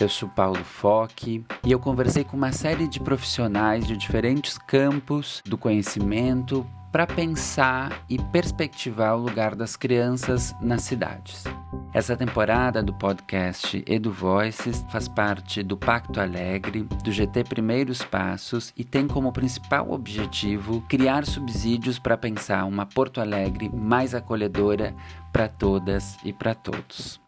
Eu 0.00 0.08
sou 0.08 0.30
Paulo 0.30 0.64
Foque 0.64 1.44
e 1.62 1.70
eu 1.70 1.78
conversei 1.78 2.24
com 2.24 2.34
uma 2.34 2.52
série 2.52 2.88
de 2.88 2.98
profissionais 2.98 3.86
de 3.86 3.98
diferentes 3.98 4.56
campos 4.56 5.42
do 5.44 5.58
conhecimento 5.58 6.66
para 6.90 7.06
pensar 7.06 8.02
e 8.08 8.18
perspectivar 8.18 9.14
o 9.14 9.20
lugar 9.20 9.54
das 9.54 9.76
crianças 9.76 10.54
nas 10.58 10.84
cidades. 10.84 11.44
Essa 11.92 12.16
temporada 12.16 12.82
do 12.82 12.94
podcast 12.94 13.84
Edu 13.86 14.10
Voices 14.10 14.82
faz 14.90 15.06
parte 15.06 15.62
do 15.62 15.76
Pacto 15.76 16.18
Alegre, 16.18 16.84
do 17.04 17.12
GT 17.12 17.44
Primeiros 17.44 18.02
Passos 18.02 18.72
e 18.74 18.82
tem 18.82 19.06
como 19.06 19.32
principal 19.32 19.90
objetivo 19.90 20.80
criar 20.88 21.26
subsídios 21.26 21.98
para 21.98 22.16
pensar 22.16 22.64
uma 22.64 22.86
Porto 22.86 23.20
Alegre 23.20 23.68
mais 23.68 24.14
acolhedora 24.14 24.94
para 25.30 25.46
todas 25.46 26.16
e 26.24 26.32
para 26.32 26.54
todos. 26.54 27.20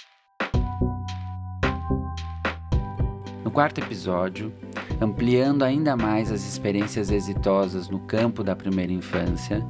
Quarto 3.52 3.80
episódio, 3.80 4.51
ampliando 5.01 5.62
ainda 5.62 5.95
mais 5.95 6.33
as 6.33 6.47
experiências 6.47 7.10
exitosas 7.10 7.88
no 7.88 8.01
campo 8.01 8.43
da 8.43 8.56
primeira 8.56 8.93
infância, 8.93 9.65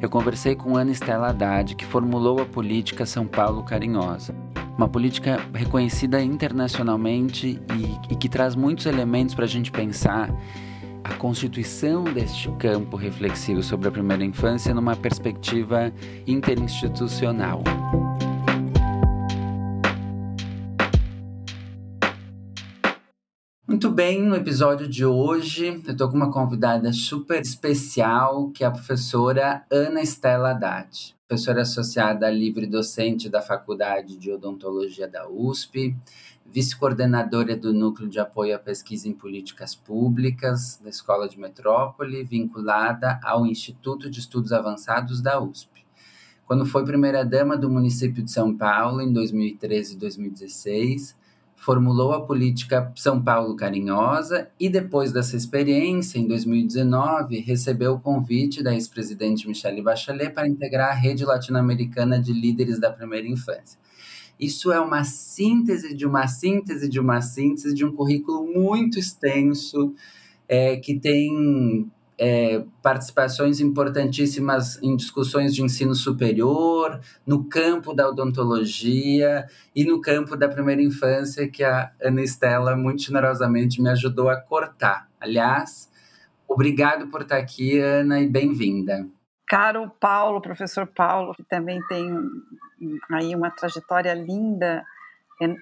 eu 0.00 0.08
conversei 0.08 0.56
com 0.56 0.76
Ana 0.76 0.90
Estela 0.90 1.28
Haddad, 1.28 1.74
que 1.74 1.84
formulou 1.84 2.40
a 2.40 2.46
política 2.46 3.04
São 3.04 3.26
Paulo 3.26 3.62
Carinhosa. 3.62 4.34
Uma 4.76 4.88
política 4.88 5.38
reconhecida 5.54 6.20
internacionalmente 6.22 7.60
e, 7.76 8.12
e 8.12 8.16
que 8.16 8.28
traz 8.28 8.54
muitos 8.54 8.86
elementos 8.86 9.34
para 9.34 9.44
a 9.44 9.48
gente 9.48 9.70
pensar 9.70 10.30
a 11.04 11.14
constituição 11.14 12.04
deste 12.04 12.50
campo 12.52 12.96
reflexivo 12.96 13.62
sobre 13.62 13.88
a 13.88 13.92
primeira 13.92 14.24
infância 14.24 14.74
numa 14.74 14.96
perspectiva 14.96 15.92
interinstitucional. 16.26 17.62
Muito 23.76 23.90
bem, 23.90 24.22
no 24.22 24.34
episódio 24.34 24.88
de 24.88 25.04
hoje 25.04 25.66
eu 25.66 25.92
estou 25.92 26.08
com 26.08 26.16
uma 26.16 26.32
convidada 26.32 26.90
super 26.94 27.42
especial, 27.42 28.48
que 28.48 28.64
é 28.64 28.66
a 28.66 28.70
professora 28.70 29.66
Ana 29.70 30.00
Estela 30.00 30.52
Haddad, 30.52 31.14
professora 31.28 31.60
associada 31.60 32.30
livre 32.30 32.66
docente 32.66 33.28
da 33.28 33.42
Faculdade 33.42 34.16
de 34.16 34.32
Odontologia 34.32 35.06
da 35.06 35.28
USP, 35.28 35.94
vice-coordenadora 36.46 37.54
do 37.54 37.74
Núcleo 37.74 38.08
de 38.08 38.18
Apoio 38.18 38.56
à 38.56 38.58
Pesquisa 38.58 39.10
em 39.10 39.12
Políticas 39.12 39.74
Públicas 39.74 40.80
da 40.82 40.88
Escola 40.88 41.28
de 41.28 41.38
Metrópole, 41.38 42.24
vinculada 42.24 43.20
ao 43.22 43.44
Instituto 43.44 44.08
de 44.08 44.20
Estudos 44.20 44.54
Avançados 44.54 45.20
da 45.20 45.38
USP. 45.38 45.84
Quando 46.46 46.64
foi 46.64 46.82
primeira-dama 46.82 47.58
do 47.58 47.68
município 47.68 48.22
de 48.22 48.32
São 48.32 48.56
Paulo 48.56 49.02
em 49.02 49.12
2013 49.12 49.96
e 49.96 49.98
2016, 49.98 51.25
formulou 51.66 52.12
a 52.12 52.24
política 52.24 52.92
São 52.94 53.20
Paulo 53.20 53.56
Carinhosa 53.56 54.48
e, 54.58 54.68
depois 54.68 55.10
dessa 55.10 55.36
experiência, 55.36 56.16
em 56.16 56.28
2019, 56.28 57.40
recebeu 57.40 57.94
o 57.94 58.00
convite 58.00 58.62
da 58.62 58.72
ex-presidente 58.72 59.48
Michelle 59.48 59.82
Bachelet 59.82 60.32
para 60.32 60.46
integrar 60.46 60.90
a 60.90 60.94
rede 60.94 61.24
latino-americana 61.24 62.22
de 62.22 62.32
líderes 62.32 62.78
da 62.78 62.92
primeira 62.92 63.26
infância. 63.26 63.80
Isso 64.38 64.70
é 64.70 64.78
uma 64.78 65.02
síntese 65.02 65.92
de 65.92 66.06
uma 66.06 66.28
síntese 66.28 66.88
de 66.88 67.00
uma 67.00 67.20
síntese 67.20 67.74
de 67.74 67.84
um 67.84 67.90
currículo 67.90 68.46
muito 68.46 68.96
extenso, 68.96 69.92
é, 70.48 70.76
que 70.76 70.96
tem 71.00 71.90
é, 72.18 72.64
participações 72.82 73.60
importantíssimas 73.60 74.82
em 74.82 74.96
discussões 74.96 75.54
de 75.54 75.62
ensino 75.62 75.94
superior, 75.94 77.00
no 77.26 77.44
campo 77.44 77.94
da 77.94 78.08
odontologia 78.08 79.46
e 79.74 79.84
no 79.84 80.00
campo 80.00 80.36
da 80.36 80.48
primeira 80.48 80.82
infância, 80.82 81.48
que 81.48 81.62
a 81.62 81.90
Ana 82.02 82.22
Estela 82.22 82.76
muito 82.76 83.02
generosamente 83.02 83.82
me 83.82 83.90
ajudou 83.90 84.28
a 84.28 84.40
cortar. 84.40 85.08
Aliás, 85.20 85.90
obrigado 86.48 87.08
por 87.08 87.22
estar 87.22 87.36
aqui, 87.36 87.78
Ana, 87.78 88.20
e 88.20 88.26
bem-vinda. 88.26 89.06
Caro 89.46 89.90
Paulo, 90.00 90.40
professor 90.40 90.86
Paulo, 90.86 91.32
que 91.34 91.44
também 91.44 91.80
tem 91.86 92.12
aí 93.12 93.34
uma 93.34 93.50
trajetória 93.50 94.12
linda 94.12 94.84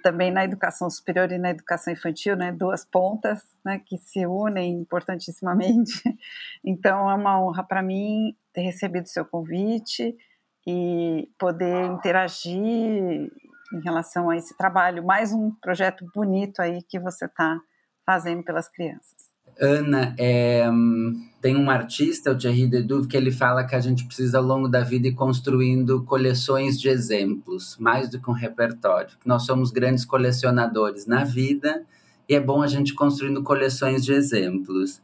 também 0.03 0.31
na 0.31 0.45
educação 0.45 0.89
superior 0.89 1.31
e 1.33 1.39
na 1.39 1.51
educação 1.51 1.93
infantil, 1.93 2.37
né, 2.37 2.53
duas 2.53 2.85
pontas, 2.85 3.43
né, 3.65 3.81
que 3.85 3.99
se 3.99 4.27
unem 4.27 4.81
importantissimamente. 4.81 6.03
Então 6.65 7.11
é 7.11 7.15
uma 7.15 7.41
honra 7.41 7.62
para 7.62 7.83
mim 7.83 8.34
ter 8.53 8.63
recebido 8.63 9.07
seu 9.07 9.25
convite 9.25 10.17
e 10.67 11.29
poder 11.39 11.87
interagir 11.87 13.31
em 13.73 13.81
relação 13.83 14.31
a 14.31 14.37
esse 14.37 14.57
trabalho, 14.57 15.05
mais 15.05 15.33
um 15.33 15.51
projeto 15.51 16.07
bonito 16.15 16.61
aí 16.61 16.83
que 16.83 16.99
você 16.99 17.27
está 17.27 17.61
fazendo 18.07 18.43
pelas 18.43 18.69
crianças. 18.69 19.34
Ana, 19.60 20.15
é, 20.19 20.69
tem 21.41 21.56
um 21.56 21.69
artista, 21.69 22.32
o 22.32 22.38
Thierry 22.38 22.66
Deduve, 22.66 23.06
que 23.06 23.16
ele 23.16 23.31
fala 23.31 23.65
que 23.65 23.75
a 23.75 23.81
gente 23.81 24.06
precisa, 24.06 24.38
ao 24.38 24.44
longo 24.44 24.66
da 24.66 24.81
vida, 24.81 25.09
ir 25.09 25.15
construindo 25.15 26.03
coleções 26.03 26.81
de 26.81 26.88
exemplos, 26.88 27.76
mais 27.78 28.09
do 28.09 28.19
que 28.19 28.31
um 28.31 28.32
repertório. 28.32 29.10
Nós 29.26 29.44
somos 29.44 29.70
grandes 29.70 30.04
colecionadores 30.04 31.06
na 31.06 31.22
vida 31.22 31.84
e 32.28 32.34
é 32.34 32.41
bom 32.41 32.62
a 32.62 32.66
gente 32.66 32.94
construindo 32.94 33.42
coleções 33.42 34.04
de 34.04 34.12
exemplos. 34.12 35.03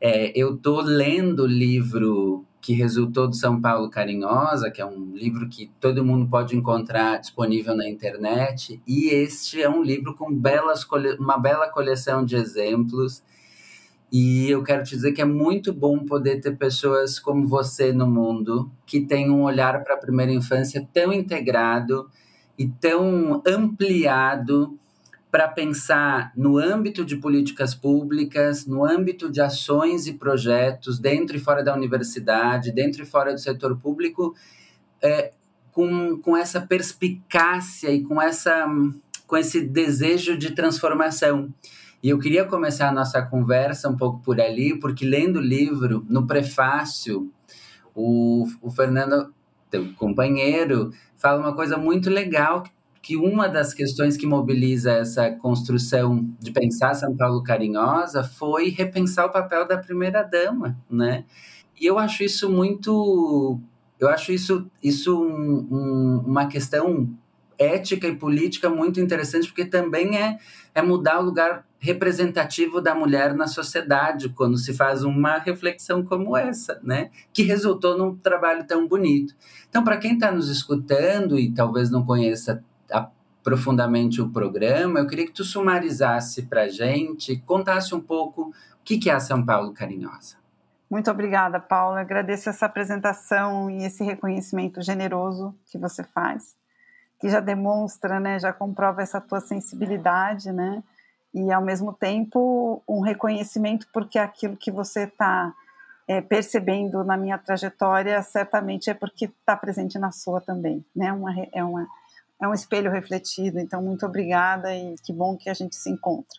É, 0.00 0.32
eu 0.38 0.54
estou 0.54 0.80
lendo 0.80 1.42
o 1.42 1.46
livro 1.46 2.44
que 2.60 2.72
resultou 2.72 3.26
do 3.26 3.34
São 3.34 3.60
Paulo 3.60 3.90
Carinhosa, 3.90 4.70
que 4.70 4.80
é 4.80 4.86
um 4.86 5.12
livro 5.14 5.48
que 5.48 5.70
todo 5.80 6.04
mundo 6.04 6.28
pode 6.28 6.56
encontrar 6.56 7.18
disponível 7.18 7.74
na 7.74 7.88
internet, 7.88 8.80
e 8.86 9.08
este 9.08 9.60
é 9.62 9.68
um 9.68 9.82
livro 9.82 10.14
com 10.14 10.32
belas, 10.32 10.86
uma 11.18 11.38
bela 11.38 11.68
coleção 11.68 12.24
de 12.24 12.36
exemplos 12.36 13.22
e 14.12 14.50
eu 14.50 14.62
quero 14.62 14.82
te 14.82 14.90
dizer 14.90 15.12
que 15.12 15.22
é 15.22 15.24
muito 15.24 15.72
bom 15.72 16.04
poder 16.04 16.40
ter 16.40 16.56
pessoas 16.56 17.20
como 17.20 17.46
você 17.46 17.92
no 17.92 18.06
mundo, 18.06 18.70
que 18.84 19.00
tem 19.00 19.30
um 19.30 19.42
olhar 19.42 19.84
para 19.84 19.94
a 19.94 19.98
primeira 19.98 20.32
infância 20.32 20.86
tão 20.92 21.12
integrado 21.12 22.10
e 22.58 22.66
tão 22.66 23.40
ampliado 23.46 24.76
para 25.30 25.46
pensar 25.46 26.32
no 26.36 26.58
âmbito 26.58 27.04
de 27.04 27.16
políticas 27.16 27.72
públicas, 27.72 28.66
no 28.66 28.84
âmbito 28.84 29.30
de 29.30 29.40
ações 29.40 30.08
e 30.08 30.14
projetos 30.14 30.98
dentro 30.98 31.36
e 31.36 31.40
fora 31.40 31.62
da 31.62 31.72
universidade, 31.72 32.72
dentro 32.72 33.02
e 33.02 33.06
fora 33.06 33.32
do 33.32 33.38
setor 33.38 33.78
público, 33.78 34.34
é, 35.00 35.32
com, 35.70 36.18
com 36.18 36.36
essa 36.36 36.60
perspicácia 36.60 37.90
e 37.90 38.02
com, 38.02 38.20
essa, 38.20 38.66
com 39.24 39.36
esse 39.36 39.60
desejo 39.60 40.36
de 40.36 40.50
transformação. 40.50 41.54
E 42.02 42.08
eu 42.08 42.18
queria 42.18 42.44
começar 42.44 42.88
a 42.88 42.92
nossa 42.92 43.20
conversa 43.20 43.88
um 43.88 43.96
pouco 43.96 44.20
por 44.20 44.40
ali, 44.40 44.78
porque 44.78 45.04
lendo 45.04 45.36
o 45.36 45.42
livro, 45.42 46.04
no 46.08 46.26
prefácio, 46.26 47.30
o, 47.94 48.46
o 48.62 48.70
Fernando, 48.70 49.34
teu 49.70 49.92
companheiro, 49.94 50.90
fala 51.16 51.40
uma 51.40 51.54
coisa 51.54 51.76
muito 51.76 52.08
legal, 52.08 52.64
que 53.02 53.16
uma 53.16 53.48
das 53.48 53.74
questões 53.74 54.16
que 54.16 54.26
mobiliza 54.26 54.92
essa 54.92 55.30
construção 55.30 56.28
de 56.38 56.50
pensar 56.50 56.94
São 56.94 57.16
Paulo 57.16 57.42
carinhosa 57.42 58.22
foi 58.24 58.68
repensar 58.70 59.26
o 59.26 59.32
papel 59.32 59.66
da 59.66 59.76
primeira 59.78 60.22
dama, 60.22 60.78
né? 60.90 61.24
E 61.80 61.86
eu 61.86 61.98
acho 61.98 62.22
isso 62.22 62.50
muito, 62.50 63.58
eu 63.98 64.08
acho 64.08 64.32
isso, 64.32 64.70
isso 64.82 65.18
um, 65.18 65.66
um, 65.70 66.24
uma 66.26 66.46
questão 66.46 67.08
ética 67.60 68.08
e 68.08 68.16
política 68.16 68.70
muito 68.70 68.98
interessante, 68.98 69.48
porque 69.48 69.66
também 69.66 70.16
é, 70.16 70.38
é 70.74 70.80
mudar 70.80 71.20
o 71.20 71.24
lugar 71.24 71.66
representativo 71.78 72.80
da 72.80 72.94
mulher 72.94 73.34
na 73.34 73.46
sociedade 73.46 74.30
quando 74.30 74.56
se 74.56 74.74
faz 74.74 75.04
uma 75.04 75.38
reflexão 75.38 76.02
como 76.02 76.36
essa, 76.36 76.80
né? 76.82 77.10
Que 77.32 77.42
resultou 77.42 77.96
num 77.96 78.16
trabalho 78.16 78.66
tão 78.66 78.88
bonito. 78.88 79.34
Então, 79.68 79.84
para 79.84 79.98
quem 79.98 80.14
está 80.14 80.32
nos 80.32 80.48
escutando 80.48 81.38
e 81.38 81.52
talvez 81.52 81.90
não 81.90 82.04
conheça 82.04 82.64
profundamente 83.42 84.20
o 84.20 84.28
programa, 84.28 85.00
eu 85.00 85.06
queria 85.06 85.24
que 85.24 85.32
tu 85.32 85.44
sumarizasse 85.44 86.42
para 86.42 86.62
a 86.62 86.68
gente, 86.68 87.38
contasse 87.46 87.94
um 87.94 88.00
pouco 88.00 88.42
o 88.50 88.52
que 88.82 89.08
é 89.08 89.14
a 89.14 89.20
São 89.20 89.44
Paulo 89.44 89.72
Carinhosa. 89.72 90.36
Muito 90.90 91.10
obrigada, 91.10 91.60
Paula. 91.60 92.00
Agradeço 92.00 92.50
essa 92.50 92.66
apresentação 92.66 93.70
e 93.70 93.84
esse 93.84 94.02
reconhecimento 94.02 94.82
generoso 94.82 95.54
que 95.70 95.78
você 95.78 96.02
faz, 96.02 96.56
que 97.20 97.28
já 97.28 97.40
demonstra, 97.40 98.18
né, 98.18 98.38
já 98.38 98.52
comprova 98.52 99.02
essa 99.02 99.20
tua 99.20 99.40
sensibilidade, 99.40 100.50
né, 100.52 100.82
e 101.32 101.52
ao 101.52 101.62
mesmo 101.62 101.92
tempo 101.92 102.82
um 102.88 103.00
reconhecimento 103.00 103.86
porque 103.92 104.18
aquilo 104.18 104.56
que 104.56 104.70
você 104.70 105.04
está 105.04 105.52
é, 106.10 106.20
percebendo 106.20 107.04
na 107.04 107.16
minha 107.16 107.38
trajetória 107.38 108.20
certamente 108.22 108.90
é 108.90 108.94
porque 108.94 109.26
está 109.26 109.56
presente 109.56 109.96
na 109.96 110.10
sua 110.10 110.40
também, 110.40 110.84
né? 110.94 111.12
Uma, 111.12 111.32
é, 111.52 111.62
uma, 111.62 111.86
é 112.40 112.48
um 112.48 112.52
espelho 112.52 112.90
refletido. 112.90 113.60
Então, 113.60 113.80
muito 113.80 114.04
obrigada 114.04 114.74
e 114.74 114.96
que 115.04 115.12
bom 115.12 115.36
que 115.36 115.48
a 115.48 115.54
gente 115.54 115.76
se 115.76 115.88
encontra. 115.88 116.36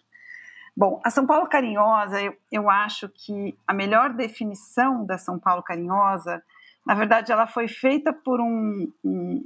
Bom, 0.76 1.00
a 1.06 1.10
São 1.10 1.26
Paulo 1.26 1.48
Carinhosa, 1.48 2.22
eu, 2.22 2.36
eu 2.52 2.70
acho 2.70 3.08
que 3.08 3.58
a 3.66 3.74
melhor 3.74 4.12
definição 4.12 5.06
da 5.06 5.18
São 5.18 5.40
Paulo 5.40 5.64
Carinhosa, 5.64 6.44
na 6.86 6.94
verdade, 6.94 7.32
ela 7.32 7.48
foi 7.48 7.70
feita 7.70 8.12
por 8.12 8.42
um, 8.42 8.92
um, 9.06 9.46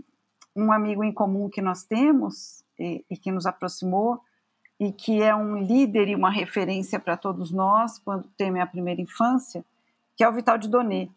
um 0.56 0.72
amigo 0.72 1.04
em 1.04 1.12
comum 1.12 1.50
que 1.50 1.62
nós 1.62 1.84
temos 1.84 2.64
e, 2.80 3.04
e 3.10 3.18
que 3.18 3.32
nos 3.32 3.46
aproximou, 3.46 4.22
e 4.80 4.92
que 4.92 5.22
é 5.22 5.36
um 5.36 5.58
líder 5.58 6.08
e 6.10 6.16
uma 6.16 6.30
referência 6.30 7.00
para 7.00 7.18
todos 7.18 7.52
nós 7.52 8.00
quando 8.00 8.28
tem 8.38 8.60
a 8.60 8.68
primeira 8.68 9.02
infância, 9.02 9.64
que 10.16 10.24
é 10.24 10.30
o 10.30 10.34
Vital 10.34 10.58
de 10.58 10.70
Donet. 10.70 11.12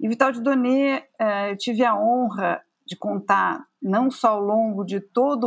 E 0.00 0.08
Vital 0.08 0.32
de 0.32 0.40
Donet, 0.40 1.06
é, 1.18 1.52
eu 1.52 1.56
tive 1.56 1.84
a 1.84 1.94
honra 1.94 2.62
de 2.84 2.96
contar 2.96 3.66
não 3.80 4.10
só 4.10 4.30
ao 4.30 4.42
longo 4.42 4.84
de 4.84 5.00
toda 5.00 5.46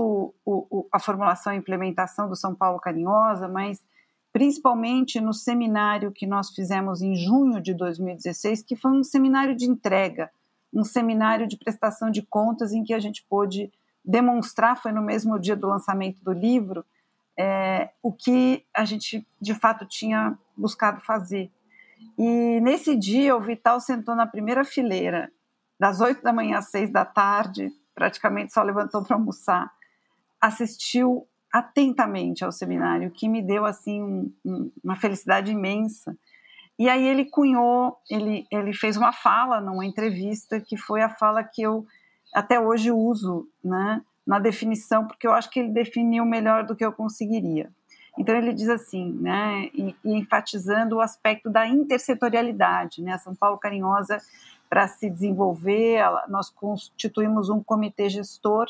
a 0.92 1.00
formulação 1.00 1.54
e 1.54 1.58
implementação 1.58 2.28
do 2.28 2.36
São 2.36 2.56
Paulo 2.56 2.80
Carinhosa, 2.80 3.48
mas 3.48 3.84
principalmente 4.32 5.22
no 5.22 5.34
seminário 5.34 6.12
que 6.12 6.28
nós 6.28 6.50
fizemos 6.50 7.02
em 7.02 7.16
junho 7.16 7.62
de 7.62 7.74
2016, 7.74 8.64
que 8.64 8.76
foi 8.76 8.92
um 8.92 9.04
seminário 9.04 9.56
de 9.56 9.66
entrega, 9.66 10.30
um 10.76 10.84
seminário 10.84 11.48
de 11.48 11.58
prestação 11.58 12.12
de 12.12 12.22
contas 12.22 12.74
em 12.74 12.84
que 12.84 12.94
a 12.94 13.00
gente 13.00 13.26
pôde 13.30 13.72
demonstrar, 14.04 14.76
foi 14.76 14.92
no 14.92 15.02
mesmo 15.02 15.40
dia 15.40 15.56
do 15.56 15.68
lançamento 15.68 16.24
do 16.24 16.32
livro, 16.32 16.86
é, 17.38 17.90
o 18.04 18.12
que 18.12 18.64
a 18.74 18.86
gente 18.86 19.26
de 19.42 19.54
fato 19.54 19.86
tinha 19.86 20.38
buscado 20.56 21.02
fazer. 21.02 21.52
E 22.18 22.60
nesse 22.62 22.96
dia 22.96 23.36
o 23.36 23.42
Vital 23.42 23.80
sentou 23.80 24.16
na 24.16 24.28
primeira 24.28 24.64
fileira, 24.64 25.32
das 25.80 26.00
oito 26.02 26.22
da 26.22 26.32
manhã 26.32 26.60
às 26.60 26.70
seis 26.70 26.92
da 26.92 27.04
tarde, 27.04 27.72
praticamente 27.94 28.54
só 28.54 28.62
levantou 28.62 29.04
para 29.04 29.16
almoçar, 29.16 29.72
assistiu 30.40 31.28
atentamente 31.52 32.44
ao 32.44 32.52
seminário, 32.52 33.12
que 33.12 33.30
me 33.30 33.42
deu 33.42 33.66
assim 33.66 34.32
um, 34.44 34.72
uma 34.84 34.96
felicidade 34.98 35.52
imensa. 35.52 36.18
E 36.78 36.90
aí 36.90 37.08
ele 37.08 37.26
cunhou, 37.26 37.98
ele, 38.10 38.46
ele 38.52 38.74
fez 38.74 38.98
uma 38.98 39.14
fala 39.14 39.62
numa 39.62 39.86
entrevista 39.86 40.60
que 40.60 40.76
foi 40.76 41.02
a 41.02 41.10
fala 41.10 41.44
que 41.44 41.62
eu 41.62 41.86
até 42.34 42.60
hoje 42.60 42.92
uso, 42.92 43.48
né, 43.64 44.02
na 44.28 44.40
definição, 44.40 45.08
porque 45.08 45.26
eu 45.26 45.32
acho 45.32 45.50
que 45.50 45.60
ele 45.60 45.70
definiu 45.70 46.26
melhor 46.26 46.66
do 46.66 46.76
que 46.76 46.84
eu 46.84 46.92
conseguiria. 46.92 47.72
Então 48.18 48.36
ele 48.36 48.54
diz 48.54 48.68
assim, 48.68 49.12
né, 49.14 49.70
e, 49.74 49.96
e 50.04 50.14
enfatizando 50.14 50.98
o 50.98 51.02
aspecto 51.02 51.50
da 51.50 51.68
intersetorialidade, 51.68 53.02
né, 53.02 53.18
São 53.20 53.34
Paulo 53.34 53.58
Carinhosa 53.58 54.22
para 54.70 54.88
se 54.88 55.10
desenvolver, 55.10 56.04
nós 56.28 56.50
constituímos 56.50 57.50
um 57.50 57.64
comitê 57.64 58.10
gestor 58.10 58.68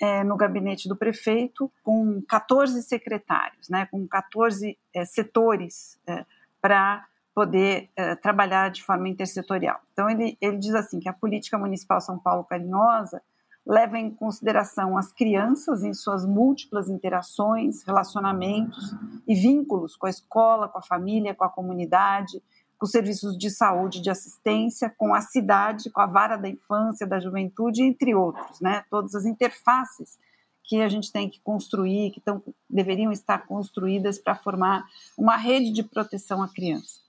é, 0.00 0.22
no 0.22 0.36
gabinete 0.36 0.88
do 0.88 0.96
prefeito, 0.96 1.70
com 1.82 2.20
14 2.28 2.82
secretários, 2.82 3.68
né, 3.68 3.86
com 3.90 4.06
14 4.06 4.76
é, 4.94 5.04
setores 5.04 5.98
é, 6.06 6.24
para 6.60 7.06
poder 7.38 7.88
é, 7.94 8.16
trabalhar 8.16 8.68
de 8.68 8.82
forma 8.82 9.08
intersetorial. 9.08 9.78
Então, 9.92 10.10
ele, 10.10 10.36
ele 10.40 10.56
diz 10.56 10.74
assim 10.74 10.98
que 10.98 11.08
a 11.08 11.12
política 11.12 11.56
municipal 11.56 12.00
São 12.00 12.18
Paulo 12.18 12.42
Carinhosa 12.42 13.22
leva 13.64 13.96
em 13.96 14.10
consideração 14.10 14.98
as 14.98 15.12
crianças 15.12 15.84
em 15.84 15.94
suas 15.94 16.26
múltiplas 16.26 16.88
interações, 16.88 17.84
relacionamentos 17.84 18.92
e 19.24 19.36
vínculos 19.36 19.94
com 19.94 20.08
a 20.08 20.10
escola, 20.10 20.68
com 20.68 20.78
a 20.78 20.82
família, 20.82 21.32
com 21.32 21.44
a 21.44 21.48
comunidade, 21.48 22.42
com 22.76 22.86
os 22.86 22.90
serviços 22.90 23.38
de 23.38 23.50
saúde, 23.50 24.02
de 24.02 24.10
assistência, 24.10 24.92
com 24.98 25.14
a 25.14 25.20
cidade, 25.20 25.90
com 25.90 26.00
a 26.00 26.06
vara 26.06 26.36
da 26.36 26.48
infância, 26.48 27.06
da 27.06 27.20
juventude, 27.20 27.84
entre 27.84 28.16
outros, 28.16 28.60
né? 28.60 28.82
Todas 28.90 29.14
as 29.14 29.24
interfaces 29.24 30.18
que 30.68 30.82
a 30.82 30.88
gente 30.88 31.10
tem 31.10 31.30
que 31.30 31.40
construir, 31.40 32.10
que 32.10 32.20
tão, 32.20 32.42
deveriam 32.68 33.10
estar 33.10 33.38
construídas 33.46 34.18
para 34.18 34.34
formar 34.34 34.84
uma 35.16 35.34
rede 35.34 35.72
de 35.72 35.82
proteção 35.82 36.42
à 36.42 36.48
criança. 36.48 37.00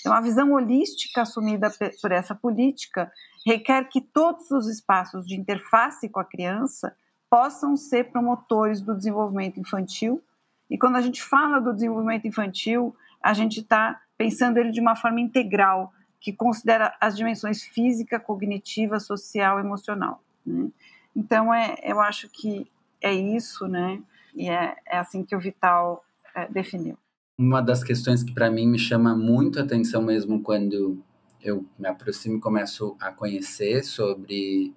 Então, 0.00 0.12
a 0.12 0.20
visão 0.20 0.52
holística 0.52 1.22
assumida 1.22 1.72
por 2.02 2.10
essa 2.10 2.34
política 2.34 3.10
requer 3.46 3.84
que 3.84 4.00
todos 4.00 4.50
os 4.50 4.66
espaços 4.66 5.24
de 5.26 5.36
interface 5.36 6.08
com 6.08 6.18
a 6.18 6.24
criança 6.24 6.94
possam 7.30 7.76
ser 7.76 8.10
promotores 8.10 8.80
do 8.80 8.94
desenvolvimento 8.94 9.60
infantil. 9.60 10.20
E 10.68 10.76
quando 10.76 10.96
a 10.96 11.00
gente 11.00 11.22
fala 11.22 11.60
do 11.60 11.72
desenvolvimento 11.72 12.26
infantil, 12.26 12.94
a 13.22 13.32
gente 13.32 13.60
está 13.60 14.00
pensando 14.18 14.58
ele 14.58 14.72
de 14.72 14.80
uma 14.80 14.96
forma 14.96 15.20
integral, 15.20 15.92
que 16.20 16.32
considera 16.32 16.96
as 17.00 17.16
dimensões 17.16 17.62
física, 17.62 18.18
cognitiva, 18.18 18.98
social, 18.98 19.60
emocional. 19.60 20.20
Né? 20.44 20.68
Então, 21.14 21.54
é, 21.54 21.76
eu 21.82 22.00
acho 22.00 22.28
que 22.28 22.66
é 23.04 23.12
isso, 23.12 23.68
né? 23.68 24.02
E 24.34 24.48
é, 24.48 24.74
é 24.86 24.96
assim 24.96 25.22
que 25.22 25.36
o 25.36 25.38
Vital 25.38 26.02
é, 26.34 26.48
definiu. 26.48 26.98
Uma 27.38 27.60
das 27.60 27.84
questões 27.84 28.22
que 28.22 28.32
para 28.32 28.50
mim 28.50 28.66
me 28.66 28.78
chama 28.78 29.14
muito 29.14 29.60
atenção 29.60 30.00
mesmo 30.00 30.42
quando 30.42 30.98
eu 31.42 31.66
me 31.78 31.86
aproximo 31.86 32.38
e 32.38 32.40
começo 32.40 32.96
a 32.98 33.12
conhecer 33.12 33.84
sobre 33.84 34.72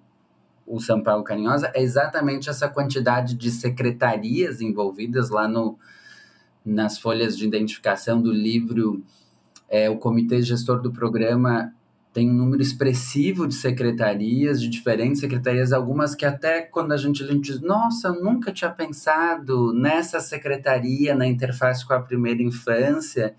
o 0.66 0.78
São 0.78 1.02
Paulo 1.02 1.24
Carinhosa 1.24 1.72
é 1.74 1.80
exatamente 1.80 2.50
essa 2.50 2.68
quantidade 2.68 3.34
de 3.34 3.50
secretarias 3.50 4.60
envolvidas 4.60 5.30
lá 5.30 5.48
no, 5.48 5.78
nas 6.62 6.98
folhas 6.98 7.38
de 7.38 7.46
identificação 7.46 8.20
do 8.20 8.30
livro 8.30 9.02
é, 9.70 9.88
o 9.88 9.96
comitê 9.96 10.42
gestor 10.42 10.82
do 10.82 10.92
programa 10.92 11.72
tem 12.12 12.30
um 12.30 12.34
número 12.34 12.62
expressivo 12.62 13.46
de 13.46 13.54
secretarias, 13.54 14.60
de 14.60 14.68
diferentes 14.68 15.20
secretarias, 15.20 15.72
algumas 15.72 16.14
que 16.14 16.24
até 16.24 16.62
quando 16.62 16.92
a 16.92 16.96
gente, 16.96 17.22
a 17.22 17.26
gente 17.26 17.52
diz, 17.52 17.60
nossa, 17.60 18.08
eu 18.08 18.22
nunca 18.22 18.52
tinha 18.52 18.70
pensado 18.70 19.72
nessa 19.72 20.18
secretaria, 20.20 21.14
na 21.14 21.26
interface 21.26 21.86
com 21.86 21.92
a 21.92 22.00
primeira 22.00 22.42
infância. 22.42 23.34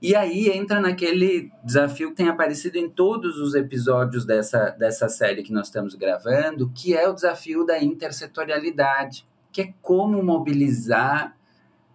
E 0.00 0.14
aí 0.14 0.48
entra 0.48 0.80
naquele 0.80 1.50
desafio 1.62 2.10
que 2.10 2.16
tem 2.16 2.28
aparecido 2.28 2.78
em 2.78 2.88
todos 2.88 3.38
os 3.38 3.54
episódios 3.54 4.24
dessa, 4.24 4.70
dessa 4.70 5.08
série 5.08 5.42
que 5.42 5.52
nós 5.52 5.66
estamos 5.66 5.94
gravando, 5.94 6.70
que 6.74 6.94
é 6.94 7.06
o 7.08 7.12
desafio 7.12 7.66
da 7.66 7.82
intersetorialidade, 7.82 9.26
que 9.52 9.60
é 9.60 9.74
como 9.82 10.22
mobilizar 10.22 11.36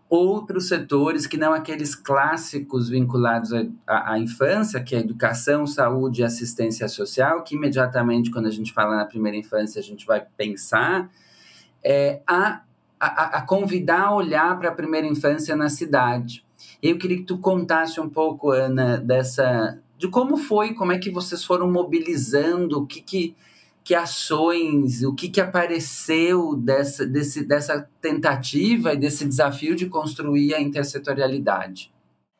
outros 0.10 0.68
setores 0.68 1.26
que 1.26 1.38
não 1.38 1.54
aqueles 1.54 1.96
clássicos 1.96 2.90
vinculados 2.90 3.52
à, 3.88 4.18
infância, 4.20 4.82
que 4.82 4.96
é 4.96 5.00
educação, 5.00 5.66
saúde 5.66 6.22
e 6.22 6.24
assistência 6.24 6.88
social, 6.88 7.44
que 7.44 7.56
imediatamente, 7.56 8.30
quando 8.30 8.46
a 8.46 8.52
gente 8.52 8.72
fala 8.72 8.96
na 8.96 9.06
primeira 9.06 9.38
infância, 9.38 9.80
a 9.80 9.84
gente 9.84 10.06
vai 10.06 10.24
pensar, 10.38 11.10
é, 11.84 12.22
a, 12.28 12.62
a, 13.00 13.38
a 13.38 13.42
convidar 13.42 14.04
a 14.04 14.16
olhar 14.16 14.58
para 14.60 14.70
a 14.70 14.74
primeira 14.74 15.08
infância 15.08 15.56
na 15.56 15.70
cidade. 15.70 16.46
Eu 16.82 16.98
queria 16.98 17.18
que 17.18 17.24
tu 17.24 17.38
contasse 17.40 18.00
um 18.00 18.10
pouco, 18.10 18.52
Ana, 18.52 18.98
dessa 18.98 19.80
de 19.98 20.10
como 20.10 20.38
foi, 20.38 20.74
como 20.74 20.92
é 20.92 20.98
que 20.98 21.10
vocês 21.10 21.44
foram 21.44 21.72
mobilizando, 21.72 22.80
o 22.80 22.86
que, 22.86 23.02
que 23.02 23.36
que 23.86 23.94
ações, 23.94 25.04
o 25.04 25.14
que, 25.14 25.30
que 25.30 25.40
apareceu 25.40 26.56
dessa, 26.56 27.06
desse, 27.06 27.46
dessa 27.46 27.88
tentativa 28.02 28.94
e 28.94 28.98
desse 28.98 29.28
desafio 29.28 29.76
de 29.76 29.88
construir 29.88 30.56
a 30.56 30.60
intersetorialidade? 30.60 31.94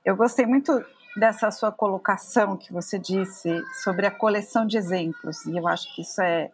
Eu 0.04 0.16
gostei 0.16 0.48
muito 0.48 0.84
dessa 1.16 1.52
sua 1.52 1.72
colocação 1.72 2.58
que 2.58 2.74
você 2.74 2.98
disse 2.98 3.62
sobre 3.84 4.08
a 4.08 4.12
coleção 4.12 4.66
de 4.66 4.76
exemplos, 4.76 5.46
e 5.46 5.56
eu 5.56 5.68
acho 5.68 5.94
que 5.94 6.02
isso 6.02 6.20
é, 6.20 6.50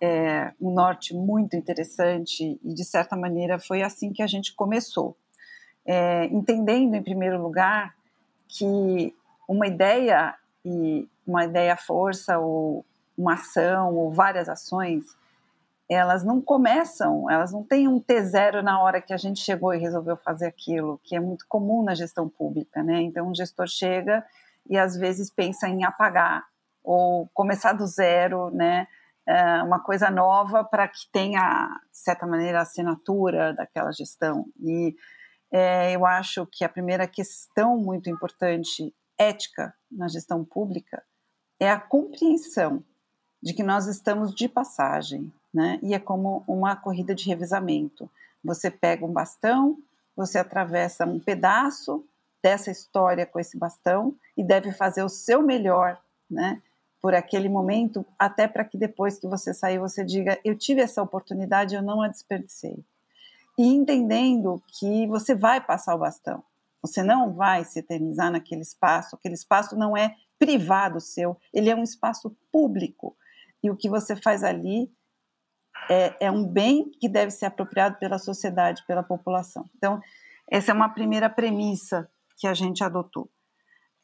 é 0.00 0.52
um 0.60 0.72
norte 0.72 1.12
muito 1.12 1.56
interessante, 1.56 2.56
e 2.62 2.72
de 2.72 2.84
certa 2.84 3.16
maneira 3.16 3.58
foi 3.58 3.82
assim 3.82 4.12
que 4.12 4.22
a 4.22 4.28
gente 4.28 4.54
começou. 4.54 5.16
É, 5.84 6.26
entendendo, 6.26 6.94
em 6.94 7.02
primeiro 7.02 7.42
lugar, 7.42 7.96
que 8.46 9.12
uma 9.48 9.66
ideia 9.66 10.36
e 10.64 11.08
uma 11.26 11.44
ideia 11.44 11.76
força 11.76 12.38
ou 12.38 12.84
uma 13.20 13.34
ação 13.34 13.94
ou 13.94 14.10
várias 14.10 14.48
ações, 14.48 15.04
elas 15.88 16.24
não 16.24 16.40
começam, 16.40 17.28
elas 17.28 17.52
não 17.52 17.64
têm 17.64 17.88
um 17.88 18.00
T0 18.00 18.62
na 18.62 18.80
hora 18.80 19.02
que 19.02 19.12
a 19.12 19.16
gente 19.16 19.40
chegou 19.40 19.74
e 19.74 19.78
resolveu 19.78 20.16
fazer 20.16 20.46
aquilo, 20.46 21.00
que 21.02 21.16
é 21.16 21.20
muito 21.20 21.44
comum 21.48 21.82
na 21.82 21.94
gestão 21.94 22.28
pública, 22.28 22.82
né? 22.82 23.02
Então, 23.02 23.28
um 23.28 23.34
gestor 23.34 23.66
chega 23.66 24.24
e 24.68 24.78
às 24.78 24.96
vezes 24.96 25.30
pensa 25.30 25.68
em 25.68 25.84
apagar 25.84 26.44
ou 26.82 27.28
começar 27.34 27.72
do 27.72 27.86
zero, 27.86 28.50
né? 28.50 28.86
É, 29.26 29.62
uma 29.62 29.80
coisa 29.80 30.10
nova 30.10 30.64
para 30.64 30.88
que 30.88 31.10
tenha, 31.12 31.68
de 31.90 31.98
certa 31.98 32.26
maneira, 32.26 32.60
a 32.60 32.62
assinatura 32.62 33.52
daquela 33.52 33.92
gestão. 33.92 34.46
E 34.60 34.94
é, 35.52 35.94
eu 35.94 36.06
acho 36.06 36.46
que 36.46 36.64
a 36.64 36.68
primeira 36.68 37.06
questão 37.06 37.76
muito 37.76 38.08
importante, 38.08 38.94
ética, 39.18 39.74
na 39.90 40.08
gestão 40.08 40.44
pública, 40.44 41.02
é 41.58 41.68
a 41.68 41.78
compreensão 41.78 42.84
de 43.42 43.54
que 43.54 43.62
nós 43.62 43.86
estamos 43.86 44.34
de 44.34 44.48
passagem, 44.48 45.32
né? 45.52 45.78
E 45.82 45.94
é 45.94 45.98
como 45.98 46.44
uma 46.46 46.76
corrida 46.76 47.14
de 47.14 47.26
revezamento. 47.26 48.10
Você 48.44 48.70
pega 48.70 49.04
um 49.04 49.12
bastão, 49.12 49.78
você 50.14 50.38
atravessa 50.38 51.06
um 51.06 51.18
pedaço 51.18 52.04
dessa 52.42 52.70
história 52.70 53.26
com 53.26 53.38
esse 53.38 53.56
bastão 53.56 54.14
e 54.36 54.44
deve 54.44 54.72
fazer 54.72 55.02
o 55.02 55.08
seu 55.08 55.42
melhor, 55.42 55.98
né? 56.30 56.60
Por 57.00 57.14
aquele 57.14 57.48
momento, 57.48 58.04
até 58.18 58.46
para 58.46 58.64
que 58.64 58.76
depois 58.76 59.18
que 59.18 59.26
você 59.26 59.54
sair 59.54 59.78
você 59.78 60.04
diga: 60.04 60.38
eu 60.44 60.56
tive 60.56 60.82
essa 60.82 61.02
oportunidade, 61.02 61.74
eu 61.74 61.82
não 61.82 62.02
a 62.02 62.08
desperdicei. 62.08 62.84
E 63.58 63.66
entendendo 63.66 64.62
que 64.66 65.06
você 65.06 65.34
vai 65.34 65.60
passar 65.60 65.94
o 65.94 65.98
bastão, 65.98 66.42
você 66.82 67.02
não 67.02 67.32
vai 67.32 67.64
se 67.64 67.78
eternizar 67.78 68.30
naquele 68.30 68.62
espaço, 68.62 69.16
aquele 69.16 69.34
espaço 69.34 69.76
não 69.76 69.96
é 69.96 70.14
privado 70.38 71.00
seu, 71.00 71.36
ele 71.52 71.68
é 71.68 71.76
um 71.76 71.82
espaço 71.82 72.34
público 72.50 73.16
e 73.62 73.70
o 73.70 73.76
que 73.76 73.88
você 73.88 74.16
faz 74.16 74.42
ali 74.42 74.90
é, 75.88 76.26
é 76.26 76.30
um 76.30 76.46
bem 76.46 76.90
que 77.00 77.08
deve 77.08 77.30
ser 77.30 77.46
apropriado 77.46 77.98
pela 77.98 78.18
sociedade, 78.18 78.84
pela 78.86 79.02
população. 79.02 79.68
Então, 79.76 80.00
Essa 80.50 80.72
é 80.72 80.74
uma 80.74 80.88
primeira 80.88 81.30
premissa 81.30 82.10
que 82.36 82.46
a 82.46 82.54
gente 82.54 82.82
adotou. 82.82 83.30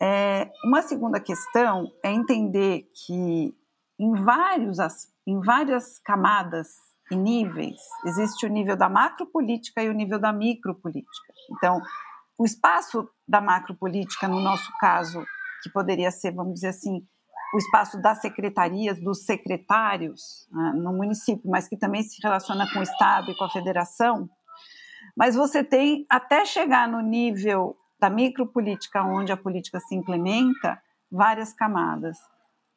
É, 0.01 0.51
uma 0.65 0.81
segunda 0.83 1.19
questão 1.19 1.91
é 2.05 2.13
entender 2.13 2.89
que 2.95 3.53
em, 3.99 4.13
vários, 4.23 4.79
em 5.27 5.41
várias 5.41 5.99
camadas 5.99 6.69
e 7.11 7.17
níveis 7.17 7.81
existe 8.05 8.47
o 8.47 8.49
nível 8.49 8.77
da 8.77 8.89
macropolítica 8.89 9.83
e 9.83 9.89
o 9.89 9.93
nível 9.93 10.21
da 10.21 10.33
micropolítica. 10.33 11.33
Então, 11.51 11.81
o 12.39 12.45
espaço 12.45 13.09
da 13.27 13.41
macropolítica, 13.41 14.29
no 14.29 14.41
nosso 14.41 14.71
caso, 14.79 15.25
que 15.63 15.71
poderia 15.71 16.11
ser, 16.11 16.33
vamos 16.33 16.55
dizer 16.55 16.69
assim, 16.69 17.05
o 17.57 17.59
espaço 17.59 17.99
das 18.03 18.21
secretarias, 18.21 19.01
dos 19.01 19.25
secretários 19.25 20.47
né, 20.53 20.75
no 20.75 20.93
município, 20.93 21.51
mas 21.51 21.67
que 21.67 21.75
também 21.75 22.03
se 22.03 22.21
relaciona 22.23 22.71
com 22.71 22.81
o 22.81 22.83
Estado 22.83 23.31
e 23.31 23.35
com 23.35 23.45
a 23.45 23.49
federação. 23.49 24.29
Mas 25.17 25.35
você 25.35 25.65
tem, 25.65 26.05
até 26.11 26.45
chegar 26.45 26.87
no 26.87 27.01
nível 27.01 27.75
da 27.99 28.11
micropolítica, 28.11 29.03
onde 29.03 29.33
a 29.33 29.39
política 29.39 29.81
se 29.81 29.95
implementa, 29.95 30.79
várias 31.11 31.55
camadas 31.55 32.19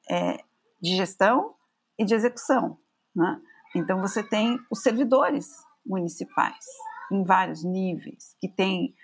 é, 0.09 0.37
de 0.81 0.95
gestão 0.95 1.55
e 1.97 2.05
de 2.05 2.15
execução. 2.15 2.77
Né? 3.13 3.37
Então, 3.75 3.99
você 3.99 4.23
tem 4.23 4.57
os 4.71 4.81
servidores 4.81 5.47
municipais 5.85 6.63
em 7.11 7.21
vários 7.25 7.65
níveis, 7.65 8.33
que 8.39 8.47
têm 8.47 8.95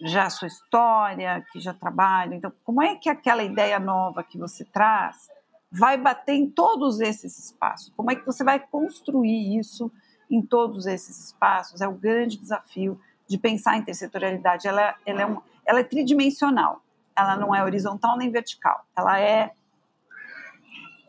já 0.00 0.26
a 0.26 0.30
sua 0.30 0.48
história, 0.48 1.44
que 1.52 1.60
já 1.60 1.74
trabalham. 1.74 2.34
Então, 2.34 2.52
como 2.64 2.82
é 2.82 2.94
que 2.94 3.08
aquela 3.08 3.42
ideia 3.42 3.78
nova 3.78 4.22
que 4.22 4.38
você 4.38 4.64
traz 4.64 5.28
vai 5.70 5.96
bater 5.96 6.34
em 6.34 6.48
todos 6.48 7.00
esses 7.00 7.38
espaços? 7.38 7.92
Como 7.96 8.10
é 8.10 8.14
que 8.14 8.24
você 8.24 8.44
vai 8.44 8.58
construir 8.60 9.58
isso 9.58 9.90
em 10.30 10.40
todos 10.40 10.86
esses 10.86 11.26
espaços? 11.26 11.80
É 11.80 11.88
o 11.88 11.92
grande 11.92 12.38
desafio 12.38 13.00
de 13.26 13.36
pensar 13.36 13.76
em 13.76 13.80
intersetorialidade. 13.80 14.66
Ela, 14.66 14.94
ela, 15.04 15.22
é, 15.22 15.26
um, 15.26 15.38
ela 15.66 15.80
é 15.80 15.84
tridimensional. 15.84 16.82
Ela 17.16 17.36
não 17.36 17.54
é 17.54 17.62
horizontal 17.62 18.16
nem 18.16 18.30
vertical. 18.30 18.84
Ela 18.96 19.20
é 19.20 19.52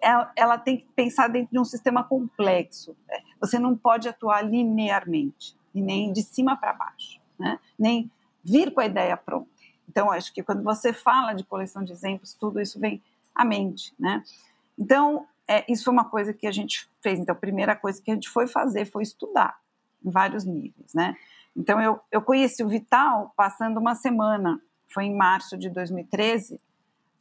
ela, 0.02 0.32
ela 0.36 0.58
tem 0.58 0.78
que 0.78 0.86
pensar 0.96 1.28
dentro 1.28 1.52
de 1.52 1.60
um 1.60 1.66
sistema 1.66 2.04
complexo. 2.04 2.96
Você 3.40 3.60
não 3.60 3.76
pode 3.76 4.08
atuar 4.08 4.42
linearmente, 4.42 5.58
nem 5.74 6.12
de 6.12 6.24
cima 6.24 6.56
para 6.56 6.74
baixo, 6.74 7.20
né? 7.38 7.60
nem 7.78 8.10
vir 8.44 8.74
com 8.74 8.80
a 8.80 8.86
ideia 8.86 9.16
pronta. 9.18 9.50
Então, 9.88 10.12
acho 10.12 10.34
que 10.34 10.44
quando 10.44 10.64
você 10.64 10.94
fala 10.94 11.34
de 11.34 11.44
coleção 11.44 11.84
de 11.84 11.92
exemplos, 11.92 12.34
tudo 12.34 12.60
isso 12.62 12.80
vem 12.80 13.02
à 13.34 13.44
mente, 13.44 13.94
né? 14.00 14.24
Então, 14.78 15.26
é, 15.48 15.66
isso 15.72 15.84
foi 15.84 15.92
uma 15.92 16.06
coisa 16.06 16.32
que 16.32 16.46
a 16.46 16.52
gente 16.52 16.88
fez. 17.02 17.20
Então, 17.20 17.34
a 17.34 17.38
primeira 17.38 17.76
coisa 17.76 18.02
que 18.02 18.12
a 18.12 18.14
gente 18.14 18.30
foi 18.30 18.46
fazer 18.46 18.86
foi 18.86 19.02
estudar 19.02 19.60
em 20.06 20.12
vários 20.12 20.46
níveis, 20.46 20.94
né? 20.94 21.16
Então, 21.56 21.82
eu, 21.82 22.00
eu 22.12 22.22
conheci 22.22 22.64
o 22.64 22.68
Vital 22.68 23.34
passando 23.36 23.80
uma 23.80 23.96
semana, 23.96 24.62
foi 24.88 25.06
em 25.06 25.16
março 25.16 25.58
de 25.58 25.70
2013, 25.70 26.62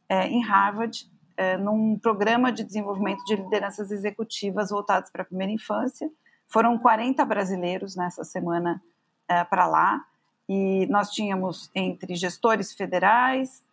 é, 0.07 0.27
em 0.27 0.43
Harvard, 0.43 1.09
é, 1.35 1.57
num 1.57 1.97
programa 1.97 2.51
de 2.51 2.63
desenvolvimento 2.63 3.23
de 3.25 3.35
lideranças 3.35 3.91
executivas 3.91 4.69
voltados 4.69 5.09
para 5.09 5.23
a 5.23 5.25
primeira 5.25 5.51
infância. 5.51 6.09
Foram 6.47 6.77
40 6.77 7.23
brasileiros 7.25 7.95
nessa 7.95 8.23
semana 8.23 8.81
é, 9.27 9.43
para 9.43 9.65
lá, 9.65 10.05
e 10.49 10.87
nós 10.87 11.11
tínhamos 11.11 11.69
entre 11.75 12.15
gestores 12.15 12.73
federais, 12.73 13.63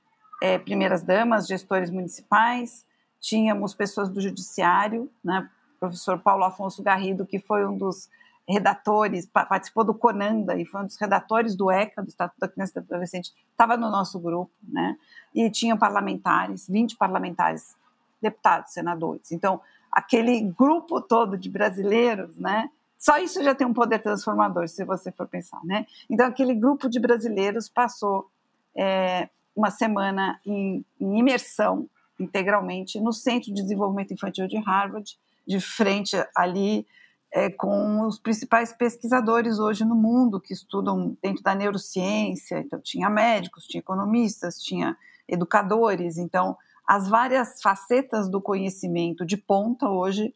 é, 0.43 0.59
primeiras 0.59 1.03
damas, 1.03 1.47
gestores 1.47 1.89
municipais, 1.89 2.85
tínhamos 3.19 3.73
pessoas 3.73 4.11
do 4.11 4.21
judiciário, 4.21 5.11
né, 5.25 5.49
professor 5.81 6.19
Paulo 6.19 6.45
Afonso 6.45 6.83
Garrido, 6.83 7.25
que 7.25 7.39
foi 7.39 7.67
um 7.67 7.79
dos 7.79 8.11
redatores, 8.47 9.27
participou 9.27 9.85
do 9.85 9.95
Conanda 9.95 10.55
e 10.55 10.67
foi 10.67 10.83
um 10.83 10.85
dos 10.85 10.99
redatores 10.99 11.57
do 11.57 11.71
ECA, 11.71 12.03
do 12.03 12.09
Estatuto 12.09 12.39
da 12.39 12.49
Criança 12.49 12.79
e 12.79 12.83
do 12.83 12.85
Adolescente, 12.85 13.33
estava 13.51 13.77
no 13.77 13.91
nosso 13.91 14.21
grupo, 14.21 14.53
né? 14.63 14.97
E 15.35 15.51
tinha 15.51 15.77
parlamentares, 15.77 16.69
20 16.69 16.97
parlamentares, 16.97 17.75
deputados, 18.23 18.73
senadores. 18.73 19.33
Então, 19.33 19.61
aquele 19.91 20.41
grupo 20.43 21.01
todo 21.01 21.37
de 21.37 21.51
brasileiros, 21.51 22.37
né? 22.37 22.71
Só 22.99 23.19
isso 23.19 23.43
já 23.43 23.55
tem 23.55 23.67
um 23.67 23.75
poder 23.75 24.01
transformador, 24.01 24.69
se 24.69 24.85
você 24.85 25.13
for 25.13 25.27
pensar, 25.27 25.63
né? 25.65 25.87
Então, 26.09 26.27
aquele 26.27 26.55
grupo 26.55 26.89
de 26.89 26.99
brasileiros 26.99 27.69
passou 27.69 28.31
é, 28.75 29.29
uma 29.55 29.71
semana 29.71 30.41
em, 30.45 30.85
em, 31.01 31.19
imersão 31.19 31.89
integralmente 32.19 32.99
no 33.01 33.13
Centro 33.13 33.53
de 33.53 33.63
Desenvolvimento 33.63 34.13
Infantil 34.13 34.47
de 34.47 34.57
Harvard, 34.59 35.19
de 35.47 35.61
frente 35.61 36.17
ali 36.35 36.87
é, 37.33 37.51
com 37.51 38.07
os 38.07 38.19
principais 38.19 38.73
pesquisadores 38.73 39.59
hoje 39.59 39.85
no 39.85 39.95
mundo 39.95 40.41
que 40.41 40.55
estudam 40.55 41.17
dentro 41.23 41.43
da 41.43 41.55
neurociência. 41.55 42.59
Então, 42.61 42.81
tinha 42.81 43.11
médicos, 43.11 43.67
tinha 43.67 43.81
economistas, 43.81 44.61
tinha 44.61 44.97
educadores. 45.29 46.17
Então, 46.17 46.57
as 46.87 47.09
várias 47.09 47.61
facetas 47.61 48.29
do 48.29 48.41
conhecimento 48.41 49.27
de 49.27 49.37
ponta 49.37 49.89
hoje 49.89 50.35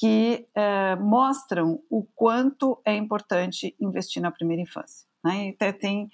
que 0.00 0.48
é, 0.54 0.96
mostram 0.96 1.78
o 1.90 2.02
quanto 2.16 2.80
é 2.86 2.96
importante 2.96 3.76
investir 3.78 4.22
na 4.22 4.30
primeira 4.30 4.62
infância. 4.62 5.06
Né? 5.22 5.52
Até 5.54 5.72
tem 5.72 6.10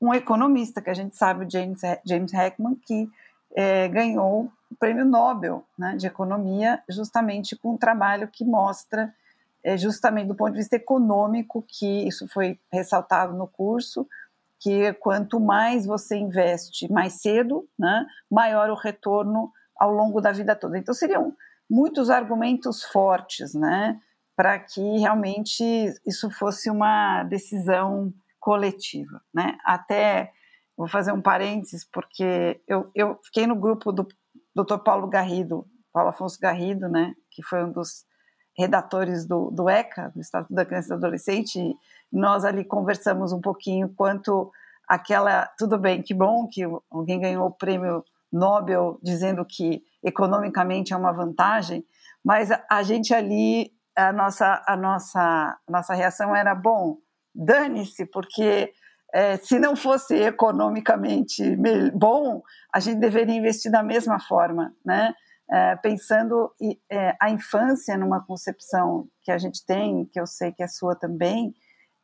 um 0.00 0.14
economista 0.14 0.80
que 0.80 0.88
a 0.88 0.94
gente 0.94 1.14
sabe, 1.14 1.46
James, 1.46 1.82
James 2.06 2.32
Heckman, 2.32 2.76
que 2.76 3.06
é, 3.54 3.88
ganhou 3.88 4.50
o 4.70 4.76
prêmio 4.80 5.04
Nobel 5.04 5.62
né, 5.78 5.96
de 5.96 6.06
Economia 6.06 6.82
justamente 6.88 7.54
com 7.54 7.74
um 7.74 7.76
trabalho 7.76 8.26
que 8.26 8.42
mostra, 8.42 9.14
é, 9.62 9.76
justamente 9.76 10.28
do 10.28 10.34
ponto 10.34 10.52
de 10.52 10.58
vista 10.58 10.76
econômico, 10.76 11.62
que 11.68 12.08
isso 12.08 12.26
foi 12.28 12.58
ressaltado 12.72 13.36
no 13.36 13.46
curso, 13.46 14.08
que 14.58 14.94
quanto 14.94 15.38
mais 15.38 15.84
você 15.84 16.16
investe 16.16 16.90
mais 16.90 17.20
cedo, 17.20 17.68
né, 17.78 18.06
maior 18.30 18.70
o 18.70 18.74
retorno 18.74 19.52
ao 19.78 19.92
longo 19.92 20.22
da 20.22 20.32
vida 20.32 20.56
toda. 20.56 20.78
Então 20.78 20.94
seriam 20.94 21.36
muitos 21.68 22.10
argumentos 22.10 22.82
fortes, 22.84 23.54
né, 23.54 24.00
para 24.36 24.58
que 24.58 24.98
realmente 24.98 25.64
isso 26.06 26.30
fosse 26.30 26.70
uma 26.70 27.22
decisão 27.24 28.12
coletiva, 28.38 29.20
né? 29.34 29.56
Até 29.64 30.30
vou 30.76 30.86
fazer 30.86 31.10
um 31.10 31.22
parênteses 31.22 31.84
porque 31.90 32.60
eu, 32.68 32.90
eu 32.94 33.18
fiquei 33.24 33.46
no 33.46 33.56
grupo 33.56 33.90
do 33.90 34.06
Dr. 34.54 34.78
Paulo 34.84 35.08
Garrido, 35.08 35.66
Paulo 35.92 36.10
Afonso 36.10 36.38
Garrido, 36.38 36.88
né, 36.88 37.14
que 37.30 37.42
foi 37.42 37.64
um 37.64 37.72
dos 37.72 38.04
redatores 38.56 39.26
do, 39.26 39.50
do 39.50 39.68
ECA, 39.68 40.10
do 40.14 40.20
Estatuto 40.20 40.54
da 40.54 40.64
Criança 40.64 40.88
e 40.88 40.90
do 40.90 41.04
Adolescente, 41.04 41.58
e 41.58 41.74
nós 42.12 42.44
ali 42.44 42.64
conversamos 42.64 43.32
um 43.32 43.40
pouquinho 43.40 43.88
quanto 43.96 44.50
aquela, 44.88 45.46
tudo 45.58 45.78
bem, 45.78 46.02
que 46.02 46.14
bom 46.14 46.46
que 46.46 46.62
alguém 46.90 47.20
ganhou 47.20 47.46
o 47.46 47.50
prêmio 47.50 48.04
Nobel 48.32 48.98
dizendo 49.02 49.44
que 49.44 49.82
economicamente 50.06 50.92
é 50.92 50.96
uma 50.96 51.12
vantagem, 51.12 51.84
mas 52.24 52.50
a, 52.70 52.82
gente 52.82 53.12
ali, 53.12 53.72
a 53.96 54.12
nossa, 54.12 54.62
a 54.66 54.76
nossa, 54.76 55.20
a 55.20 55.70
nossa 55.70 55.94
reação 55.94 56.34
era, 56.34 56.54
bom, 56.54 56.98
dane-se, 57.34 58.06
porque 58.06 58.72
é, 59.12 59.36
se 59.36 59.58
não 59.58 59.74
fosse 59.74 60.14
economicamente 60.14 61.42
bom, 61.92 62.42
a 62.72 62.78
gente 62.78 62.98
deveria 62.98 63.34
investir 63.34 63.70
da 63.70 63.82
mesma 63.82 64.20
forma, 64.20 64.72
né? 64.84 65.12
É, 65.48 65.76
pensando 65.76 66.52
é, 66.90 67.16
a 67.20 67.30
infância 67.30 67.96
numa 67.96 68.20
concepção 68.20 69.08
que 69.22 69.30
a 69.30 69.38
gente 69.38 69.64
tem, 69.64 70.04
que 70.06 70.18
eu 70.18 70.26
sei 70.26 70.50
que 70.50 70.62
é 70.62 70.66
sua 70.66 70.96
também, 70.96 71.54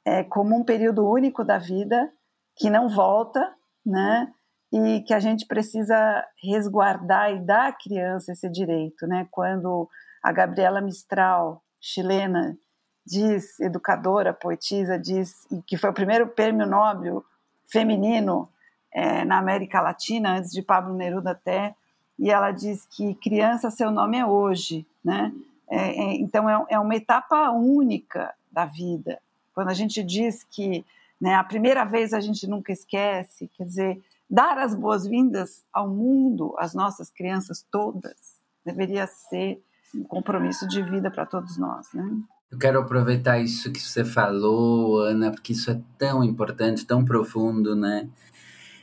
é, 0.04 0.22
como 0.22 0.56
um 0.56 0.64
período 0.64 1.08
único 1.08 1.44
da 1.44 1.58
vida 1.58 2.12
que 2.56 2.70
não 2.70 2.88
volta, 2.88 3.52
né? 3.84 4.32
E 4.72 5.02
que 5.02 5.12
a 5.12 5.20
gente 5.20 5.46
precisa 5.46 6.26
resguardar 6.42 7.30
e 7.32 7.38
dar 7.40 7.68
à 7.68 7.72
criança 7.72 8.32
esse 8.32 8.48
direito, 8.48 9.06
né? 9.06 9.26
Quando 9.30 9.88
a 10.22 10.32
Gabriela 10.32 10.80
Mistral, 10.80 11.62
chilena, 11.80 12.56
diz, 13.04 13.60
educadora, 13.60 14.32
poetisa, 14.32 14.98
diz 14.98 15.46
que 15.66 15.76
foi 15.76 15.90
o 15.90 15.94
primeiro 15.94 16.28
prêmio 16.28 16.66
Nobel 16.66 17.24
feminino 17.66 18.48
é, 18.92 19.24
na 19.24 19.38
América 19.38 19.80
Latina, 19.80 20.36
antes 20.36 20.52
de 20.52 20.62
Pablo 20.62 20.94
Neruda 20.94 21.32
até, 21.32 21.74
e 22.18 22.30
ela 22.30 22.50
diz 22.50 22.86
que 22.86 23.14
criança, 23.16 23.70
seu 23.70 23.90
nome 23.90 24.18
é 24.18 24.24
hoje, 24.24 24.86
né? 25.04 25.32
É, 25.68 25.76
é, 25.76 26.14
então 26.16 26.48
é, 26.48 26.66
é, 26.70 26.78
uma 26.78 26.94
etapa 26.94 27.50
única 27.50 28.34
da 28.50 28.64
vida. 28.64 29.18
Quando 29.54 29.68
a 29.68 29.74
gente 29.74 30.02
diz 30.02 30.44
que 30.44 30.84
né, 31.20 31.34
a 31.34 31.44
primeira 31.44 31.84
vez 31.84 32.12
a 32.12 32.20
gente 32.20 32.46
nunca 32.46 32.72
esquece, 32.72 33.50
quer 33.56 33.64
dizer, 33.64 34.02
dar 34.28 34.58
as 34.58 34.74
boas-vindas 34.74 35.62
ao 35.72 35.88
mundo, 35.88 36.54
às 36.58 36.74
nossas 36.74 37.10
crianças 37.10 37.64
todas, 37.70 38.16
deveria 38.64 39.06
ser 39.06 39.62
um 39.94 40.04
compromisso 40.04 40.66
de 40.66 40.82
vida 40.82 41.10
para 41.10 41.26
todos 41.26 41.58
nós, 41.58 41.86
né? 41.92 42.04
Eu 42.50 42.58
quero 42.58 42.80
aproveitar 42.80 43.38
isso 43.38 43.72
que 43.72 43.80
você 43.80 44.04
falou, 44.04 45.00
Ana, 45.00 45.30
porque 45.30 45.52
isso 45.52 45.70
é 45.70 45.80
tão 45.96 46.22
importante, 46.22 46.86
tão 46.86 47.02
profundo, 47.04 47.74
né? 47.74 48.08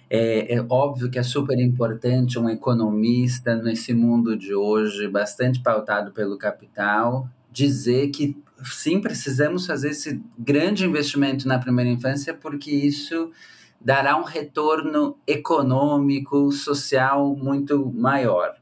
É, 0.10 0.56
é, 0.56 0.66
óbvio 0.68 1.10
que 1.10 1.20
é 1.20 1.24
super 1.24 1.60
importante 1.60 2.40
um 2.40 2.50
economista 2.50 3.56
nesse 3.56 3.94
mundo 3.94 4.36
de 4.36 4.56
hoje, 4.56 5.08
bastante 5.08 5.62
pautado 5.62 6.12
pelo 6.12 6.36
capital, 6.36 7.30
dizer 7.52 8.10
que 8.10 8.36
sim, 8.64 9.00
precisamos 9.00 9.68
fazer 9.68 9.90
esse 9.90 10.20
grande 10.38 10.84
investimento 10.84 11.48
na 11.48 11.60
primeira 11.60 11.92
infância, 11.92 12.34
porque 12.34 12.72
isso 12.72 13.32
dará 13.82 14.18
um 14.18 14.24
retorno 14.24 15.18
econômico, 15.26 16.52
social 16.52 17.36
muito 17.36 17.92
maior. 17.94 18.56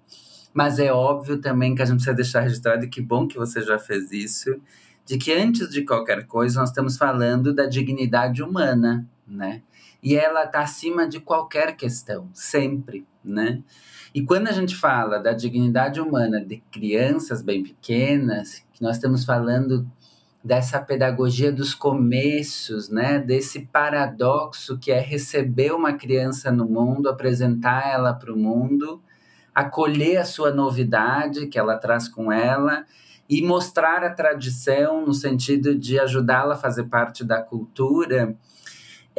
Mas 0.54 0.80
é 0.80 0.92
óbvio 0.92 1.40
também 1.40 1.76
que 1.76 1.82
a 1.82 1.86
gente 1.86 1.98
precisa 1.98 2.16
deixar 2.16 2.42
registrado, 2.42 2.86
e 2.86 2.90
que 2.90 3.02
bom 3.02 3.28
que 3.28 3.38
você 3.38 3.62
já 3.62 3.78
fez 3.78 4.12
isso, 4.12 4.60
de 5.06 5.18
que 5.18 5.32
antes 5.32 5.70
de 5.70 5.84
qualquer 5.84 6.26
coisa 6.28 6.60
nós 6.60 6.70
estamos 6.70 6.98
falando 6.98 7.54
da 7.54 7.66
dignidade 7.66 8.44
humana, 8.44 9.08
né? 9.28 9.62
E 10.02 10.16
ela 10.16 10.44
está 10.44 10.62
acima 10.62 11.08
de 11.08 11.20
qualquer 11.20 11.76
questão, 11.76 12.30
sempre, 12.34 13.06
né? 13.24 13.62
E 14.14 14.24
quando 14.24 14.48
a 14.48 14.52
gente 14.52 14.76
fala 14.76 15.20
da 15.20 15.32
dignidade 15.32 16.00
humana 16.00 16.44
de 16.44 16.58
crianças 16.72 17.42
bem 17.42 17.64
pequenas, 17.64 18.66
que 18.74 18.82
nós 18.82 18.96
estamos 18.96 19.26
falando 19.26 19.90
dessa 20.44 20.80
pedagogia 20.80 21.52
dos 21.52 21.74
começos, 21.74 22.90
né? 22.90 23.20
Desse 23.20 23.66
paradoxo 23.68 24.78
que 24.78 24.92
é 24.92 25.00
receber 25.00 25.74
uma 25.74 25.94
criança 25.94 26.52
no 26.52 26.66
mundo, 26.66 27.10
apresentar 27.10 27.92
ela 27.92 28.14
para 28.14 28.34
o 28.34 28.38
mundo, 28.38 29.02
acolher 29.54 30.18
a 30.18 30.26
sua 30.26 30.52
novidade 30.52 31.48
que 31.48 31.60
ela 31.60 31.78
traz 31.78 32.08
com 32.08 32.32
ela 32.32 32.86
e 33.30 33.42
mostrar 33.42 34.04
a 34.04 34.10
tradição 34.10 35.06
no 35.06 35.14
sentido 35.14 35.76
de 35.76 36.00
ajudá-la 36.00 36.54
a 36.54 36.58
fazer 36.58 36.86
parte 36.86 37.26
da 37.26 37.42
cultura 37.42 38.38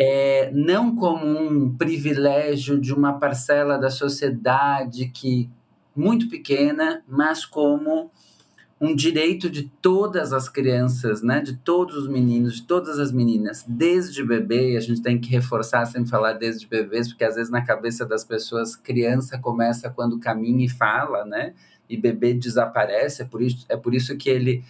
é, 0.01 0.49
não 0.55 0.95
como 0.95 1.27
um 1.27 1.77
privilégio 1.77 2.81
de 2.81 2.95
uma 2.95 3.19
parcela 3.19 3.77
da 3.77 3.91
sociedade 3.91 5.09
que 5.09 5.51
muito 5.95 6.29
pequena, 6.29 7.03
mas 7.09 7.45
como 7.45 8.09
um 8.81 8.95
direito 8.95 9.51
de 9.51 9.65
todas 9.83 10.33
as 10.33 10.49
crianças, 10.49 11.21
né, 11.21 11.41
de 11.41 11.57
todos 11.57 11.97
os 11.97 12.09
meninos, 12.09 12.57
de 12.57 12.63
todas 12.63 12.99
as 12.99 13.11
meninas, 13.11 13.65
desde 13.67 14.25
bebê, 14.25 14.77
a 14.77 14.81
gente 14.81 15.03
tem 15.03 15.19
que 15.19 15.29
reforçar 15.31 15.85
sempre 15.87 16.09
falar 16.09 16.35
desde 16.35 16.67
bebês, 16.67 17.09
porque 17.09 17.25
às 17.25 17.35
vezes 17.35 17.51
na 17.51 17.65
cabeça 17.65 18.07
das 18.07 18.25
pessoas 18.25 18.77
criança 18.77 19.37
começa 19.39 19.91
quando 19.91 20.21
caminha 20.21 20.65
e 20.65 20.69
fala, 20.69 21.25
né? 21.25 21.55
E 21.89 21.97
bebê 21.97 22.35
desaparece, 22.35 23.23
é 23.23 23.25
por 23.25 23.43
isso, 23.43 23.67
é 23.69 23.77
por 23.77 23.95
isso 23.95 24.17
que 24.17 24.31
ele 24.31 24.63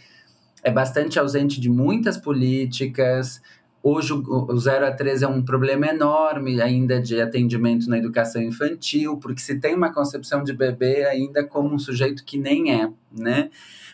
é 0.63 0.71
bastante 0.71 1.19
ausente 1.19 1.61
de 1.61 1.69
muitas 1.69 2.17
políticas, 2.17 3.43
Hoje 3.81 4.13
o 4.13 4.57
0 4.57 4.87
a 4.87 4.91
3 4.91 5.23
é 5.23 5.29
um 5.29 5.43
problema 5.43 5.87
enorme 5.87 6.61
ainda 6.61 7.01
de 7.01 7.21
atendimento 7.21 7.89
na 7.89 7.97
educação 7.97 8.43
infantil, 8.43 9.17
porque 9.19 9.41
se 9.41 9.61
tem 9.61 9.75
uma 9.75 9.93
concepção 9.93 10.43
de 10.43 10.53
bebê 10.53 11.05
ainda 11.05 11.45
como 11.45 11.73
um 11.73 11.79
sujeito 11.79 12.25
que 12.25 12.37
nem 12.37 12.75
é, 12.75 12.91
né? 13.17 13.51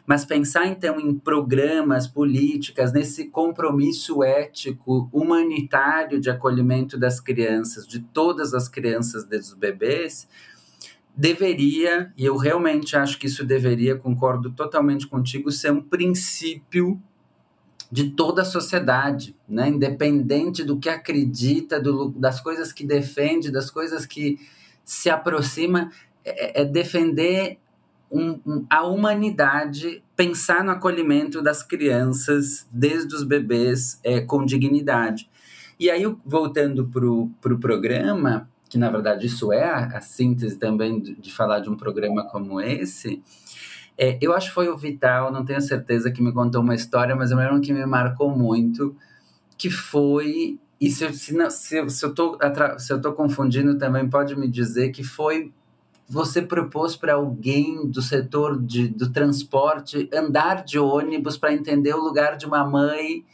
Mas 0.06 0.24
pensar 0.24 0.66
então 0.66 0.98
em 0.98 1.14
programas, 1.14 2.06
políticas, 2.06 2.92
nesse 2.92 3.26
compromisso 3.26 4.22
ético, 4.22 5.08
humanitário 5.12 6.18
de 6.18 6.30
acolhimento 6.30 6.98
das 6.98 7.20
crianças, 7.20 7.86
de 7.86 8.00
todas 8.00 8.54
as 8.54 8.68
crianças 8.68 9.24
desde 9.24 9.52
os 9.52 9.54
bebês, 9.54 10.26
deveria, 11.16 12.12
e 12.16 12.24
eu 12.24 12.36
realmente 12.36 12.96
acho 12.96 13.18
que 13.18 13.26
isso 13.26 13.44
deveria, 13.44 13.96
concordo 13.96 14.50
totalmente 14.50 15.06
contigo, 15.06 15.50
ser 15.50 15.72
um 15.72 15.80
princípio 15.80 17.00
de 17.90 18.10
toda 18.10 18.42
a 18.42 18.44
sociedade, 18.44 19.36
né? 19.48 19.68
independente 19.68 20.64
do 20.64 20.78
que 20.78 20.88
acredita, 20.88 21.80
do, 21.80 22.08
das 22.10 22.40
coisas 22.40 22.72
que 22.72 22.84
defende, 22.84 23.50
das 23.50 23.70
coisas 23.70 24.06
que 24.06 24.38
se 24.84 25.08
aproxima, 25.08 25.90
é, 26.24 26.62
é 26.62 26.64
defender 26.64 27.58
um, 28.10 28.40
um, 28.46 28.66
a 28.70 28.84
humanidade, 28.84 30.02
pensar 30.16 30.62
no 30.62 30.70
acolhimento 30.70 31.42
das 31.42 31.62
crianças, 31.62 32.66
desde 32.70 33.14
os 33.14 33.24
bebês, 33.24 33.98
é, 34.04 34.20
com 34.20 34.44
dignidade. 34.44 35.28
E 35.78 35.90
aí, 35.90 36.04
voltando 36.24 36.86
para 36.86 37.04
o 37.04 37.30
pro 37.40 37.58
programa, 37.58 38.48
que 38.68 38.78
na 38.78 38.90
verdade 38.90 39.26
isso 39.26 39.52
é 39.52 39.64
a, 39.64 39.86
a 39.86 40.00
síntese 40.00 40.56
também 40.56 41.00
de, 41.00 41.14
de 41.16 41.32
falar 41.32 41.60
de 41.60 41.68
um 41.68 41.76
programa 41.76 42.24
como 42.24 42.60
esse, 42.60 43.22
é, 43.96 44.18
eu 44.20 44.32
acho 44.34 44.48
que 44.48 44.54
foi 44.54 44.68
o 44.68 44.76
Vital, 44.76 45.32
não 45.32 45.44
tenho 45.44 45.60
certeza, 45.60 46.10
que 46.10 46.22
me 46.22 46.32
contou 46.32 46.60
uma 46.60 46.74
história, 46.74 47.14
mas 47.14 47.30
eu 47.30 47.36
lembro 47.36 47.60
que 47.60 47.72
me 47.72 47.86
marcou 47.86 48.30
muito, 48.30 48.96
que 49.56 49.70
foi. 49.70 50.58
E 50.80 50.90
se, 50.90 51.12
se, 51.12 51.34
não, 51.34 51.48
se, 51.48 51.88
se 51.88 52.04
eu 52.04 52.10
estou 52.10 53.12
confundindo 53.12 53.78
também, 53.78 54.08
pode 54.08 54.36
me 54.36 54.48
dizer 54.48 54.90
que 54.90 55.04
foi. 55.04 55.52
Você 56.06 56.42
propôs 56.42 56.94
para 56.94 57.14
alguém 57.14 57.88
do 57.88 58.02
setor 58.02 58.60
de, 58.60 58.88
do 58.88 59.10
transporte 59.10 60.10
andar 60.12 60.62
de 60.62 60.78
ônibus 60.78 61.38
para 61.38 61.54
entender 61.54 61.94
o 61.94 62.02
lugar 62.02 62.36
de 62.36 62.44
uma 62.44 62.62
mãe 62.62 63.24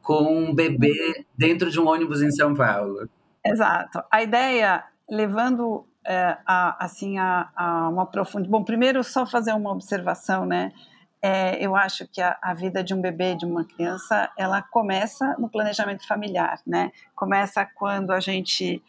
com 0.00 0.22
um 0.22 0.54
bebê 0.54 1.24
dentro 1.36 1.68
de 1.68 1.80
um 1.80 1.88
ônibus 1.88 2.22
em 2.22 2.30
São 2.30 2.54
Paulo. 2.54 3.08
Exato. 3.44 4.00
A 4.08 4.22
ideia, 4.22 4.84
levando 5.10 5.84
é, 6.06 6.38
a, 6.46 6.84
assim, 6.84 7.18
a, 7.18 7.50
a 7.54 7.88
uma 7.88 8.06
profunda. 8.06 8.48
Bom, 8.48 8.62
primeiro, 8.62 9.02
só 9.02 9.26
fazer 9.26 9.52
uma 9.52 9.70
observação, 9.72 10.46
né? 10.46 10.72
É, 11.20 11.64
eu 11.64 11.74
acho 11.74 12.06
que 12.06 12.20
a, 12.20 12.38
a, 12.40 12.54
vida 12.54 12.84
de 12.84 12.94
um 12.94 13.00
bebê, 13.00 13.34
de 13.34 13.44
uma 13.44 13.64
criança, 13.64 14.30
ela 14.36 14.62
começa 14.62 15.34
no 15.38 15.48
planejamento 15.48 16.06
familiar, 16.06 16.60
né? 16.66 16.92
Começa 17.14 17.64
quando 17.64 18.12
a 18.12 18.20
gente 18.20 18.82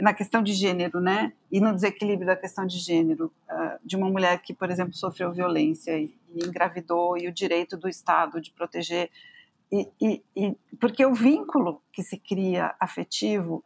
na 0.00 0.12
questão 0.12 0.42
de 0.42 0.52
gênero, 0.52 1.00
né? 1.00 1.32
E 1.50 1.60
no 1.60 1.74
desequilíbrio 1.74 2.26
da 2.26 2.36
questão 2.36 2.66
de 2.66 2.78
gênero, 2.78 3.32
uh, 3.50 3.78
de 3.84 3.96
uma 3.96 4.08
mulher 4.08 4.38
que, 4.40 4.52
por 4.52 4.70
exemplo, 4.70 4.94
sofreu 4.94 5.32
violência 5.32 5.98
e, 5.98 6.14
e 6.34 6.44
engravidou 6.44 7.16
e 7.16 7.28
o 7.28 7.32
direito 7.32 7.76
do 7.76 7.88
Estado 7.88 8.40
de 8.40 8.50
proteger 8.50 9.10
e, 9.70 9.88
e, 10.00 10.22
e, 10.36 10.56
porque 10.78 11.04
o 11.04 11.14
vínculo 11.14 11.82
que 11.92 12.02
se 12.02 12.16
cria 12.16 12.74
afetivo 12.78 13.64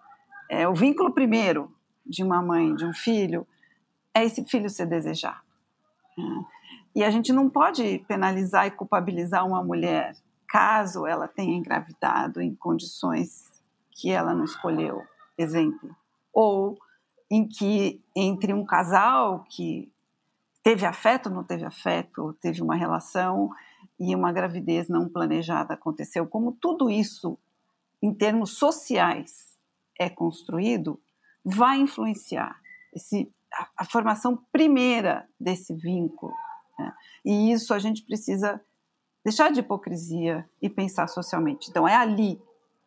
é 0.48 0.66
o 0.66 0.74
vínculo 0.74 1.12
primeiro 1.12 1.72
de 2.10 2.24
uma 2.24 2.42
mãe, 2.42 2.74
de 2.74 2.84
um 2.84 2.92
filho, 2.92 3.46
é 4.12 4.24
esse 4.24 4.44
filho 4.44 4.68
ser 4.68 4.86
desejado. 4.86 5.40
Né? 6.18 6.44
E 6.96 7.04
a 7.04 7.10
gente 7.10 7.32
não 7.32 7.48
pode 7.48 8.04
penalizar 8.08 8.66
e 8.66 8.70
culpabilizar 8.72 9.46
uma 9.46 9.62
mulher 9.62 10.16
caso 10.48 11.06
ela 11.06 11.28
tenha 11.28 11.56
engravidado 11.56 12.42
em 12.42 12.52
condições 12.54 13.48
que 13.92 14.10
ela 14.10 14.34
não 14.34 14.44
escolheu, 14.44 15.02
exemplo, 15.38 15.94
ou 16.32 16.76
em 17.30 17.46
que 17.46 18.02
entre 18.16 18.52
um 18.52 18.64
casal 18.64 19.44
que 19.48 19.92
teve 20.62 20.84
afeto, 20.84 21.30
não 21.30 21.44
teve 21.44 21.64
afeto, 21.64 22.36
teve 22.40 22.60
uma 22.60 22.74
relação 22.74 23.50
e 23.98 24.14
uma 24.14 24.32
gravidez 24.32 24.88
não 24.88 25.08
planejada 25.08 25.74
aconteceu, 25.74 26.26
como 26.26 26.52
tudo 26.52 26.90
isso 26.90 27.38
em 28.02 28.12
termos 28.12 28.58
sociais 28.58 29.56
é 29.98 30.08
construído, 30.08 30.98
vai 31.44 31.78
influenciar 31.78 32.56
esse, 32.94 33.32
a, 33.52 33.68
a 33.78 33.84
formação 33.84 34.36
primeira 34.52 35.28
desse 35.38 35.74
vínculo. 35.74 36.34
Né? 36.78 36.92
E 37.24 37.52
isso 37.52 37.72
a 37.74 37.78
gente 37.78 38.02
precisa 38.04 38.60
deixar 39.24 39.50
de 39.50 39.60
hipocrisia 39.60 40.48
e 40.60 40.68
pensar 40.68 41.06
socialmente. 41.06 41.68
Então, 41.70 41.86
é 41.86 41.94
ali 41.94 42.40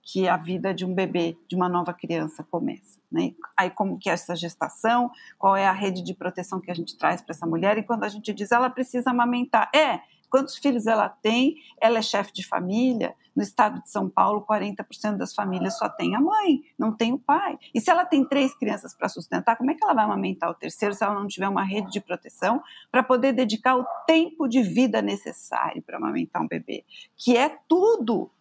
que 0.03 0.27
a 0.27 0.35
vida 0.35 0.73
de 0.73 0.85
um 0.85 0.93
bebê, 0.93 1.37
de 1.47 1.55
uma 1.55 1.69
nova 1.69 1.93
criança 1.93 2.43
começa. 2.43 2.99
Né? 3.09 3.33
Aí 3.57 3.69
como 3.69 3.97
que 3.97 4.09
é 4.09 4.13
essa 4.13 4.35
gestação, 4.35 5.09
qual 5.37 5.55
é 5.55 5.65
a 5.65 5.71
rede 5.71 6.03
de 6.03 6.13
proteção 6.13 6.59
que 6.59 6.69
a 6.69 6.73
gente 6.73 6.97
traz 6.97 7.21
para 7.21 7.33
essa 7.33 7.47
mulher, 7.47 7.77
e 7.77 7.83
quando 7.83 8.03
a 8.03 8.09
gente 8.09 8.33
diz 8.33 8.51
ela 8.51 8.69
precisa 8.69 9.11
amamentar, 9.11 9.71
é, 9.73 10.01
quantos 10.34 10.58
filhos 10.58 10.88
ela 10.88 11.08
tem, 11.08 11.58
ela 11.80 12.00
é 12.00 12.02
chefe 12.02 12.34
de 12.34 12.43
família. 12.43 13.13
No 13.36 13.43
estado 13.43 13.84
de 13.84 13.91
São 13.91 14.10
Paulo, 14.10 14.43
40% 14.43 15.15
das 15.15 15.32
famílias 15.32 15.78
só 15.78 15.88
tem 15.88 16.15
a 16.15 16.19
mãe, 16.19 16.63
não 16.76 16.91
tem 16.91 17.13
o 17.13 17.19
pai. 17.19 17.60
E 17.72 17.80
se 17.80 17.91
ela 17.91 18.04
tem 18.04 18.26
três 18.28 18.52
crianças 18.56 18.96
para 18.96 19.08
sustentar, 19.08 19.56
como 19.56 19.69
é 19.69 19.76
que 19.76 19.84
ela 19.84 19.93
vai 19.93 20.06
amamentar 20.06 20.50
o 20.50 20.56
terceiro 20.56 20.96
se 20.96 21.04
ela 21.04 21.13
não 21.13 21.28
tiver 21.28 21.48
uma 21.48 21.63
rede 21.63 21.91
de 21.91 22.02
proteção 22.02 22.63
para 22.91 23.04
poder 23.04 23.32
dedicar 23.32 23.76
o 23.76 23.86
tempo 24.08 24.48
de 24.48 24.63
vida 24.63 25.04
necessário 25.04 25.84
para 25.84 25.98
amamentar 25.98 26.41
um 26.41 26.48
bebê? 26.48 26.84
Que 27.15 27.38
é 27.38 27.56
tudo 27.67 28.32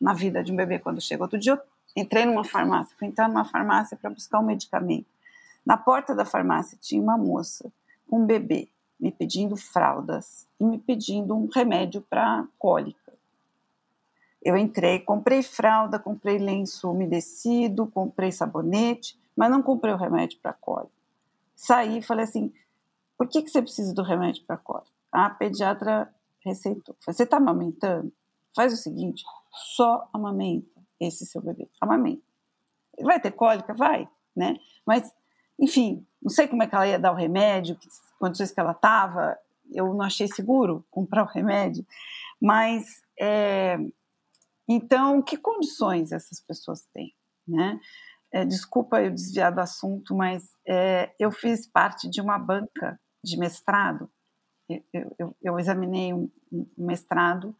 na 0.00 0.14
vida 0.14 0.42
de 0.42 0.50
um 0.50 0.56
bebê 0.56 0.80
quando 0.80 1.00
chega. 1.00 1.22
Outro 1.22 1.38
dia 1.38 1.52
eu 1.52 1.60
entrei 1.94 2.24
numa 2.24 2.42
farmácia, 2.42 2.96
fui 2.98 3.06
entrar 3.06 3.28
numa 3.28 3.44
farmácia 3.44 3.96
para 3.96 4.10
buscar 4.10 4.40
um 4.40 4.44
medicamento. 4.44 5.06
Na 5.64 5.76
porta 5.76 6.16
da 6.16 6.24
farmácia 6.24 6.76
tinha 6.80 7.00
uma 7.00 7.16
moça 7.16 7.72
com 8.10 8.22
um 8.22 8.26
bebê 8.26 8.68
me 8.98 9.12
pedindo 9.12 9.56
fraldas 9.56 10.46
e 10.58 10.64
me 10.64 10.78
pedindo 10.78 11.34
um 11.34 11.46
remédio 11.46 12.02
para 12.02 12.46
cólica. 12.58 13.12
Eu 14.42 14.56
entrei, 14.56 15.00
comprei 15.00 15.42
fralda, 15.42 15.98
comprei 15.98 16.38
lenço 16.38 16.90
umedecido, 16.90 17.86
comprei 17.86 18.32
sabonete, 18.32 19.18
mas 19.36 19.50
não 19.50 19.62
comprei 19.62 19.92
o 19.92 19.96
remédio 19.96 20.38
para 20.40 20.52
cólica. 20.52 20.92
Saí 21.54 21.98
e 21.98 22.02
falei 22.02 22.24
assim: 22.24 22.52
por 23.16 23.28
que, 23.28 23.42
que 23.42 23.50
você 23.50 23.60
precisa 23.60 23.92
do 23.92 24.02
remédio 24.02 24.44
para 24.44 24.56
cólica? 24.56 24.90
A 25.10 25.28
pediatra 25.28 26.12
receitou. 26.44 26.94
Falei, 27.00 27.16
você 27.16 27.24
está 27.24 27.36
amamentando? 27.36 28.12
Faz 28.54 28.72
o 28.72 28.76
seguinte: 28.76 29.24
só 29.52 30.08
amamenta 30.12 30.80
esse 31.00 31.26
seu 31.26 31.42
bebê. 31.42 31.68
Amamenta. 31.80 32.22
Vai 33.02 33.20
ter 33.20 33.32
cólica? 33.32 33.74
Vai, 33.74 34.08
né? 34.34 34.56
Mas, 34.86 35.14
enfim, 35.58 36.06
não 36.22 36.30
sei 36.30 36.48
como 36.48 36.62
é 36.62 36.66
que 36.66 36.74
ela 36.74 36.86
ia 36.86 36.98
dar 36.98 37.12
o 37.12 37.16
remédio, 37.16 37.78
condições 38.18 38.50
que 38.50 38.60
ela 38.60 38.72
estava, 38.72 39.36
eu 39.72 39.92
não 39.94 40.02
achei 40.02 40.26
seguro 40.28 40.84
comprar 40.90 41.22
o 41.22 41.26
remédio, 41.26 41.86
mas 42.40 43.02
é, 43.18 43.78
então 44.68 45.22
que 45.22 45.36
condições 45.36 46.12
essas 46.12 46.40
pessoas 46.40 46.82
têm, 46.92 47.14
né? 47.46 47.78
é, 48.32 48.44
desculpa 48.44 49.02
eu 49.02 49.10
desviar 49.10 49.52
do 49.52 49.60
assunto, 49.60 50.14
mas 50.14 50.50
é, 50.66 51.10
eu 51.18 51.30
fiz 51.30 51.66
parte 51.66 52.08
de 52.08 52.20
uma 52.20 52.38
banca 52.38 53.00
de 53.22 53.38
mestrado. 53.38 54.10
Eu, 54.68 55.16
eu, 55.18 55.36
eu 55.42 55.58
examinei 55.58 56.12
um, 56.12 56.30
um 56.52 56.66
mestrado, 56.76 57.56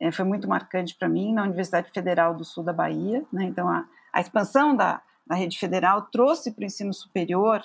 é, 0.00 0.10
foi 0.10 0.24
muito 0.24 0.48
marcante 0.48 0.94
para 0.94 1.08
mim, 1.08 1.32
na 1.32 1.42
Universidade 1.42 1.90
Federal 1.90 2.34
do 2.34 2.44
Sul 2.44 2.64
da 2.64 2.72
Bahia. 2.72 3.24
Né? 3.32 3.44
Então, 3.44 3.68
a, 3.68 3.86
a 4.12 4.20
expansão 4.20 4.74
da, 4.74 5.02
da 5.26 5.34
rede 5.34 5.58
federal 5.58 6.02
trouxe 6.02 6.52
para 6.52 6.62
o 6.62 6.66
ensino 6.66 6.94
superior, 6.94 7.62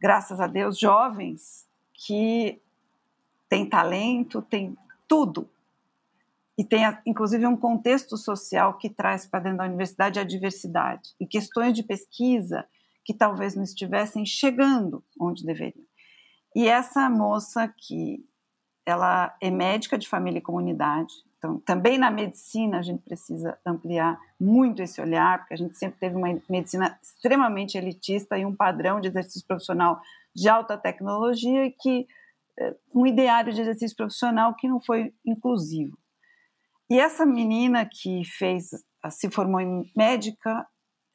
graças 0.00 0.40
a 0.40 0.46
Deus, 0.46 0.78
jovens 0.78 1.66
que 1.92 2.60
têm 3.48 3.68
talento, 3.68 4.42
têm 4.42 4.76
tudo 5.06 5.48
e 6.56 6.64
tem 6.64 6.82
inclusive 7.06 7.46
um 7.46 7.56
contexto 7.56 8.16
social 8.16 8.76
que 8.76 8.90
traz 8.90 9.26
para 9.26 9.40
dentro 9.40 9.58
da 9.58 9.64
universidade 9.64 10.18
a 10.18 10.24
diversidade 10.24 11.14
e 11.20 11.26
questões 11.26 11.72
de 11.72 11.82
pesquisa 11.82 12.66
que 13.04 13.14
talvez 13.14 13.54
não 13.54 13.62
estivessem 13.62 14.26
chegando 14.26 15.02
onde 15.18 15.44
deveriam. 15.44 15.86
E 16.54 16.68
essa 16.68 17.08
moça 17.08 17.68
que 17.68 18.24
ela 18.84 19.36
é 19.40 19.50
médica 19.50 19.96
de 19.96 20.08
família 20.08 20.38
e 20.38 20.42
comunidade, 20.42 21.14
então 21.38 21.58
também 21.60 21.96
na 21.96 22.10
medicina 22.10 22.78
a 22.78 22.82
gente 22.82 23.02
precisa 23.02 23.56
ampliar 23.64 24.20
muito 24.38 24.82
esse 24.82 25.00
olhar, 25.00 25.38
porque 25.38 25.54
a 25.54 25.56
gente 25.56 25.76
sempre 25.78 25.98
teve 25.98 26.16
uma 26.16 26.28
medicina 26.48 26.98
extremamente 27.02 27.78
elitista 27.78 28.36
e 28.36 28.44
um 28.44 28.54
padrão 28.54 29.00
de 29.00 29.08
exercício 29.08 29.46
profissional 29.46 30.00
de 30.34 30.48
alta 30.48 30.76
tecnologia 30.76 31.72
que 31.80 32.06
eh, 32.58 32.76
um 32.94 33.06
ideário 33.06 33.52
de 33.52 33.60
exercício 33.60 33.96
profissional 33.96 34.54
que 34.54 34.68
não 34.68 34.80
foi 34.80 35.14
inclusivo. 35.24 35.96
E 36.90 36.98
essa 36.98 37.26
menina 37.26 37.84
que 37.84 38.24
fez, 38.24 38.70
se 39.10 39.30
formou 39.30 39.60
em 39.60 39.90
médica, 39.94 40.66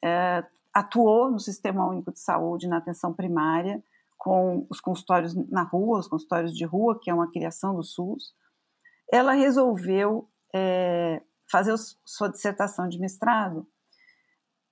é, 0.02 0.44
atuou 0.72 1.30
no 1.30 1.40
Sistema 1.40 1.86
Único 1.86 2.12
de 2.12 2.20
Saúde, 2.20 2.68
na 2.68 2.76
atenção 2.76 3.12
primária, 3.12 3.82
com 4.16 4.66
os 4.70 4.80
consultórios 4.80 5.34
na 5.50 5.62
rua, 5.62 5.98
os 5.98 6.08
consultórios 6.08 6.54
de 6.54 6.64
rua, 6.64 6.98
que 7.00 7.10
é 7.10 7.14
uma 7.14 7.30
criação 7.30 7.74
do 7.74 7.82
SUS. 7.82 8.32
Ela 9.14 9.30
resolveu 9.30 10.28
é, 10.52 11.22
fazer 11.46 11.72
sua 12.04 12.28
dissertação 12.28 12.88
de 12.88 12.98
mestrado 12.98 13.64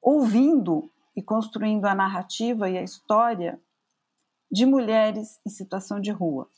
ouvindo 0.02 0.90
e 1.14 1.22
construindo 1.22 1.85
a 1.85 1.94
narrativa 1.94 2.68
e 2.68 2.76
a 2.76 2.83
história 2.83 3.61
de 4.50 4.66
mulheres 4.66 5.38
em 5.46 5.48
situação 5.48 6.00
de 6.00 6.11
rua, 6.11 6.50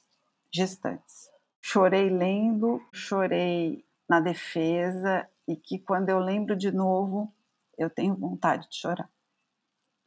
gestantes. 0.50 1.28
Chorei 1.60 2.08
lendo, 2.08 2.82
chorei 2.90 3.84
na 4.08 4.18
defesa 4.18 5.28
e 5.46 5.54
que 5.54 5.78
quando 5.78 6.08
eu 6.08 6.18
lembro 6.20 6.56
de 6.56 6.72
novo, 6.72 7.30
eu 7.76 7.90
tenho 7.90 8.16
vontade 8.16 8.66
de 8.70 8.76
chorar. 8.76 9.10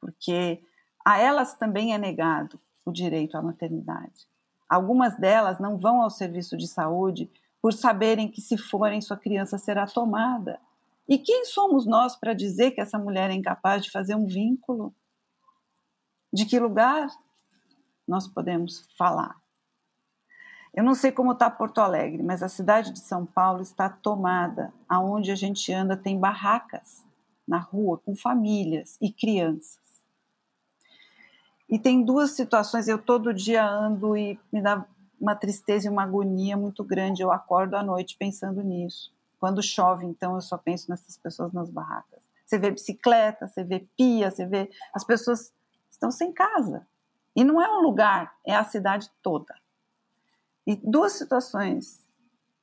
Porque 0.01 0.63
a 1.05 1.19
elas 1.19 1.53
também 1.53 1.93
é 1.93 1.99
negado 1.99 2.59
o 2.83 2.91
direito 2.91 3.37
à 3.37 3.41
maternidade. 3.43 4.27
Algumas 4.67 5.15
delas 5.19 5.59
não 5.59 5.77
vão 5.77 6.01
ao 6.01 6.09
serviço 6.09 6.57
de 6.57 6.67
saúde 6.67 7.29
por 7.61 7.73
saberem 7.73 8.29
que 8.29 8.41
se 8.41 8.57
forem 8.57 9.01
sua 9.01 9.17
criança 9.17 9.57
será 9.57 9.85
tomada. 9.85 10.59
E 11.07 11.17
quem 11.17 11.45
somos 11.45 11.85
nós 11.85 12.15
para 12.15 12.33
dizer 12.33 12.71
que 12.71 12.81
essa 12.81 12.99
mulher 12.99 13.29
é 13.29 13.33
incapaz 13.33 13.83
de 13.83 13.91
fazer 13.91 14.15
um 14.15 14.25
vínculo? 14.25 14.93
De 16.31 16.45
que 16.45 16.59
lugar 16.59 17.07
nós 18.07 18.27
podemos 18.27 18.85
falar? 18.97 19.35
Eu 20.73 20.83
não 20.83 20.93
sei 20.93 21.11
como 21.11 21.31
está 21.31 21.49
Porto 21.49 21.79
Alegre, 21.79 22.21
mas 22.21 22.43
a 22.43 22.49
cidade 22.49 22.91
de 22.91 22.99
São 22.99 23.25
Paulo 23.25 23.61
está 23.61 23.89
tomada. 23.89 24.71
Aonde 24.87 25.31
a 25.31 25.35
gente 25.35 25.73
anda 25.73 25.97
tem 25.97 26.19
barracas 26.19 27.03
na 27.47 27.57
rua 27.57 27.97
com 27.97 28.15
famílias 28.15 28.97
e 29.01 29.11
crianças. 29.11 29.79
E 31.69 31.79
tem 31.79 32.03
duas 32.03 32.31
situações. 32.31 32.87
Eu 32.87 32.99
todo 32.99 33.33
dia 33.33 33.67
ando 33.67 34.15
e 34.15 34.39
me 34.51 34.61
dá 34.61 34.85
uma 35.19 35.35
tristeza 35.35 35.87
e 35.87 35.89
uma 35.89 36.03
agonia 36.03 36.55
muito 36.55 36.83
grande. 36.83 37.21
Eu 37.21 37.31
acordo 37.31 37.75
à 37.75 37.83
noite 37.83 38.17
pensando 38.17 38.61
nisso. 38.61 39.13
Quando 39.39 39.61
chove, 39.61 40.05
então, 40.05 40.35
eu 40.35 40.41
só 40.41 40.57
penso 40.57 40.89
nessas 40.89 41.17
pessoas 41.17 41.53
nas 41.53 41.69
barracas. 41.69 42.19
Você 42.45 42.57
vê 42.57 42.71
bicicleta, 42.71 43.47
você 43.47 43.63
vê 43.63 43.87
pia, 43.97 44.31
você 44.31 44.45
vê. 44.45 44.69
As 44.93 45.03
pessoas 45.03 45.53
estão 45.91 46.09
sem 46.09 46.31
casa. 46.31 46.87
E 47.35 47.43
não 47.43 47.61
é 47.61 47.69
um 47.69 47.81
lugar, 47.81 48.35
é 48.45 48.55
a 48.55 48.63
cidade 48.63 49.11
toda. 49.21 49.53
E 50.65 50.75
duas 50.75 51.13
situações 51.13 52.05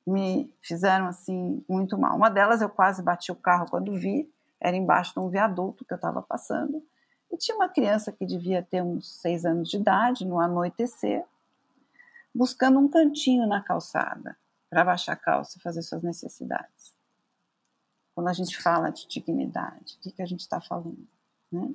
me 0.06 0.52
fizeram 0.60 1.06
assim 1.06 1.64
muito 1.68 1.96
mal. 1.96 2.16
Uma 2.16 2.28
delas 2.28 2.60
eu 2.60 2.68
quase 2.68 3.02
bati 3.02 3.32
o 3.32 3.36
carro 3.36 3.70
quando 3.70 3.94
vi, 3.94 4.30
era 4.60 4.76
embaixo 4.76 5.14
de 5.14 5.20
um 5.20 5.28
viaduto 5.28 5.84
que 5.84 5.92
eu 5.92 5.96
estava 5.96 6.22
passando, 6.22 6.82
e 7.30 7.36
tinha 7.36 7.56
uma 7.56 7.68
criança 7.68 8.12
que 8.12 8.24
devia 8.24 8.62
ter 8.62 8.82
uns 8.82 9.20
seis 9.20 9.44
anos 9.44 9.68
de 9.68 9.76
idade, 9.76 10.24
no 10.24 10.40
anoitecer, 10.40 11.24
buscando 12.34 12.78
um 12.78 12.88
cantinho 12.88 13.46
na 13.46 13.62
calçada 13.62 14.36
para 14.68 14.84
baixar 14.84 15.12
a 15.12 15.16
calça 15.16 15.56
e 15.56 15.62
fazer 15.62 15.82
suas 15.82 16.02
necessidades. 16.02 16.94
Quando 18.14 18.28
a 18.28 18.32
gente 18.32 18.60
fala 18.60 18.90
de 18.90 19.06
dignidade, 19.06 19.96
o 19.96 20.00
que, 20.00 20.12
que 20.12 20.22
a 20.22 20.26
gente 20.26 20.40
está 20.40 20.60
falando? 20.60 21.06
Né? 21.50 21.74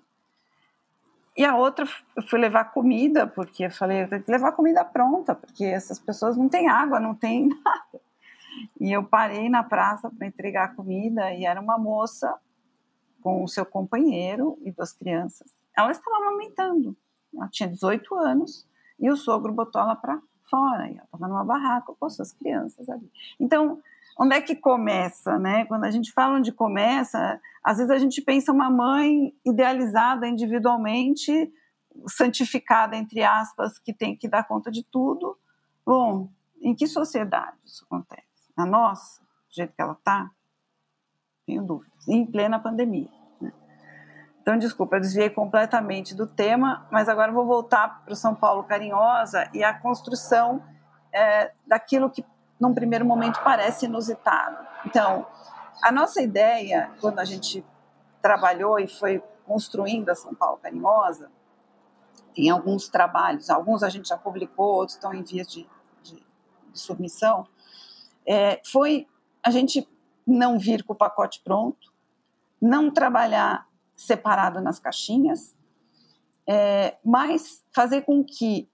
E 1.37 1.45
a 1.45 1.55
outra, 1.55 1.87
eu 2.17 2.23
fui 2.23 2.37
levar 2.39 2.65
comida, 2.65 3.25
porque 3.25 3.65
eu 3.65 3.71
falei, 3.71 4.03
eu 4.03 4.09
tenho 4.09 4.23
que 4.23 4.31
levar 4.31 4.51
comida 4.51 4.83
pronta, 4.83 5.33
porque 5.33 5.63
essas 5.63 5.97
pessoas 5.97 6.35
não 6.35 6.49
têm 6.49 6.67
água, 6.67 6.99
não 6.99 7.15
têm 7.15 7.47
nada. 7.63 8.01
E 8.79 8.91
eu 8.91 9.03
parei 9.05 9.47
na 9.47 9.63
praça 9.63 10.09
para 10.09 10.27
entregar 10.27 10.75
comida 10.75 11.33
e 11.33 11.45
era 11.45 11.61
uma 11.61 11.77
moça 11.77 12.37
com 13.21 13.43
o 13.43 13.47
seu 13.47 13.65
companheiro 13.65 14.57
e 14.63 14.71
duas 14.71 14.91
crianças. 14.91 15.49
Ela 15.77 15.91
estava 15.91 16.17
amamentando, 16.17 16.97
ela 17.33 17.47
tinha 17.47 17.69
18 17.69 18.15
anos 18.15 18.67
e 18.99 19.09
o 19.09 19.15
sogro 19.15 19.53
botou 19.53 19.81
ela 19.81 19.95
para 19.95 20.21
fora, 20.49 20.87
e 20.87 20.95
ela 20.95 21.03
estava 21.03 21.27
numa 21.27 21.43
barraca 21.43 21.93
com 21.99 22.09
suas 22.09 22.31
crianças 22.31 22.89
ali. 22.89 23.09
Então, 23.39 23.79
onde 24.17 24.35
é 24.35 24.41
que 24.41 24.55
começa, 24.55 25.37
né? 25.39 25.65
Quando 25.65 25.85
a 25.85 25.91
gente 25.91 26.11
fala 26.11 26.37
onde 26.37 26.51
começa, 26.51 27.39
às 27.63 27.77
vezes 27.77 27.91
a 27.91 27.97
gente 27.97 28.21
pensa 28.21 28.51
uma 28.51 28.69
mãe 28.69 29.33
idealizada 29.45 30.27
individualmente, 30.27 31.51
santificada 32.07 32.95
entre 32.95 33.23
aspas, 33.23 33.79
que 33.79 33.93
tem 33.93 34.15
que 34.15 34.27
dar 34.27 34.43
conta 34.43 34.69
de 34.71 34.83
tudo. 34.83 35.37
Bom, 35.85 36.29
em 36.61 36.75
que 36.75 36.87
sociedade 36.87 37.57
isso 37.65 37.85
acontece? 37.85 38.23
Na 38.57 38.65
nossa, 38.65 39.21
do 39.21 39.55
jeito 39.55 39.73
que 39.73 39.81
ela 39.81 39.93
está? 39.93 40.29
Tenho 41.45 41.63
dúvidas. 41.63 42.07
Em 42.07 42.25
plena 42.25 42.59
pandemia. 42.59 43.18
Então, 44.41 44.57
desculpa, 44.57 44.95
eu 44.95 45.01
desviei 45.01 45.29
completamente 45.29 46.15
do 46.15 46.25
tema, 46.25 46.87
mas 46.91 47.07
agora 47.09 47.31
vou 47.31 47.45
voltar 47.45 48.03
para 48.03 48.13
o 48.13 48.15
São 48.15 48.33
Paulo 48.33 48.63
Carinhosa 48.63 49.49
e 49.53 49.63
a 49.63 49.73
construção 49.73 50.63
é, 51.13 51.51
daquilo 51.67 52.09
que 52.09 52.25
num 52.59 52.73
primeiro 52.73 53.05
momento 53.05 53.39
parece 53.43 53.85
inusitado. 53.85 54.57
Então, 54.85 55.25
a 55.81 55.91
nossa 55.91 56.21
ideia, 56.21 56.91
quando 56.99 57.19
a 57.19 57.25
gente 57.25 57.65
trabalhou 58.21 58.79
e 58.79 58.87
foi 58.87 59.23
construindo 59.45 60.09
a 60.09 60.15
São 60.15 60.33
Paulo 60.33 60.57
Carinhosa, 60.57 61.31
tem 62.35 62.49
alguns 62.49 62.89
trabalhos, 62.89 63.49
alguns 63.49 63.81
a 63.81 63.89
gente 63.89 64.09
já 64.09 64.17
publicou, 64.17 64.75
outros 64.75 64.95
estão 64.95 65.13
em 65.13 65.23
vias 65.23 65.47
de, 65.47 65.67
de, 66.03 66.23
de 66.71 66.79
submissão, 66.79 67.47
é, 68.25 68.61
foi 68.65 69.07
a 69.43 69.49
gente 69.49 69.87
não 70.25 70.59
vir 70.59 70.83
com 70.83 70.93
o 70.93 70.95
pacote 70.95 71.41
pronto, 71.43 71.91
não 72.61 72.91
trabalhar 72.91 73.68
separado 73.99 74.61
nas 74.61 74.79
caixinhas, 74.79 75.55
é, 76.47 76.97
mas 77.03 77.63
fazer 77.71 78.01
com 78.03 78.23
que 78.23 78.69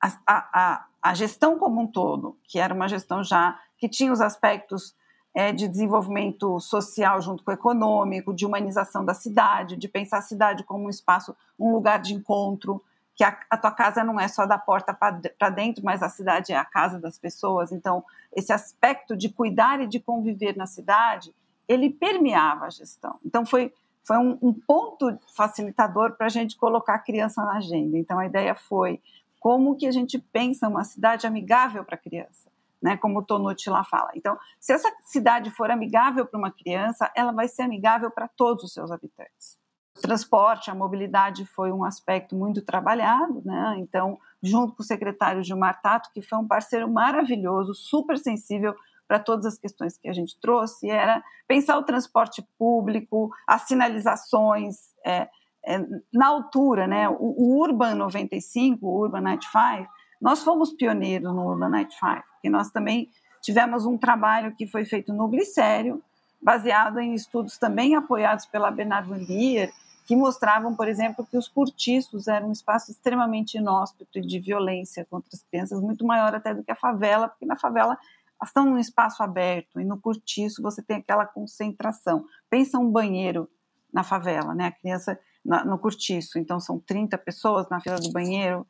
a, 0.00 0.16
a, 0.26 0.86
a 1.02 1.14
gestão 1.14 1.58
como 1.58 1.80
um 1.80 1.86
todo, 1.86 2.38
que 2.44 2.58
era 2.58 2.72
uma 2.72 2.88
gestão 2.88 3.22
já 3.22 3.58
que 3.76 3.88
tinha 3.88 4.12
os 4.12 4.20
aspectos 4.20 4.94
é, 5.34 5.52
de 5.52 5.68
desenvolvimento 5.68 6.58
social 6.60 7.20
junto 7.20 7.44
com 7.44 7.50
o 7.50 7.54
econômico, 7.54 8.32
de 8.32 8.46
humanização 8.46 9.04
da 9.04 9.12
cidade, 9.12 9.76
de 9.76 9.88
pensar 9.88 10.18
a 10.18 10.22
cidade 10.22 10.64
como 10.64 10.86
um 10.86 10.90
espaço, 10.90 11.36
um 11.58 11.72
lugar 11.72 12.00
de 12.00 12.14
encontro, 12.14 12.82
que 13.14 13.24
a, 13.24 13.38
a 13.50 13.56
tua 13.56 13.72
casa 13.72 14.04
não 14.04 14.18
é 14.20 14.28
só 14.28 14.46
da 14.46 14.56
porta 14.56 14.94
para 14.94 15.50
dentro, 15.50 15.84
mas 15.84 16.02
a 16.02 16.08
cidade 16.08 16.52
é 16.52 16.56
a 16.56 16.64
casa 16.64 16.98
das 16.98 17.18
pessoas. 17.18 17.72
Então, 17.72 18.04
esse 18.34 18.52
aspecto 18.52 19.16
de 19.16 19.28
cuidar 19.28 19.80
e 19.80 19.86
de 19.86 19.98
conviver 19.98 20.56
na 20.56 20.66
cidade, 20.66 21.34
ele 21.66 21.90
permeava 21.90 22.66
a 22.66 22.70
gestão. 22.70 23.18
Então, 23.24 23.44
foi, 23.44 23.72
foi 24.06 24.16
um, 24.18 24.38
um 24.40 24.52
ponto 24.54 25.18
facilitador 25.34 26.16
para 26.16 26.26
a 26.26 26.30
gente 26.30 26.56
colocar 26.56 26.94
a 26.94 26.98
criança 26.98 27.42
na 27.44 27.56
agenda. 27.56 27.98
Então, 27.98 28.18
a 28.20 28.26
ideia 28.26 28.54
foi 28.54 29.02
como 29.40 29.76
que 29.76 29.86
a 29.86 29.90
gente 29.90 30.16
pensa 30.16 30.68
uma 30.68 30.84
cidade 30.84 31.26
amigável 31.26 31.84
para 31.84 31.96
a 31.96 31.98
criança, 31.98 32.48
né? 32.80 32.96
Como 32.96 33.18
o 33.18 33.22
Tonucci 33.22 33.68
lá 33.68 33.82
fala. 33.82 34.12
Então, 34.14 34.38
se 34.60 34.72
essa 34.72 34.92
cidade 35.02 35.50
for 35.50 35.72
amigável 35.72 36.24
para 36.24 36.38
uma 36.38 36.52
criança, 36.52 37.10
ela 37.16 37.32
vai 37.32 37.48
ser 37.48 37.62
amigável 37.62 38.08
para 38.08 38.28
todos 38.28 38.62
os 38.62 38.72
seus 38.72 38.92
habitantes. 38.92 39.58
O 39.98 40.02
transporte, 40.02 40.70
a 40.70 40.74
mobilidade 40.74 41.44
foi 41.46 41.72
um 41.72 41.82
aspecto 41.82 42.36
muito 42.36 42.62
trabalhado, 42.62 43.42
né? 43.44 43.74
Então, 43.78 44.18
junto 44.40 44.74
com 44.74 44.82
o 44.82 44.86
secretário 44.86 45.42
Gilmar 45.42 45.80
Tato, 45.82 46.10
que 46.12 46.22
foi 46.22 46.38
um 46.38 46.46
parceiro 46.46 46.88
maravilhoso, 46.88 47.74
super 47.74 48.16
sensível 48.18 48.72
para 49.06 49.18
todas 49.18 49.46
as 49.46 49.58
questões 49.58 49.96
que 49.96 50.08
a 50.08 50.12
gente 50.12 50.38
trouxe 50.40 50.90
era 50.90 51.22
pensar 51.46 51.78
o 51.78 51.82
transporte 51.82 52.44
público, 52.58 53.30
as 53.46 53.62
sinalizações 53.62 54.76
é, 55.04 55.28
é, 55.64 55.84
na 56.12 56.28
altura, 56.28 56.86
né? 56.86 57.08
O, 57.08 57.14
o, 57.14 57.58
Urban 57.60 57.94
95, 57.94 58.86
o 58.86 59.00
Urban 59.02 59.20
95, 59.20 59.88
nós 60.20 60.42
fomos 60.42 60.72
pioneiros 60.72 61.34
no 61.34 61.46
Urban 61.46 61.68
95, 61.68 62.22
porque 62.32 62.50
nós 62.50 62.70
também 62.70 63.10
tivemos 63.42 63.84
um 63.86 63.98
trabalho 63.98 64.54
que 64.54 64.66
foi 64.66 64.84
feito 64.84 65.12
no 65.12 65.28
glicério, 65.28 66.02
baseado 66.40 67.00
em 67.00 67.14
estudos 67.14 67.58
também 67.58 67.94
apoiados 67.94 68.46
pela 68.46 68.70
Bernard 68.70 69.08
Van 69.08 69.24
Leer, 69.28 69.72
que 70.06 70.14
mostravam, 70.14 70.74
por 70.74 70.86
exemplo, 70.86 71.26
que 71.28 71.36
os 71.36 71.48
cortiços 71.48 72.28
eram 72.28 72.48
um 72.48 72.52
espaço 72.52 72.92
extremamente 72.92 73.58
inóspito 73.58 74.20
de 74.20 74.38
violência 74.38 75.04
contra 75.10 75.28
as 75.32 75.42
crianças, 75.42 75.80
muito 75.80 76.06
maior 76.06 76.32
até 76.32 76.54
do 76.54 76.62
que 76.62 76.70
a 76.70 76.76
favela, 76.76 77.28
porque 77.28 77.44
na 77.44 77.56
favela 77.56 77.98
elas 78.40 78.50
estão 78.50 78.66
num 78.66 78.78
espaço 78.78 79.22
aberto 79.22 79.80
e 79.80 79.84
no 79.84 80.00
cortiço 80.00 80.62
você 80.62 80.82
tem 80.82 80.98
aquela 80.98 81.26
concentração. 81.26 82.24
Pensa 82.50 82.78
um 82.78 82.90
banheiro 82.90 83.48
na 83.92 84.02
favela, 84.02 84.54
né? 84.54 84.66
A 84.66 84.72
criança 84.72 85.18
na, 85.44 85.64
no 85.64 85.78
cortiço, 85.78 86.38
então 86.38 86.60
são 86.60 86.78
30 86.78 87.16
pessoas 87.18 87.68
na 87.68 87.80
fila 87.80 87.96
do 87.96 88.12
banheiro. 88.12 88.66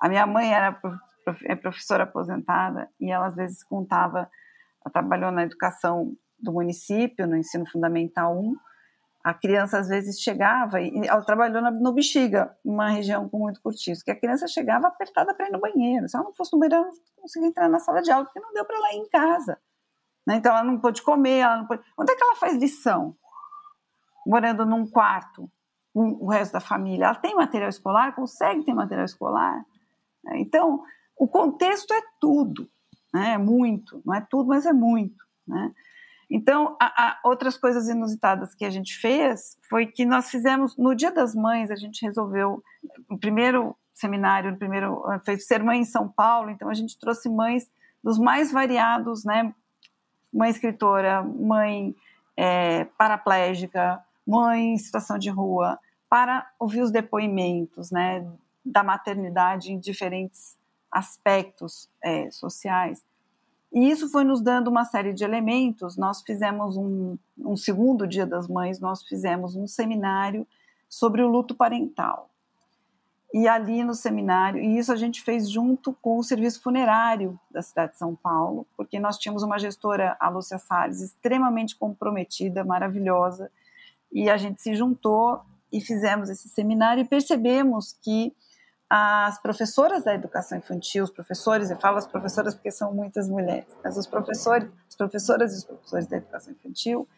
A 0.00 0.08
minha 0.08 0.26
mãe 0.26 0.52
era 0.52 0.78
é 1.44 1.54
professora 1.54 2.02
aposentada 2.02 2.90
e 3.00 3.10
ela 3.10 3.26
às 3.26 3.34
vezes 3.36 3.62
contava, 3.62 4.28
ela 4.84 4.92
trabalhou 4.92 5.30
na 5.30 5.44
educação 5.44 6.12
do 6.38 6.52
município, 6.52 7.26
no 7.26 7.36
ensino 7.36 7.64
fundamental 7.70 8.36
1, 8.36 8.56
a 9.24 9.32
criança 9.32 9.78
às 9.78 9.88
vezes 9.88 10.20
chegava 10.20 10.80
e 10.80 11.06
ela 11.06 11.22
trabalhou 11.22 11.62
no 11.62 11.92
Bexiga, 11.92 12.56
uma 12.64 12.88
região 12.88 13.28
com 13.28 13.38
muito 13.38 13.60
cortiço, 13.62 14.04
que 14.04 14.10
a 14.10 14.18
criança 14.18 14.48
chegava 14.48 14.88
apertada 14.88 15.32
para 15.34 15.48
ir 15.48 15.52
no 15.52 15.60
banheiro. 15.60 16.08
Se 16.08 16.16
ela 16.16 16.24
não 16.24 16.32
fosse 16.32 16.52
no 16.52 16.58
banheiro, 16.58 16.84
ela 16.84 16.86
não 16.86 17.22
conseguia 17.22 17.48
entrar 17.48 17.68
na 17.68 17.78
sala 17.78 18.02
de 18.02 18.10
aula, 18.10 18.24
porque 18.24 18.40
não 18.40 18.52
deu 18.52 18.64
para 18.64 18.76
ela 18.76 18.94
ir 18.94 18.98
em 18.98 19.08
casa. 19.08 19.58
Né? 20.26 20.36
Então 20.36 20.52
ela 20.52 20.64
não 20.64 20.78
pôde 20.78 21.02
comer, 21.02 21.38
ela 21.38 21.58
não 21.58 21.66
pôde... 21.66 21.82
Onde 21.96 22.12
é 22.12 22.16
que 22.16 22.22
ela 22.22 22.34
faz 22.34 22.56
lição? 22.56 23.16
Morando 24.26 24.66
num 24.66 24.86
quarto 24.86 25.48
com 25.94 26.18
o 26.20 26.28
resto 26.28 26.52
da 26.52 26.60
família. 26.60 27.04
Ela 27.04 27.14
tem 27.14 27.34
material 27.34 27.68
escolar? 27.68 28.14
Consegue 28.14 28.64
ter 28.64 28.74
material 28.74 29.04
escolar? 29.04 29.64
Né? 30.24 30.40
Então, 30.40 30.82
o 31.16 31.28
contexto 31.28 31.92
é 31.94 32.00
tudo, 32.20 32.68
né? 33.14 33.34
é 33.34 33.38
muito. 33.38 34.02
Não 34.04 34.14
é 34.14 34.20
tudo, 34.28 34.48
mas 34.48 34.66
é 34.66 34.72
muito. 34.72 35.24
Né? 35.46 35.72
Então, 36.34 36.74
a, 36.80 36.86
a 36.86 37.20
outras 37.24 37.58
coisas 37.58 37.90
inusitadas 37.90 38.54
que 38.54 38.64
a 38.64 38.70
gente 38.70 38.96
fez 38.96 39.58
foi 39.68 39.84
que 39.84 40.06
nós 40.06 40.30
fizemos, 40.30 40.74
no 40.78 40.94
Dia 40.94 41.12
das 41.12 41.34
Mães, 41.34 41.70
a 41.70 41.76
gente 41.76 42.02
resolveu, 42.06 42.64
o 43.06 43.18
primeiro 43.18 43.76
seminário, 43.92 44.50
o 44.50 44.56
primeiro, 44.56 45.04
fez 45.26 45.46
Ser 45.46 45.62
Mãe 45.62 45.80
em 45.80 45.84
São 45.84 46.08
Paulo, 46.08 46.48
então 46.48 46.70
a 46.70 46.74
gente 46.74 46.98
trouxe 46.98 47.28
mães 47.28 47.70
dos 48.02 48.18
mais 48.18 48.50
variados, 48.50 49.26
né? 49.26 49.54
Mãe 50.32 50.48
escritora, 50.48 51.22
mãe 51.22 51.94
é, 52.34 52.84
paraplégica, 52.96 54.02
mãe 54.26 54.72
em 54.72 54.78
situação 54.78 55.18
de 55.18 55.28
rua, 55.28 55.78
para 56.08 56.50
ouvir 56.58 56.80
os 56.80 56.90
depoimentos, 56.90 57.90
né? 57.90 58.26
Da 58.64 58.82
maternidade 58.82 59.70
em 59.70 59.78
diferentes 59.78 60.56
aspectos 60.90 61.90
é, 62.02 62.30
sociais. 62.30 63.04
E 63.72 63.90
isso 63.90 64.08
foi 64.10 64.22
nos 64.22 64.42
dando 64.42 64.68
uma 64.68 64.84
série 64.84 65.12
de 65.12 65.24
elementos. 65.24 65.96
Nós 65.96 66.20
fizemos 66.22 66.76
um, 66.76 67.16
um 67.38 67.56
segundo 67.56 68.06
Dia 68.06 68.26
das 68.26 68.46
Mães, 68.46 68.78
nós 68.78 69.02
fizemos 69.02 69.56
um 69.56 69.66
seminário 69.66 70.46
sobre 70.88 71.22
o 71.22 71.28
luto 71.28 71.54
parental. 71.54 72.28
E 73.32 73.48
ali 73.48 73.82
no 73.82 73.94
seminário, 73.94 74.62
e 74.62 74.76
isso 74.76 74.92
a 74.92 74.96
gente 74.96 75.22
fez 75.22 75.50
junto 75.50 75.94
com 76.02 76.18
o 76.18 76.22
serviço 76.22 76.60
funerário 76.60 77.40
da 77.50 77.62
cidade 77.62 77.92
de 77.92 77.98
São 77.98 78.14
Paulo, 78.14 78.66
porque 78.76 79.00
nós 79.00 79.16
tínhamos 79.16 79.42
uma 79.42 79.58
gestora, 79.58 80.14
a 80.20 80.28
Lúcia 80.28 80.58
Salles, 80.58 81.00
extremamente 81.00 81.74
comprometida, 81.74 82.62
maravilhosa, 82.62 83.50
e 84.12 84.28
a 84.28 84.36
gente 84.36 84.60
se 84.60 84.74
juntou 84.74 85.40
e 85.72 85.80
fizemos 85.80 86.28
esse 86.28 86.46
seminário 86.50 87.00
e 87.00 87.08
percebemos 87.08 87.96
que 88.02 88.34
as 88.94 89.40
professoras 89.40 90.04
da 90.04 90.14
educação 90.14 90.58
infantil, 90.58 91.02
os 91.02 91.10
professores, 91.10 91.70
eu 91.70 91.78
falo 91.78 91.96
as 91.96 92.06
professoras 92.06 92.54
porque 92.54 92.70
são 92.70 92.92
muitas 92.92 93.26
mulheres, 93.26 93.64
mas 93.82 93.96
os 93.96 94.06
professores, 94.06 94.68
as 94.86 94.94
professoras 94.94 95.54
e 95.54 95.56
os 95.56 95.64
professores 95.64 96.06
da 96.06 96.18
educação 96.18 96.52
infantil, 96.52 97.08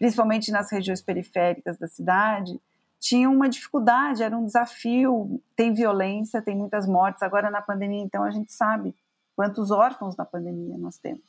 principalmente 0.00 0.50
nas 0.50 0.68
regiões 0.72 1.00
periféricas 1.00 1.78
da 1.78 1.86
cidade, 1.86 2.60
tinham 2.98 3.32
uma 3.32 3.48
dificuldade, 3.48 4.24
era 4.24 4.36
um 4.36 4.44
desafio, 4.44 5.40
tem 5.54 5.72
violência, 5.72 6.42
tem 6.42 6.56
muitas 6.56 6.88
mortes, 6.88 7.22
agora 7.22 7.52
na 7.52 7.62
pandemia, 7.62 8.02
então 8.02 8.24
a 8.24 8.30
gente 8.32 8.52
sabe 8.52 8.92
quantos 9.36 9.70
órfãos 9.70 10.16
na 10.16 10.24
pandemia 10.24 10.76
nós 10.76 10.98
temos. 10.98 11.22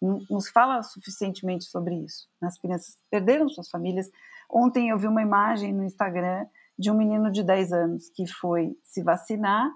Não 0.00 0.40
se 0.40 0.50
fala 0.50 0.82
suficientemente 0.82 1.64
sobre 1.64 1.94
isso. 1.94 2.26
As 2.40 2.56
crianças 2.56 2.96
perderam 3.10 3.50
suas 3.50 3.68
famílias. 3.68 4.10
Ontem 4.48 4.88
eu 4.88 4.98
vi 4.98 5.06
uma 5.06 5.20
imagem 5.20 5.74
no 5.74 5.84
Instagram 5.84 6.46
de 6.78 6.90
um 6.90 6.96
menino 6.96 7.30
de 7.30 7.42
10 7.42 7.72
anos 7.72 8.10
que 8.10 8.26
foi 8.26 8.76
se 8.82 9.02
vacinar 9.02 9.70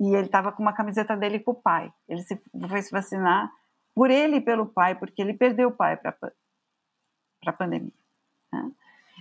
e 0.00 0.14
ele 0.14 0.26
estava 0.26 0.52
com 0.52 0.62
uma 0.62 0.72
camiseta 0.72 1.16
dele 1.16 1.40
com 1.40 1.52
o 1.52 1.54
pai. 1.54 1.92
Ele 2.08 2.22
se, 2.22 2.40
foi 2.68 2.82
se 2.82 2.90
vacinar 2.90 3.50
por 3.94 4.10
ele 4.10 4.36
e 4.36 4.40
pelo 4.40 4.66
pai, 4.66 4.94
porque 4.94 5.22
ele 5.22 5.32
perdeu 5.34 5.68
o 5.68 5.72
pai 5.72 5.96
para 5.96 6.14
a 7.46 7.52
pandemia. 7.52 7.92
Né? 8.52 8.70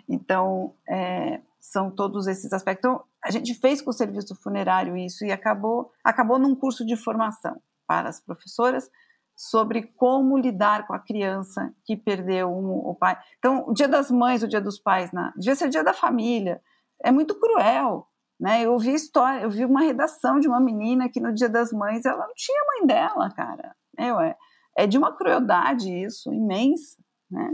Então, 0.10 0.76
é, 0.88 1.42
são 1.60 1.90
todos 1.90 2.28
esses 2.28 2.52
aspectos. 2.52 2.90
Então, 2.90 3.04
a 3.24 3.32
gente 3.32 3.54
fez 3.56 3.82
com 3.82 3.90
o 3.90 3.94
serviço 3.94 4.36
funerário 4.36 4.98
isso 4.98 5.26
e 5.26 5.32
acabou, 5.32 5.92
acabou 6.04 6.38
num 6.38 6.56
curso 6.56 6.86
de 6.86 6.96
formação 6.96 7.60
para 7.88 8.10
as 8.10 8.20
professoras 8.20 8.90
sobre 9.36 9.84
como 9.84 10.38
lidar 10.38 10.88
com 10.88 10.94
a 10.94 11.00
criança 11.00 11.74
que 11.84 11.96
perdeu 11.96 12.50
um, 12.50 12.90
o 12.90 12.96
pai. 12.96 13.18
Então, 13.40 13.66
o 13.68 13.74
dia 13.74 13.88
das 13.88 14.10
mães, 14.12 14.44
o 14.44 14.48
dia 14.48 14.62
dos 14.62 14.80
pais, 14.80 15.12
né? 15.12 15.34
devia 15.36 15.56
ser 15.56 15.68
o 15.68 15.70
dia 15.70 15.84
da 15.84 15.94
família, 15.94 16.62
é 17.04 17.12
muito 17.12 17.40
cruel. 17.40 18.08
Né? 18.40 18.66
Eu 18.66 18.74
ouvi 18.74 18.94
história, 18.94 19.42
eu 19.42 19.50
vi 19.50 19.64
uma 19.64 19.82
redação 19.82 20.40
de 20.40 20.48
uma 20.48 20.60
menina 20.60 21.10
que 21.10 21.22
no 21.22 21.34
Dia 21.34 21.50
das 21.50 21.72
Mães 21.72 22.06
ela 22.06 22.28
não 22.28 22.34
tinha 22.36 22.66
mãe 22.76 22.88
dela, 22.88 23.30
cara. 23.32 23.76
é, 23.98 24.36
é 24.78 24.88
de 24.88 24.98
uma 24.98 25.16
crueldade 25.16 25.90
isso, 25.90 26.34
imensa. 26.34 26.98
Né? 27.32 27.54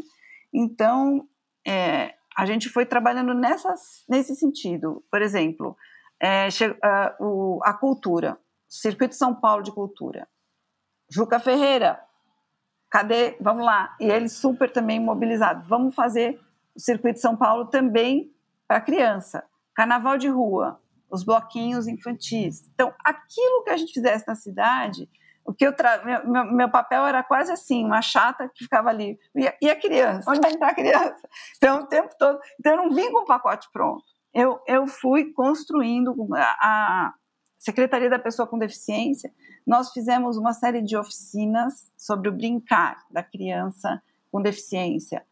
Então, 0.54 1.28
é, 1.66 2.16
a 2.36 2.46
gente 2.46 2.70
foi 2.70 2.86
trabalhando 2.86 3.34
nessas, 3.34 4.04
nesse 4.10 4.36
sentido. 4.36 5.04
Por 5.12 5.22
exemplo, 5.22 5.78
é, 6.22 6.48
uh, 6.48 7.26
o, 7.26 7.60
a 7.64 7.74
cultura, 7.74 8.38
Circuito 8.68 9.16
São 9.16 9.36
Paulo 9.36 9.64
de 9.64 9.72
Cultura. 9.72 10.28
Juca 11.10 11.40
Ferreira, 11.40 12.02
cadê? 12.90 13.36
Vamos 13.42 13.66
lá. 13.66 13.96
E 14.00 14.06
ele 14.06 14.30
super 14.30 14.72
também 14.72 15.00
mobilizado. 15.00 15.68
Vamos 15.68 15.94
fazer 15.94 16.40
o 16.74 16.80
Circuito 16.80 17.20
São 17.20 17.36
Paulo 17.36 17.66
também 17.66 18.31
para 18.72 18.80
criança. 18.80 19.44
Carnaval 19.76 20.18
de 20.18 20.30
rua, 20.30 20.80
os 21.10 21.26
bloquinhos 21.26 21.90
infantis. 21.90 22.70
Então, 22.74 22.94
aquilo 23.04 23.64
que 23.66 23.70
a 23.70 23.76
gente 23.76 23.92
fizesse 23.92 24.26
na 24.26 24.34
cidade, 24.34 25.10
o 25.44 25.54
que 25.54 25.68
eu 25.68 25.76
tra... 25.76 26.02
meu, 26.06 26.46
meu, 26.54 26.72
papel 26.72 27.06
era 27.06 27.22
quase 27.22 27.52
assim, 27.52 27.84
uma 27.84 28.02
chata 28.02 28.50
que 28.56 28.64
ficava 28.64 28.88
ali. 28.88 29.20
E 29.62 29.70
a, 29.70 29.76
criança? 29.76 30.32
Onde 30.32 30.40
vai 30.40 30.52
entrar 30.56 30.70
a 30.70 30.74
criança? 30.74 31.30
Então, 31.58 31.82
o 31.82 31.86
tempo 31.86 32.16
todo. 32.18 32.40
Então, 32.58 32.72
eu 32.72 32.78
não 32.78 32.96
vim 32.96 33.12
com 33.12 33.24
o 33.24 33.26
pacote 33.26 33.68
pronto. 33.74 34.06
Eu, 34.34 34.62
eu 34.66 34.88
fui 34.88 35.34
construindo 35.34 36.16
a, 36.34 36.56
a 36.62 37.14
Secretaria 37.60 38.10
da 38.10 38.20
Pessoa 38.20 38.48
com 38.48 38.58
Deficiência. 38.58 39.34
Nós 39.68 39.92
fizemos 39.92 40.38
uma 40.38 40.54
série 40.54 40.82
de 40.82 40.96
oficinas 40.96 41.92
sobre 41.98 42.30
o 42.30 42.32
brincar 42.32 43.00
da 43.12 43.22
criança 43.22 44.02
com 44.32 44.42
deficiência, 44.42 45.26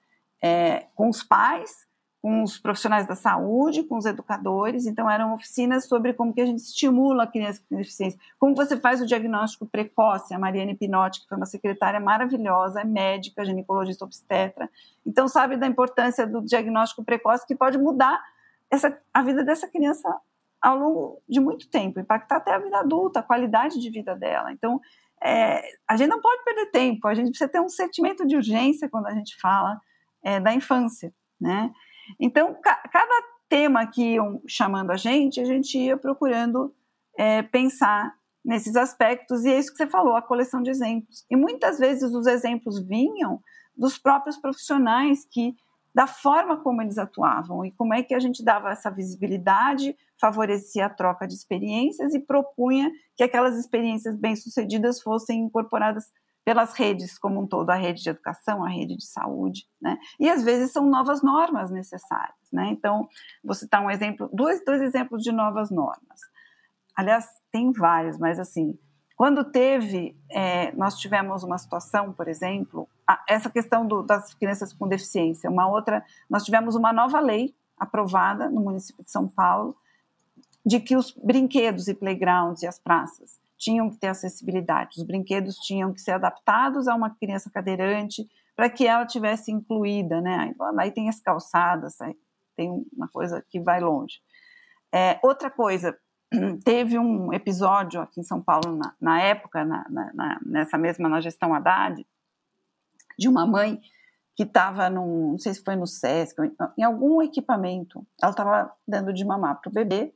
é, 0.43 0.87
com 0.93 1.07
os 1.07 1.23
pais, 1.23 1.87
com 2.21 2.43
os 2.43 2.57
profissionais 2.57 3.07
da 3.07 3.15
saúde, 3.15 3.83
com 3.83 3.97
os 3.97 4.05
educadores, 4.05 4.85
então 4.85 5.09
eram 5.09 5.33
oficinas 5.33 5.85
sobre 5.85 6.13
como 6.13 6.33
que 6.33 6.41
a 6.41 6.45
gente 6.45 6.59
estimula 6.59 7.23
a 7.23 7.27
criança 7.27 7.61
com 7.67 7.77
deficiência, 7.77 8.19
como 8.37 8.53
você 8.53 8.77
faz 8.77 9.01
o 9.01 9.05
diagnóstico 9.05 9.65
precoce, 9.65 10.33
a 10.33 10.39
Mariane 10.39 10.75
Pinotti, 10.75 11.21
que 11.21 11.29
foi 11.29 11.37
uma 11.37 11.45
secretária 11.45 11.99
maravilhosa, 11.99 12.81
é 12.81 12.83
médica, 12.83 13.45
ginecologista 13.45 14.03
obstetra, 14.03 14.69
então 15.05 15.29
sabe 15.29 15.55
da 15.55 15.65
importância 15.65 16.27
do 16.27 16.41
diagnóstico 16.41 17.03
precoce 17.05 17.47
que 17.47 17.55
pode 17.55 17.77
mudar 17.77 18.21
essa, 18.69 18.97
a 19.13 19.21
vida 19.21 19.43
dessa 19.43 19.67
criança 19.67 20.13
ao 20.61 20.77
longo 20.77 21.21
de 21.27 21.39
muito 21.39 21.69
tempo, 21.69 22.01
impactar 22.01 22.35
até 22.37 22.53
a 22.53 22.59
vida 22.59 22.79
adulta, 22.79 23.21
a 23.21 23.23
qualidade 23.23 23.79
de 23.79 23.89
vida 23.89 24.13
dela, 24.13 24.51
então 24.51 24.81
é, 25.23 25.61
a 25.87 25.95
gente 25.95 26.09
não 26.09 26.19
pode 26.19 26.43
perder 26.43 26.65
tempo, 26.65 27.07
a 27.07 27.13
gente 27.13 27.29
precisa 27.29 27.49
ter 27.49 27.61
um 27.61 27.69
sentimento 27.69 28.27
de 28.27 28.35
urgência 28.35 28.89
quando 28.89 29.07
a 29.07 29.13
gente 29.13 29.39
fala 29.39 29.79
é, 30.21 30.37
da 30.37 30.53
infância, 30.53 31.13
né? 31.39 31.71
Então, 32.19 32.55
ca 32.61 32.75
cada 32.91 33.23
tema 33.49 33.85
que 33.87 34.13
iam 34.13 34.41
chamando 34.47 34.91
a 34.91 34.95
gente, 34.95 35.41
a 35.41 35.45
gente 35.45 35.77
ia 35.77 35.97
procurando 35.97 36.73
é, 37.17 37.41
pensar 37.41 38.13
nesses 38.45 38.75
aspectos, 38.75 39.43
e 39.43 39.49
é 39.49 39.59
isso 39.59 39.71
que 39.71 39.77
você 39.77 39.87
falou, 39.87 40.15
a 40.15 40.21
coleção 40.21 40.61
de 40.61 40.69
exemplos. 40.69 41.25
E 41.29 41.35
muitas 41.35 41.77
vezes 41.77 42.13
os 42.13 42.25
exemplos 42.27 42.79
vinham 42.87 43.41
dos 43.75 43.97
próprios 43.97 44.37
profissionais 44.37 45.25
que 45.29 45.55
da 45.93 46.05
forma 46.05 46.57
como 46.57 46.81
eles 46.81 46.97
atuavam 46.97 47.65
e 47.65 47.71
como 47.71 47.93
é 47.93 48.03
que 48.03 48.13
a 48.13 48.19
gente 48.19 48.43
dava 48.43 48.69
essa 48.69 48.91
visibilidade, 48.91 49.95
favorecia 50.19 50.85
a 50.85 50.89
troca 50.89 51.27
de 51.27 51.33
experiências 51.33 52.13
e 52.13 52.19
propunha 52.19 52.91
que 53.15 53.23
aquelas 53.23 53.57
experiências 53.57 54.15
bem-sucedidas 54.15 55.01
fossem 55.01 55.41
incorporadas 55.41 56.05
pelas 56.43 56.73
redes 56.73 57.17
como 57.17 57.41
um 57.41 57.47
todo, 57.47 57.69
a 57.69 57.75
rede 57.75 58.01
de 58.01 58.09
educação, 58.09 58.63
a 58.63 58.69
rede 58.69 58.95
de 58.95 59.05
saúde, 59.05 59.67
né? 59.81 59.97
E 60.19 60.29
às 60.29 60.43
vezes 60.43 60.71
são 60.71 60.85
novas 60.85 61.21
normas 61.21 61.69
necessárias, 61.69 62.35
né? 62.51 62.69
Então, 62.69 63.07
vou 63.43 63.53
citar 63.53 63.83
um 63.83 63.91
exemplo, 63.91 64.29
dois, 64.33 64.63
dois 64.65 64.81
exemplos 64.81 65.21
de 65.21 65.31
novas 65.31 65.69
normas. 65.69 66.21
Aliás, 66.95 67.27
tem 67.51 67.71
vários, 67.71 68.17
mas 68.17 68.39
assim, 68.39 68.77
quando 69.15 69.43
teve, 69.43 70.17
é, 70.31 70.71
nós 70.73 70.97
tivemos 70.97 71.43
uma 71.43 71.57
situação, 71.57 72.13
por 72.13 72.27
exemplo, 72.27 72.89
a, 73.05 73.21
essa 73.27 73.49
questão 73.49 73.85
do, 73.85 74.01
das 74.01 74.33
crianças 74.33 74.73
com 74.73 74.87
deficiência, 74.87 75.49
uma 75.49 75.67
outra, 75.67 76.03
nós 76.29 76.43
tivemos 76.43 76.75
uma 76.75 76.93
nova 76.93 77.19
lei 77.19 77.53
aprovada 77.77 78.49
no 78.49 78.61
município 78.61 79.03
de 79.03 79.11
São 79.11 79.27
Paulo, 79.27 79.75
de 80.65 80.79
que 80.79 80.95
os 80.95 81.11
brinquedos 81.11 81.87
e 81.87 81.93
playgrounds 81.93 82.63
e 82.63 82.67
as 82.67 82.79
praças 82.79 83.39
tinham 83.59 83.89
que 83.89 83.97
ter 83.97 84.07
acessibilidade, 84.07 84.97
os 84.97 85.03
brinquedos 85.03 85.57
tinham 85.57 85.93
que 85.93 85.99
ser 85.99 86.11
adaptados 86.11 86.87
a 86.87 86.95
uma 86.95 87.09
criança 87.09 87.51
cadeirante 87.51 88.25
para 88.55 88.69
que 88.69 88.87
ela 88.87 89.05
tivesse 89.05 89.51
incluída, 89.51 90.21
né? 90.21 90.55
Aí 90.79 90.91
tem 90.91 91.09
as 91.09 91.19
calçadas, 91.19 91.97
tem 92.55 92.85
uma 92.93 93.09
coisa 93.09 93.45
que 93.49 93.59
vai 93.59 93.81
longe. 93.81 94.19
É, 94.93 95.19
outra 95.21 95.51
coisa, 95.51 95.95
teve 96.63 96.97
um 96.97 97.33
episódio 97.33 98.01
aqui 98.01 98.21
em 98.21 98.23
São 98.23 98.41
Paulo 98.41 98.75
na, 98.75 98.95
na 98.99 99.21
época, 99.21 99.65
na, 99.65 99.85
na, 99.89 100.39
nessa 100.45 100.77
mesma 100.77 101.09
na 101.09 101.19
gestão 101.19 101.53
Haddad, 101.53 102.05
de 103.17 103.27
uma 103.27 103.45
mãe 103.45 103.79
que 104.35 104.43
estava 104.43 104.89
num, 104.89 105.31
não 105.31 105.37
sei 105.37 105.53
se 105.53 105.63
foi 105.63 105.75
no 105.75 105.85
SESC, 105.85 106.37
em 106.77 106.83
algum 106.83 107.21
equipamento, 107.21 108.07
ela 108.21 108.31
estava 108.31 108.73
dando 108.87 109.11
de 109.11 109.25
mamar 109.25 109.59
para 109.59 109.69
o 109.69 109.73
bebê 109.73 110.13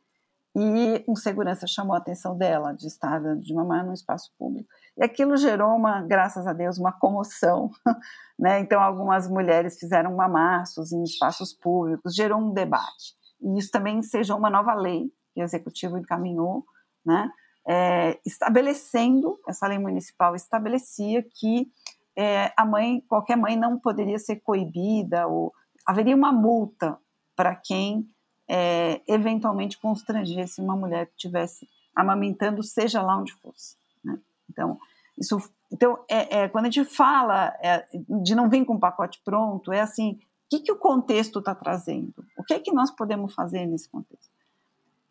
e 0.56 1.04
um 1.08 1.16
segurança 1.16 1.66
chamou 1.66 1.96
a 1.96 1.98
atenção 1.98 2.38
dela 2.38 2.74
de 2.74 2.86
estar 2.86 3.20
de 3.38 3.54
mamar 3.54 3.86
no 3.86 3.94
espaço 3.94 4.32
público. 4.38 4.70
E 4.96 5.04
aquilo 5.04 5.36
gerou 5.36 5.76
uma, 5.76 6.02
graças 6.02 6.46
a 6.46 6.54
Deus, 6.54 6.78
uma 6.78 6.92
comoção, 6.92 7.72
né? 8.38 8.60
Então 8.60 8.80
algumas 8.80 9.28
mulheres 9.28 9.80
fizeram 9.80 10.16
mamassos 10.16 10.92
em 10.92 11.02
espaços 11.04 11.54
públicos, 11.54 12.14
gerou 12.14 12.40
um 12.40 12.54
debate. 12.54 13.16
E 13.42 13.58
isso 13.58 13.72
também 13.72 13.98
ensejou 13.98 14.38
uma 14.38 14.50
nova 14.50 14.76
lei 14.76 15.12
que 15.34 15.42
o 15.42 15.44
executivo 15.44 15.98
encaminhou, 15.98 16.64
né? 17.04 17.30
É, 17.68 18.20
estabelecendo 18.26 19.40
essa 19.48 19.66
lei 19.68 19.80
municipal 19.80 20.36
estabelecia 20.36 21.24
que 21.24 21.72
é, 22.16 22.52
a 22.58 22.66
mãe, 22.66 23.02
qualquer 23.08 23.38
mãe 23.38 23.56
não 23.56 23.80
poderia 23.80 24.20
ser 24.20 24.36
coibida 24.42 25.26
ou 25.28 25.52
haveria 25.86 26.16
uma 26.16 26.32
multa 26.32 26.98
para 27.36 27.56
quem 27.56 28.08
é, 28.48 29.02
eventualmente 29.08 29.78
constrangesse 29.78 30.62
uma 30.62 30.76
mulher 30.76 31.08
que 31.08 31.14
estivesse 31.14 31.68
amamentando, 31.96 32.64
seja 32.64 33.02
lá 33.02 33.18
onde 33.18 33.34
fosse. 33.34 33.76
Né? 34.04 34.20
Então, 34.50 34.80
isso, 35.18 35.38
então 35.72 36.04
é, 36.10 36.40
é, 36.40 36.50
quando 36.50 36.66
a 36.66 36.70
gente 36.70 36.86
fala 36.86 37.54
é, 37.62 37.86
de 38.24 38.36
não 38.36 38.50
vir 38.50 38.66
com 38.66 38.76
um 38.76 38.80
pacote 38.80 39.22
pronto, 39.24 39.72
é 39.72 39.82
assim, 39.82 40.14
o 40.14 40.18
que, 40.50 40.60
que 40.60 40.72
o 40.72 40.78
contexto 40.78 41.40
está 41.40 41.56
trazendo? 41.56 42.14
O 42.38 42.44
que 42.44 42.54
é 42.54 42.60
que 42.60 42.72
nós 42.72 42.92
podemos 42.92 43.34
fazer 43.34 43.66
nesse 43.66 43.90
contexto? 43.90 44.32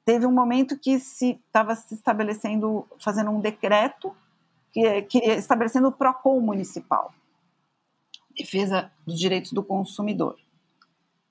Teve 0.04 0.26
um 0.26 0.32
momento 0.32 0.78
que 0.78 0.98
se 0.98 1.40
estava 1.46 1.74
se 1.76 1.94
estabelecendo, 1.94 2.86
fazendo 2.98 3.30
um 3.30 3.40
decreto 3.40 4.14
que, 4.72 5.02
que 5.02 5.18
estabelecendo 5.18 5.88
o 5.88 5.92
PROCON 5.92 6.40
municipal, 6.40 7.14
defesa 8.36 8.90
dos 9.06 9.18
direitos 9.18 9.52
do 9.52 9.62
consumidor. 9.62 10.36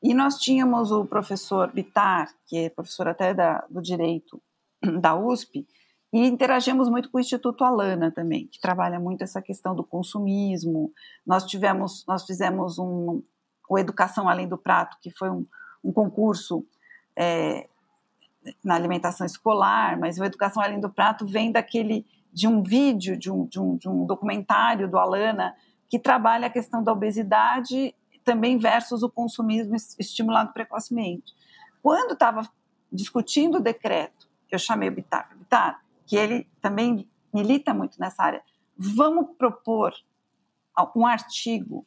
E 0.02 0.14
nós 0.14 0.38
tínhamos 0.38 0.92
o 0.92 1.06
professor 1.06 1.72
Bitar, 1.72 2.34
que 2.48 2.58
é 2.58 2.70
professor 2.70 3.08
até 3.08 3.34
da, 3.34 3.66
do 3.70 3.82
direito 3.82 4.42
da 5.00 5.16
USP, 5.16 5.68
e 6.14 6.28
interagimos 6.28 6.90
muito 6.90 7.10
com 7.10 7.18
o 7.18 7.22
Instituto 7.22 7.64
Alana 7.64 8.12
também, 8.12 8.48
que 8.48 8.60
trabalha 8.60 9.00
muito 9.00 9.24
essa 9.24 9.42
questão 9.42 9.74
do 9.74 9.84
consumismo. 9.84 10.92
Nós 11.26 11.46
tivemos, 11.46 12.04
nós 12.06 12.26
fizemos 12.26 12.78
um, 12.78 13.22
o 13.70 13.80
Educação 13.80 14.28
Além 14.28 14.48
do 14.48 14.58
Prato, 14.58 14.98
que 15.02 15.10
foi 15.12 15.30
um, 15.30 15.46
um 15.82 15.94
concurso 15.94 16.66
é, 17.16 17.70
na 18.64 18.76
alimentação 18.76 19.26
escolar, 19.26 19.98
mas 19.98 20.20
o 20.20 20.26
Educação 20.26 20.62
Além 20.62 20.82
do 20.82 20.90
Prato 20.90 21.26
vem 21.26 21.52
daquele 21.52 22.06
de 22.34 22.48
um 22.48 22.62
vídeo, 22.62 23.18
de 23.18 23.32
um, 23.32 23.46
de 23.46 23.60
um, 23.60 23.78
de 23.78 23.88
um 23.88 24.06
documentário 24.06 24.90
do 24.90 24.98
Alana, 24.98 25.56
que 25.90 26.00
trabalha 26.00 26.48
a 26.48 26.50
questão 26.50 26.84
da 26.84 26.92
obesidade 26.92 27.94
também 28.24 28.58
versus 28.58 29.04
o 29.04 29.10
consumismo 29.10 29.76
estimulado 29.76 30.54
precocemente. 30.54 31.34
Quando 31.82 32.14
estava 32.14 32.48
discutindo 32.92 33.58
o 33.58 33.62
decreto, 33.62 34.30
eu 34.50 34.60
chamei 34.60 34.90
o 34.90 34.92
Bitar, 34.92 35.36
Bitar, 35.38 35.82
que 36.06 36.16
ele 36.16 36.48
também 36.60 37.10
milita 37.34 37.74
muito 37.74 38.00
nessa 38.00 38.24
área, 38.24 38.44
vamos 38.78 39.36
propor 39.38 39.94
um 40.96 41.06
artigo 41.06 41.86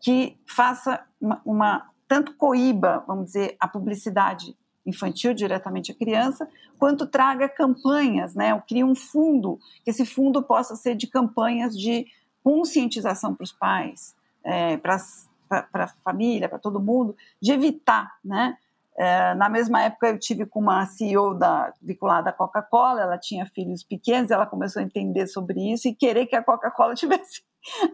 que 0.00 0.38
faça 0.46 1.04
uma, 1.20 1.42
uma 1.44 1.90
tanto 2.08 2.34
coíba, 2.34 3.04
vamos 3.06 3.26
dizer, 3.26 3.56
a 3.58 3.66
publicidade 3.66 4.56
infantil 4.86 5.34
diretamente 5.34 5.90
à 5.90 5.94
criança, 5.94 6.48
quanto 6.78 7.06
traga 7.06 7.48
campanhas, 7.48 8.34
né? 8.34 8.52
Eu 8.52 8.62
cria 8.62 8.86
um 8.86 8.94
fundo, 8.94 9.58
que 9.84 9.90
esse 9.90 10.06
fundo 10.06 10.42
possa 10.42 10.76
ser 10.76 10.94
de 10.94 11.08
campanhas 11.08 11.76
de 11.76 12.06
conscientização 12.42 13.34
para 13.34 13.42
os 13.42 13.52
pais, 13.52 14.14
é, 14.44 14.76
para 14.76 14.96
a 15.50 15.86
família, 16.04 16.48
para 16.48 16.58
todo 16.58 16.80
mundo, 16.80 17.16
de 17.40 17.52
evitar, 17.52 18.16
né? 18.24 18.56
É, 18.98 19.34
na 19.34 19.50
mesma 19.50 19.82
época 19.82 20.08
eu 20.08 20.18
tive 20.18 20.46
com 20.46 20.58
uma 20.58 20.86
CEO 20.86 21.34
da, 21.34 21.74
vinculada 21.82 22.30
à 22.30 22.32
Coca-Cola, 22.32 23.02
ela 23.02 23.18
tinha 23.18 23.44
filhos 23.44 23.82
pequenos, 23.82 24.30
ela 24.30 24.46
começou 24.46 24.80
a 24.80 24.84
entender 24.84 25.26
sobre 25.26 25.70
isso 25.70 25.86
e 25.86 25.94
querer 25.94 26.24
que 26.24 26.34
a 26.34 26.42
Coca-Cola 26.42 26.94
tivesse 26.96 27.42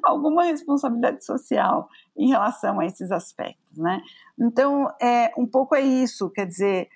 alguma 0.02 0.44
responsabilidade 0.44 1.24
social 1.24 1.88
em 2.16 2.28
relação 2.28 2.78
a 2.78 2.86
esses 2.86 3.10
aspectos, 3.10 3.76
né? 3.76 4.00
Então, 4.38 4.88
é, 5.00 5.32
um 5.36 5.46
pouco 5.46 5.74
é 5.74 5.80
isso, 5.80 6.30
quer 6.30 6.46
dizer, 6.46 6.88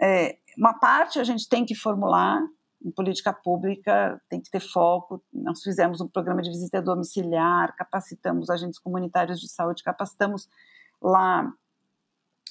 é, 0.00 0.38
uma 0.56 0.72
parte 0.74 1.18
a 1.18 1.24
gente 1.24 1.46
tem 1.46 1.66
que 1.66 1.74
formular 1.74 2.40
em 2.84 2.90
política 2.90 3.32
pública, 3.32 4.20
tem 4.28 4.40
que 4.40 4.50
ter 4.50 4.60
foco. 4.60 5.22
Nós 5.32 5.62
fizemos 5.62 6.00
um 6.00 6.08
programa 6.08 6.42
de 6.42 6.50
visita 6.50 6.82
domiciliar, 6.82 7.74
capacitamos 7.76 8.50
agentes 8.50 8.78
comunitários 8.78 9.40
de 9.40 9.48
saúde, 9.48 9.82
capacitamos 9.82 10.48
lá 11.00 11.52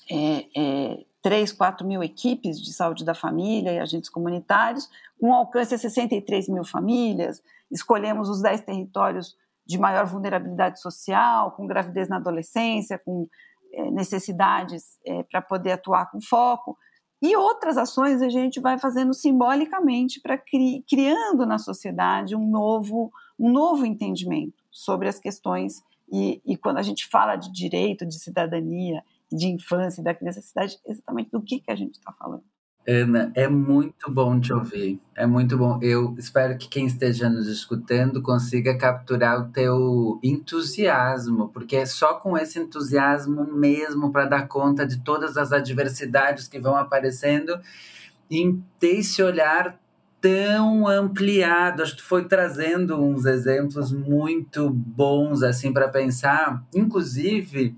é, 0.09 0.47
é, 0.57 1.05
3, 1.21 1.51
4 1.51 1.87
mil 1.87 2.03
equipes 2.03 2.59
de 2.59 2.73
saúde 2.73 3.05
da 3.05 3.13
família 3.13 3.71
e 3.71 3.79
agentes 3.79 4.09
comunitários, 4.09 4.89
com 5.19 5.33
alcance 5.33 5.75
a 5.75 5.77
63 5.77 6.49
mil 6.49 6.65
famílias. 6.65 7.43
Escolhemos 7.69 8.29
os 8.29 8.41
10 8.41 8.61
territórios 8.61 9.37
de 9.65 9.77
maior 9.77 10.05
vulnerabilidade 10.05 10.81
social, 10.81 11.51
com 11.51 11.67
gravidez 11.67 12.09
na 12.09 12.17
adolescência, 12.17 12.97
com 12.97 13.27
é, 13.73 13.91
necessidades 13.91 14.99
é, 15.05 15.23
para 15.23 15.41
poder 15.41 15.73
atuar 15.73 16.09
com 16.09 16.19
foco. 16.19 16.77
E 17.21 17.35
outras 17.35 17.77
ações 17.77 18.21
a 18.21 18.29
gente 18.29 18.59
vai 18.59 18.79
fazendo 18.79 19.13
simbolicamente 19.13 20.19
para 20.19 20.37
cri 20.37 20.83
criando 20.89 21.45
na 21.45 21.59
sociedade 21.59 22.35
um 22.35 22.49
novo, 22.49 23.11
um 23.37 23.51
novo 23.51 23.85
entendimento 23.85 24.63
sobre 24.71 25.07
as 25.07 25.19
questões. 25.19 25.83
E, 26.11 26.41
e 26.45 26.57
quando 26.57 26.77
a 26.77 26.81
gente 26.81 27.07
fala 27.07 27.35
de 27.35 27.51
direito, 27.51 28.05
de 28.05 28.19
cidadania, 28.19 29.03
de 29.31 29.47
infância, 29.47 30.03
da 30.03 30.13
criança, 30.15 30.41
exatamente 30.85 31.29
do 31.29 31.41
que, 31.41 31.59
que 31.59 31.71
a 31.71 31.75
gente 31.75 31.95
está 31.95 32.11
falando. 32.11 32.43
Ana, 32.87 33.31
é 33.35 33.47
muito 33.47 34.09
bom 34.09 34.39
te 34.39 34.51
ouvir. 34.51 34.99
É 35.15 35.25
muito 35.27 35.55
bom. 35.55 35.77
Eu 35.83 36.15
espero 36.17 36.57
que 36.57 36.67
quem 36.67 36.87
esteja 36.87 37.29
nos 37.29 37.47
escutando 37.47 38.21
consiga 38.23 38.75
capturar 38.75 39.39
o 39.39 39.49
teu 39.49 40.19
entusiasmo, 40.23 41.49
porque 41.49 41.75
é 41.75 41.85
só 41.85 42.15
com 42.15 42.35
esse 42.35 42.57
entusiasmo 42.59 43.45
mesmo 43.53 44.11
para 44.11 44.25
dar 44.25 44.47
conta 44.47 44.85
de 44.85 44.99
todas 45.03 45.37
as 45.37 45.51
adversidades 45.51 46.47
que 46.47 46.59
vão 46.59 46.75
aparecendo 46.75 47.59
e 48.29 48.57
ter 48.79 48.99
esse 48.99 49.21
olhar 49.21 49.79
tão 50.19 50.87
ampliado. 50.87 51.83
Acho 51.83 51.95
que 51.95 52.01
tu 52.01 52.07
foi 52.07 52.25
trazendo 52.25 52.99
uns 52.99 53.25
exemplos 53.25 53.91
muito 53.91 54.69
bons 54.71 55.43
assim 55.43 55.71
para 55.71 55.87
pensar, 55.87 56.63
inclusive 56.73 57.75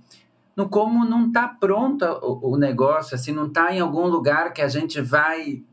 no 0.56 0.70
como 0.70 1.04
não 1.06 1.28
está 1.28 1.48
pronto 1.48 2.06
o, 2.22 2.58
negócio, 2.58 3.16
assim, 3.16 3.32
não 3.32 3.48
está 3.48 3.74
em 3.74 3.80
algum 3.80 4.06
lugar 4.06 4.54
que 4.54 4.62
a 4.62 4.68
gente 4.68 5.02
vai. 5.02 5.64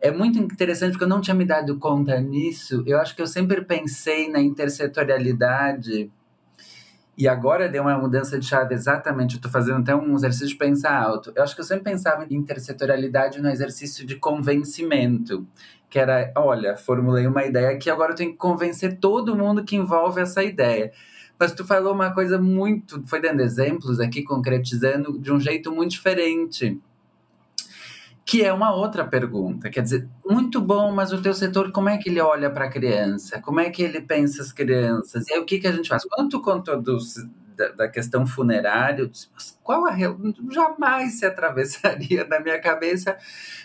É 0.00 0.10
muito 0.10 0.38
interessante 0.38 0.92
porque 0.92 1.04
eu 1.04 1.08
não 1.08 1.20
tinha 1.20 1.34
me 1.34 1.44
dado 1.44 1.78
conta 1.78 2.18
nisso. 2.20 2.82
Eu 2.86 2.98
acho 2.98 3.14
que 3.14 3.22
eu 3.22 3.26
sempre 3.26 3.62
pensei 3.62 4.30
na 4.30 4.40
intersetorialidade 4.40 6.10
e 7.16 7.28
agora 7.28 7.68
deu 7.68 7.82
uma 7.82 7.96
mudança 7.96 8.38
de 8.38 8.46
chave 8.46 8.74
exatamente. 8.74 9.34
Eu 9.34 9.38
estou 9.38 9.50
fazendo 9.50 9.80
até 9.80 9.94
um 9.94 10.14
exercício 10.14 10.48
de 10.48 10.56
pensar 10.56 11.00
alto. 11.00 11.32
Eu 11.34 11.42
acho 11.42 11.54
que 11.54 11.60
eu 11.60 11.64
sempre 11.64 11.84
pensava 11.84 12.24
em 12.24 12.34
intersetorialidade 12.34 13.40
no 13.40 13.48
exercício 13.48 14.04
de 14.04 14.16
convencimento, 14.16 15.46
que 15.88 15.98
era, 15.98 16.32
olha, 16.36 16.76
formulei 16.76 17.26
uma 17.26 17.44
ideia 17.44 17.78
que 17.78 17.88
agora 17.88 18.12
eu 18.12 18.16
tenho 18.16 18.32
que 18.32 18.36
convencer 18.36 18.98
todo 18.98 19.36
mundo 19.36 19.62
que 19.62 19.76
envolve 19.76 20.20
essa 20.20 20.42
ideia. 20.42 20.92
Mas 21.38 21.52
tu 21.52 21.64
falou 21.64 21.92
uma 21.92 22.12
coisa 22.12 22.38
muito, 22.40 23.02
foi 23.06 23.20
dando 23.20 23.40
exemplos 23.40 23.98
aqui, 24.00 24.22
concretizando 24.22 25.18
de 25.18 25.32
um 25.32 25.40
jeito 25.40 25.72
muito 25.72 25.92
diferente. 25.92 26.80
que 28.26 28.42
é 28.42 28.50
uma 28.52 28.74
outra 28.74 29.04
pergunta. 29.04 29.68
Quer 29.68 29.82
dizer, 29.82 30.08
muito 30.24 30.58
bom, 30.60 30.90
mas 30.92 31.12
o 31.12 31.20
teu 31.20 31.34
setor, 31.34 31.70
como 31.72 31.90
é 31.90 31.98
que 31.98 32.08
ele 32.08 32.20
olha 32.20 32.48
para 32.48 32.64
a 32.64 32.70
criança? 32.70 33.38
Como 33.40 33.60
é 33.60 33.68
que 33.68 33.82
ele 33.82 34.00
pensa 34.00 34.40
as 34.40 34.50
crianças? 34.50 35.28
E 35.28 35.34
aí, 35.34 35.38
o 35.38 35.44
que, 35.44 35.58
que 35.58 35.66
a 35.66 35.72
gente 35.72 35.88
faz? 35.88 36.04
Quando 36.04 36.30
tu 36.30 36.40
contou 36.40 36.80
dos, 36.80 37.16
da, 37.54 37.68
da, 37.68 37.88
questão 37.88 38.26
funerária, 38.26 39.02
eu 39.02 39.08
disse, 39.08 39.28
qual 39.62 39.86
a 39.86 39.94
jamais 40.50 41.18
se 41.18 41.26
atravessaria 41.26 42.24
na 42.28 42.40
minha 42.40 42.58
cabeça, 42.58 43.16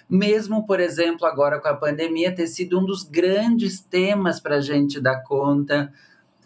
mesmo, 0.09 0.65
por 0.65 0.81
exemplo, 0.81 1.25
agora 1.25 1.59
com 1.59 1.69
a 1.69 1.73
pandemia, 1.73 2.35
ter 2.35 2.47
sido 2.47 2.79
um 2.79 2.85
dos 2.85 3.03
grandes 3.03 3.79
temas 3.79 4.41
para 4.41 4.57
a 4.57 4.61
gente 4.61 4.99
dar 4.99 5.23
conta 5.23 5.89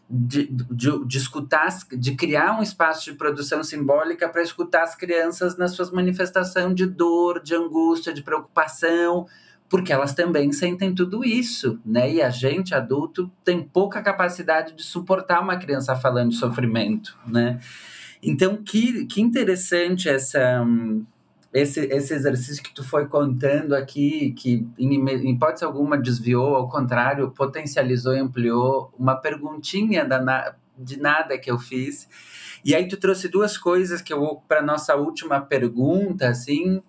de, 0.10 0.48
de, 0.48 1.06
de, 1.06 1.18
escutar, 1.18 1.68
de 1.92 2.16
criar 2.16 2.60
um 2.60 2.62
espaço 2.62 3.06
de 3.06 3.18
produção 3.18 3.64
simbólica 3.64 4.30
para 4.30 4.42
escutar 4.42 4.84
as 4.84 4.96
crianças 4.96 5.58
nas 5.58 5.72
suas 5.72 5.92
manifestações 5.92 6.76
de 6.76 6.86
dor, 6.86 7.42
de 7.42 7.56
angústia, 7.56 8.14
de 8.14 8.22
preocupação, 8.22 9.26
porque 9.70 9.92
elas 9.92 10.14
também 10.14 10.52
sentem 10.52 10.94
tudo 10.94 11.26
isso, 11.26 11.80
né? 11.84 12.12
E 12.12 12.22
a 12.22 12.30
gente, 12.30 12.76
adulto, 12.76 13.32
tem 13.44 13.64
pouca 13.64 14.04
capacidade 14.04 14.76
de 14.76 14.84
suportar 14.84 15.42
uma 15.42 15.58
criança 15.58 15.96
falando 15.96 16.30
de 16.30 16.36
sofrimento, 16.36 17.18
né? 17.26 17.60
Então, 18.22 18.56
que, 18.56 19.06
que 19.06 19.20
interessante 19.20 20.08
essa, 20.08 20.64
esse, 21.54 21.82
esse 21.82 22.14
exercício 22.14 22.64
que 22.64 22.74
tu 22.74 22.84
foi 22.84 23.08
contando 23.08 23.76
aqui, 23.76 24.32
que 24.32 24.68
em, 24.78 24.96
em 24.96 25.32
hipótese 25.32 25.64
alguma 25.64 25.98
desviou, 25.98 26.56
ao 26.56 26.68
contrário, 26.68 27.30
potencializou 27.30 28.16
e 28.16 28.20
ampliou 28.20 28.92
uma 28.98 29.16
perguntinha 29.16 30.04
da, 30.04 30.56
de 30.78 31.00
nada 31.00 31.38
que 31.38 31.52
eu 31.52 31.60
fiz. 31.60 32.10
E 32.66 32.74
aí 32.74 32.88
tu 32.88 32.98
trouxe 32.98 33.28
duas 33.28 33.58
coisas 33.58 34.02
que 34.02 34.12
eu 34.12 34.42
para 34.48 34.62
nossa 34.62 34.96
última 34.96 35.40
pergunta, 35.42 36.28
assim, 36.28 36.82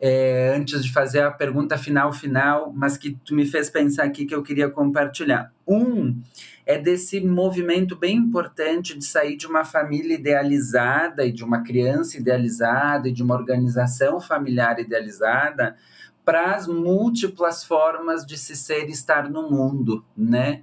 é, 0.00 0.54
antes 0.56 0.82
de 0.82 0.92
fazer 0.92 1.20
a 1.20 1.30
pergunta 1.30 1.78
final 1.78 2.12
final, 2.12 2.72
mas 2.74 2.96
que 2.96 3.16
tu 3.24 3.34
me 3.34 3.46
fez 3.46 3.70
pensar 3.70 4.04
aqui 4.04 4.24
que 4.24 4.34
eu 4.34 4.42
queria 4.42 4.68
compartilhar. 4.68 5.52
Um 5.68 6.20
é 6.66 6.78
desse 6.78 7.20
movimento 7.20 7.96
bem 7.96 8.16
importante 8.16 8.96
de 8.96 9.04
sair 9.04 9.36
de 9.36 9.46
uma 9.46 9.64
família 9.64 10.14
idealizada 10.14 11.24
e 11.24 11.32
de 11.32 11.44
uma 11.44 11.62
criança 11.62 12.18
idealizada 12.18 13.08
e 13.08 13.12
de 13.12 13.22
uma 13.22 13.34
organização 13.34 14.20
familiar 14.20 14.78
idealizada 14.78 15.76
para 16.24 16.54
as 16.54 16.66
múltiplas 16.66 17.64
formas 17.64 18.24
de 18.24 18.38
se 18.38 18.54
ser 18.54 18.88
e 18.88 18.92
estar 18.92 19.28
no 19.28 19.50
mundo, 19.50 20.04
né? 20.16 20.62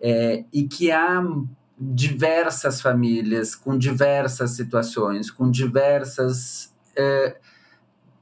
É, 0.00 0.44
e 0.52 0.64
que 0.64 0.90
há 0.90 1.22
diversas 1.78 2.80
famílias 2.80 3.54
com 3.54 3.78
diversas 3.78 4.50
situações, 4.52 5.30
com 5.30 5.50
diversas 5.50 6.74
é, 6.96 7.36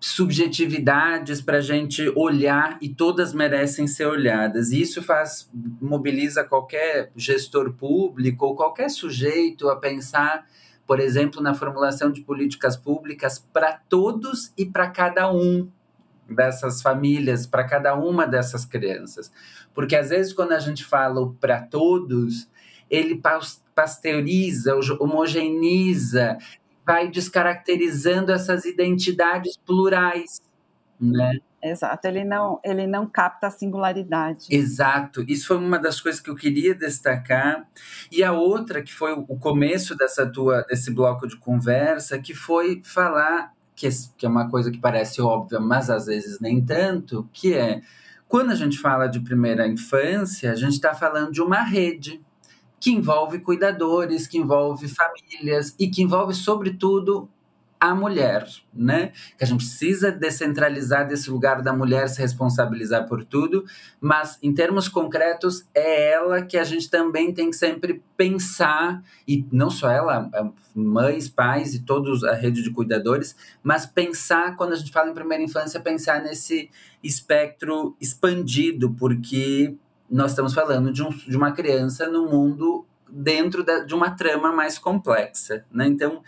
subjetividades 0.06 1.40
para 1.40 1.56
a 1.56 1.62
gente 1.62 2.12
olhar 2.14 2.76
e 2.78 2.90
todas 2.90 3.32
merecem 3.32 3.86
ser 3.86 4.04
olhadas. 4.04 4.70
E 4.70 4.82
isso 4.82 5.02
faz 5.02 5.50
mobiliza 5.80 6.44
qualquer 6.44 7.10
gestor 7.16 7.72
público 7.72 8.44
ou 8.44 8.54
qualquer 8.54 8.90
sujeito 8.90 9.66
a 9.70 9.76
pensar, 9.76 10.46
por 10.86 11.00
exemplo, 11.00 11.40
na 11.40 11.54
formulação 11.54 12.12
de 12.12 12.20
políticas 12.20 12.76
públicas 12.76 13.38
para 13.50 13.80
todos 13.88 14.52
e 14.58 14.66
para 14.66 14.90
cada 14.90 15.32
um 15.32 15.70
dessas 16.28 16.82
famílias, 16.82 17.46
para 17.46 17.64
cada 17.64 17.94
uma 17.94 18.26
dessas 18.26 18.66
crianças. 18.66 19.32
Porque 19.72 19.96
às 19.96 20.10
vezes 20.10 20.34
quando 20.34 20.52
a 20.52 20.58
gente 20.58 20.84
fala 20.84 21.32
para 21.40 21.62
todos, 21.62 22.46
ele 22.90 23.22
pasteuriza, 23.74 24.78
homogeneiza, 25.00 26.36
vai 26.86 27.10
descaracterizando 27.10 28.32
essas 28.32 28.64
identidades 28.64 29.56
plurais, 29.56 30.40
né? 31.00 31.38
Exato, 31.62 32.06
ele 32.06 32.24
não, 32.24 32.60
ele 32.62 32.86
não 32.86 33.06
capta 33.06 33.46
a 33.46 33.50
singularidade. 33.50 34.46
Exato, 34.50 35.24
isso 35.26 35.46
foi 35.46 35.56
uma 35.56 35.78
das 35.78 35.98
coisas 35.98 36.20
que 36.20 36.28
eu 36.28 36.36
queria 36.36 36.74
destacar. 36.74 37.66
E 38.12 38.22
a 38.22 38.32
outra, 38.32 38.82
que 38.82 38.92
foi 38.92 39.14
o 39.14 39.38
começo 39.38 39.96
dessa 39.96 40.30
tua, 40.30 40.62
desse 40.68 40.90
bloco 40.92 41.26
de 41.26 41.38
conversa, 41.38 42.18
que 42.18 42.34
foi 42.34 42.82
falar, 42.84 43.54
que 43.74 43.86
é, 43.86 43.90
que 44.18 44.26
é 44.26 44.28
uma 44.28 44.50
coisa 44.50 44.70
que 44.70 44.78
parece 44.78 45.22
óbvia, 45.22 45.58
mas 45.58 45.88
às 45.88 46.04
vezes 46.04 46.38
nem 46.38 46.62
tanto, 46.62 47.26
que 47.32 47.54
é, 47.54 47.80
quando 48.28 48.50
a 48.50 48.54
gente 48.54 48.78
fala 48.78 49.06
de 49.06 49.20
primeira 49.20 49.66
infância, 49.66 50.52
a 50.52 50.56
gente 50.56 50.74
está 50.74 50.92
falando 50.92 51.32
de 51.32 51.40
uma 51.40 51.62
rede, 51.62 52.20
que 52.84 52.90
envolve 52.90 53.38
cuidadores, 53.38 54.26
que 54.26 54.36
envolve 54.36 54.86
famílias 54.88 55.74
e 55.80 55.88
que 55.88 56.02
envolve, 56.02 56.34
sobretudo, 56.34 57.30
a 57.80 57.94
mulher, 57.94 58.46
né? 58.74 59.12
Que 59.38 59.44
a 59.44 59.46
gente 59.46 59.64
precisa 59.64 60.12
descentralizar 60.12 61.08
desse 61.08 61.30
lugar 61.30 61.62
da 61.62 61.72
mulher 61.72 62.10
se 62.10 62.20
responsabilizar 62.20 63.08
por 63.08 63.24
tudo, 63.24 63.64
mas 63.98 64.38
em 64.42 64.52
termos 64.52 64.86
concretos 64.86 65.66
é 65.74 66.12
ela 66.12 66.42
que 66.42 66.58
a 66.58 66.64
gente 66.64 66.90
também 66.90 67.32
tem 67.32 67.48
que 67.48 67.56
sempre 67.56 68.02
pensar 68.18 69.02
e 69.26 69.46
não 69.50 69.70
só 69.70 69.90
ela, 69.90 70.30
mães, 70.74 71.26
pais 71.26 71.74
e 71.74 71.84
todos 71.84 72.22
a 72.22 72.34
rede 72.34 72.62
de 72.62 72.70
cuidadores, 72.70 73.34
mas 73.62 73.86
pensar 73.86 74.56
quando 74.56 74.74
a 74.74 74.76
gente 74.76 74.92
fala 74.92 75.10
em 75.10 75.14
primeira 75.14 75.42
infância, 75.42 75.80
pensar 75.80 76.22
nesse 76.22 76.68
espectro 77.02 77.96
expandido, 77.98 78.92
porque 78.92 79.74
nós 80.10 80.32
estamos 80.32 80.54
falando 80.54 80.92
de, 80.92 81.02
um, 81.02 81.10
de 81.10 81.36
uma 81.36 81.52
criança 81.52 82.08
no 82.08 82.28
mundo 82.28 82.86
dentro 83.08 83.64
da, 83.64 83.80
de 83.80 83.94
uma 83.94 84.10
trama 84.10 84.52
mais 84.52 84.78
complexa, 84.78 85.64
né? 85.70 85.86
Então, 85.86 86.22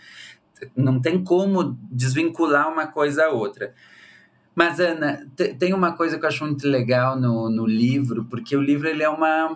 não 0.75 0.99
tem 0.99 1.23
como 1.23 1.77
desvincular 1.91 2.71
uma 2.71 2.87
coisa 2.87 3.25
a 3.25 3.29
outra. 3.29 3.73
Mas, 4.55 4.79
Ana, 4.79 5.27
tem 5.59 5.73
uma 5.73 5.93
coisa 5.95 6.17
que 6.17 6.25
eu 6.25 6.29
acho 6.29 6.43
muito 6.43 6.67
legal 6.67 7.19
no, 7.19 7.49
no 7.49 7.65
livro, 7.65 8.25
porque 8.25 8.55
o 8.55 8.61
livro 8.61 8.87
ele 8.87 9.03
é 9.03 9.09
uma 9.09 9.55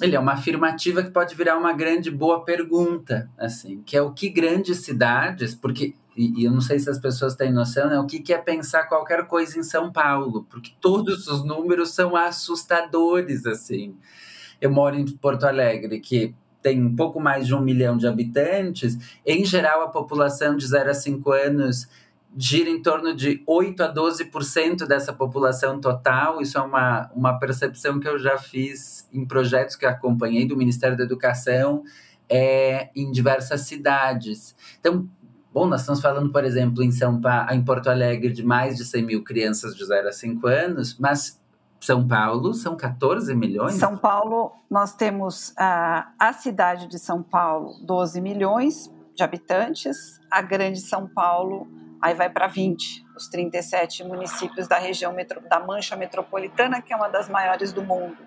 ele 0.00 0.14
é 0.14 0.20
uma 0.20 0.34
afirmativa 0.34 1.02
que 1.02 1.10
pode 1.10 1.34
virar 1.34 1.58
uma 1.58 1.72
grande 1.72 2.08
boa 2.08 2.44
pergunta, 2.44 3.28
assim, 3.36 3.82
que 3.84 3.96
é 3.96 4.02
o 4.02 4.12
que 4.12 4.28
grandes 4.28 4.78
cidades, 4.78 5.56
porque 5.56 5.92
e, 6.18 6.40
e, 6.40 6.44
eu 6.44 6.50
não 6.50 6.60
sei 6.60 6.80
se 6.80 6.90
as 6.90 6.98
pessoas 6.98 7.36
têm 7.36 7.52
noção, 7.52 7.88
né? 7.88 7.96
O 8.00 8.04
que, 8.04 8.18
que 8.18 8.32
é 8.32 8.38
pensar 8.38 8.88
qualquer 8.88 9.24
coisa 9.28 9.56
em 9.56 9.62
São 9.62 9.92
Paulo, 9.92 10.44
porque 10.50 10.72
todos 10.80 11.28
os 11.28 11.44
números 11.44 11.90
são 11.90 12.16
assustadores, 12.16 13.46
assim. 13.46 13.94
Eu 14.60 14.72
moro 14.72 14.96
em 14.96 15.06
Porto 15.06 15.44
Alegre, 15.44 16.00
que 16.00 16.34
tem 16.60 16.82
um 16.82 16.96
pouco 16.96 17.20
mais 17.20 17.46
de 17.46 17.54
um 17.54 17.60
milhão 17.60 17.96
de 17.96 18.08
habitantes. 18.08 18.98
Em 19.24 19.44
geral, 19.44 19.82
a 19.82 19.88
população 19.88 20.56
de 20.56 20.66
0 20.66 20.90
a 20.90 20.94
5 20.94 21.30
anos 21.30 21.88
gira 22.36 22.68
em 22.68 22.82
torno 22.82 23.14
de 23.14 23.42
8 23.46 23.82
a 23.84 23.94
12% 23.94 24.88
dessa 24.88 25.12
população 25.12 25.80
total. 25.80 26.40
Isso 26.40 26.58
é 26.58 26.60
uma, 26.60 27.08
uma 27.14 27.38
percepção 27.38 28.00
que 28.00 28.08
eu 28.08 28.18
já 28.18 28.36
fiz 28.36 29.08
em 29.12 29.24
projetos 29.24 29.76
que 29.76 29.86
acompanhei 29.86 30.46
do 30.46 30.56
Ministério 30.56 30.96
da 30.96 31.04
Educação 31.04 31.84
é, 32.28 32.90
em 32.94 33.10
diversas 33.10 33.62
cidades. 33.62 34.54
Então, 34.78 35.08
Bom, 35.58 35.66
nós 35.66 35.80
estamos 35.80 36.00
falando, 36.00 36.30
por 36.30 36.44
exemplo, 36.44 36.84
em 36.84 36.92
São 36.92 37.20
Paulo, 37.20 37.50
em 37.50 37.64
Porto 37.64 37.90
Alegre, 37.90 38.32
de 38.32 38.44
mais 38.44 38.76
de 38.76 38.84
100 38.84 39.02
mil 39.04 39.24
crianças 39.24 39.74
de 39.74 39.84
0 39.84 40.06
a 40.06 40.12
5 40.12 40.46
anos, 40.46 40.96
mas 41.00 41.42
São 41.80 42.06
Paulo 42.06 42.54
são 42.54 42.76
14 42.76 43.34
milhões? 43.34 43.74
São 43.74 43.96
Paulo, 43.96 44.52
nós 44.70 44.94
temos 44.94 45.52
a, 45.58 46.12
a 46.16 46.32
cidade 46.32 46.86
de 46.86 46.96
São 46.96 47.24
Paulo, 47.24 47.74
12 47.82 48.20
milhões 48.20 48.88
de 49.16 49.24
habitantes, 49.24 50.20
a 50.30 50.40
grande 50.40 50.80
São 50.80 51.08
Paulo, 51.08 51.66
aí 52.00 52.14
vai 52.14 52.30
para 52.30 52.46
20, 52.46 53.04
os 53.16 53.26
37 53.26 54.04
municípios 54.04 54.68
da 54.68 54.78
região 54.78 55.12
metro, 55.12 55.40
da 55.48 55.58
Mancha 55.58 55.96
Metropolitana, 55.96 56.80
que 56.80 56.92
é 56.92 56.96
uma 56.96 57.08
das 57.08 57.28
maiores 57.28 57.72
do 57.72 57.82
mundo. 57.82 58.18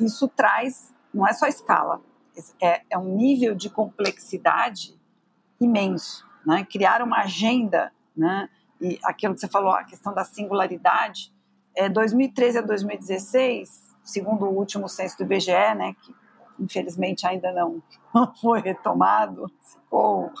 Isso 0.00 0.26
traz, 0.26 0.90
não 1.12 1.28
é 1.28 1.34
só 1.34 1.46
escala, 1.46 2.00
é, 2.62 2.80
é 2.88 2.96
um 2.96 3.14
nível 3.14 3.54
de 3.54 3.68
complexidade 3.68 4.98
imenso 5.60 6.26
né? 6.48 6.64
criar 6.64 7.02
uma 7.02 7.18
agenda, 7.18 7.92
né? 8.16 8.48
e 8.80 8.98
aquilo 9.04 9.34
que 9.34 9.40
você 9.40 9.48
falou, 9.48 9.70
a 9.70 9.84
questão 9.84 10.14
da 10.14 10.24
singularidade, 10.24 11.30
é, 11.76 11.88
2013 11.88 12.58
a 12.58 12.62
2016, 12.62 13.94
segundo 14.02 14.46
o 14.46 14.56
último 14.56 14.88
censo 14.88 15.18
do 15.18 15.24
IBGE, 15.24 15.52
né, 15.76 15.94
que 16.00 16.14
infelizmente 16.58 17.26
ainda 17.26 17.52
não, 17.52 17.82
foi 18.40 18.60
retomado, 18.60 19.50
ficou, 19.62 20.32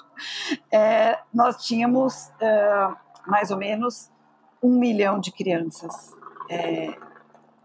é, 0.72 1.18
nós 1.32 1.64
tínhamos 1.64 2.30
é, 2.40 2.88
mais 3.26 3.50
ou 3.50 3.58
menos 3.58 4.10
um 4.62 4.78
milhão 4.78 5.20
de 5.20 5.30
crianças 5.30 6.16
é, 6.50 6.96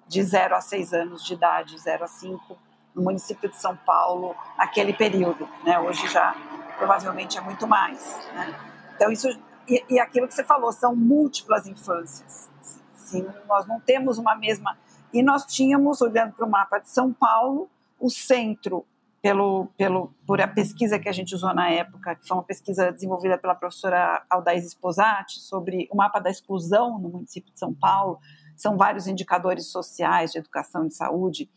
de 0.05 0.21
0 0.21 0.55
a 0.55 0.61
6 0.61 0.93
anos 0.93 1.23
de 1.23 1.33
idade, 1.33 1.79
0 1.79 2.03
a 2.03 2.07
5, 2.07 2.57
no 2.93 3.01
município 3.01 3.49
de 3.49 3.55
São 3.55 3.75
Paulo, 3.75 4.35
naquele 4.57 4.93
período. 4.93 5.47
Né? 5.63 5.79
Hoje 5.79 6.07
já 6.09 6.35
provavelmente 6.77 7.37
é 7.37 7.41
muito 7.41 7.67
mais. 7.67 8.17
Né? 8.33 8.55
Então, 8.95 9.11
isso. 9.11 9.27
E, 9.67 9.83
e, 9.89 9.99
aquilo 9.99 10.27
que 10.27 10.33
você 10.33 10.43
falou, 10.43 10.71
são 10.71 10.95
múltiplas 10.95 11.65
infâncias. 11.67 12.49
Sim, 12.93 13.25
nós 13.47 13.65
não 13.65 13.79
temos 13.79 14.17
uma 14.17 14.35
mesma. 14.35 14.77
E 15.13 15.23
nós 15.23 15.45
tínhamos, 15.45 16.01
olhando 16.01 16.33
para 16.33 16.45
o 16.45 16.49
mapa 16.49 16.79
de 16.79 16.89
São 16.89 17.13
Paulo, 17.13 17.69
o 17.99 18.09
centro 18.09 18.85
pelo, 19.21 19.67
pelo, 19.77 20.13
por 20.27 20.41
a 20.41 20.47
pesquisa 20.49 20.99
que 20.99 21.07
a 21.07 21.13
gente 21.13 21.33
usou 21.33 21.53
na 21.53 21.69
época, 21.69 22.13
que 22.15 22.27
foi 22.27 22.35
uma 22.35 22.43
pesquisa 22.43 22.91
desenvolvida 22.91 23.37
pela 23.37 23.55
professora 23.55 24.21
Aldaís 24.29 24.65
Esposati 24.65 25.39
sobre 25.39 25.87
o 25.89 25.95
mapa 25.95 26.19
da 26.19 26.29
exclusão 26.29 26.99
no 26.99 27.07
município 27.07 27.53
de 27.53 27.57
São 27.57 27.73
Paulo, 27.73 28.19
são 28.57 28.75
vários 28.75 29.07
indicadores 29.07 29.67
sociais 29.67 30.31
de 30.31 30.39
educação 30.39 30.85
e 30.85 30.89
de 30.89 30.95
saúde, 30.95 31.49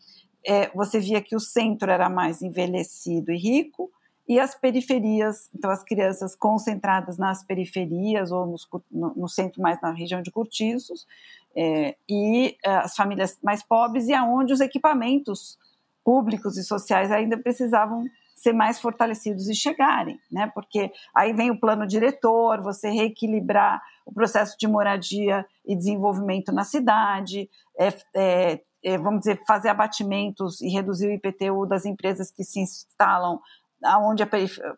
é, 0.45 0.69
você 0.69 0.97
via 0.97 1.21
que 1.21 1.35
o 1.35 1.41
centro 1.41 1.91
era 1.91 2.09
mais 2.09 2.41
envelhecido 2.41 3.33
e 3.33 3.37
rico, 3.37 3.91
e 4.27 4.39
as 4.39 4.53
periferias, 4.55 5.49
então 5.55 5.71
as 5.71 5.83
crianças 5.83 6.35
concentradas 6.35 7.17
nas 7.17 7.43
periferias 7.43 8.31
ou 8.31 8.45
nos, 8.45 8.67
no, 8.91 9.13
no, 9.15 9.29
centro 9.29 9.61
mais 9.61 9.81
na 9.81 9.91
região 9.91 10.21
de 10.21 10.31
cortiços, 10.31 11.07
é, 11.55 11.95
e 12.09 12.57
é, 12.63 12.69
as 12.77 12.95
famílias 12.95 13.39
mais 13.41 13.63
pobres, 13.63 14.07
e 14.07 14.13
aonde 14.13 14.51
os 14.51 14.59
equipamentos 14.59 15.57
públicos 16.03 16.57
e 16.57 16.63
sociais 16.63 17.11
ainda 17.11 17.37
precisavam 17.37 18.05
ser 18.35 18.53
mais 18.53 18.79
fortalecidos 18.79 19.49
e 19.49 19.55
chegarem, 19.55 20.19
né? 20.31 20.51
Porque 20.53 20.91
aí 21.15 21.33
vem 21.33 21.49
o 21.49 21.59
plano 21.59 21.87
diretor, 21.87 22.61
você 22.61 22.89
reequilibrar 22.89 23.81
o 24.05 24.13
processo 24.13 24.55
de 24.59 24.67
moradia 24.67 25.45
e 25.65 25.75
desenvolvimento 25.75 26.51
na 26.51 26.63
cidade, 26.63 27.49
é, 27.79 27.87
é, 28.15 28.61
é, 28.83 28.97
vamos 28.97 29.21
dizer, 29.21 29.41
fazer 29.47 29.69
abatimentos 29.69 30.61
e 30.61 30.69
reduzir 30.69 31.07
o 31.07 31.11
IPTU 31.11 31.65
das 31.65 31.85
empresas 31.85 32.29
que 32.29 32.43
se 32.43 32.59
instalam 32.59 33.39
aonde 33.83 34.23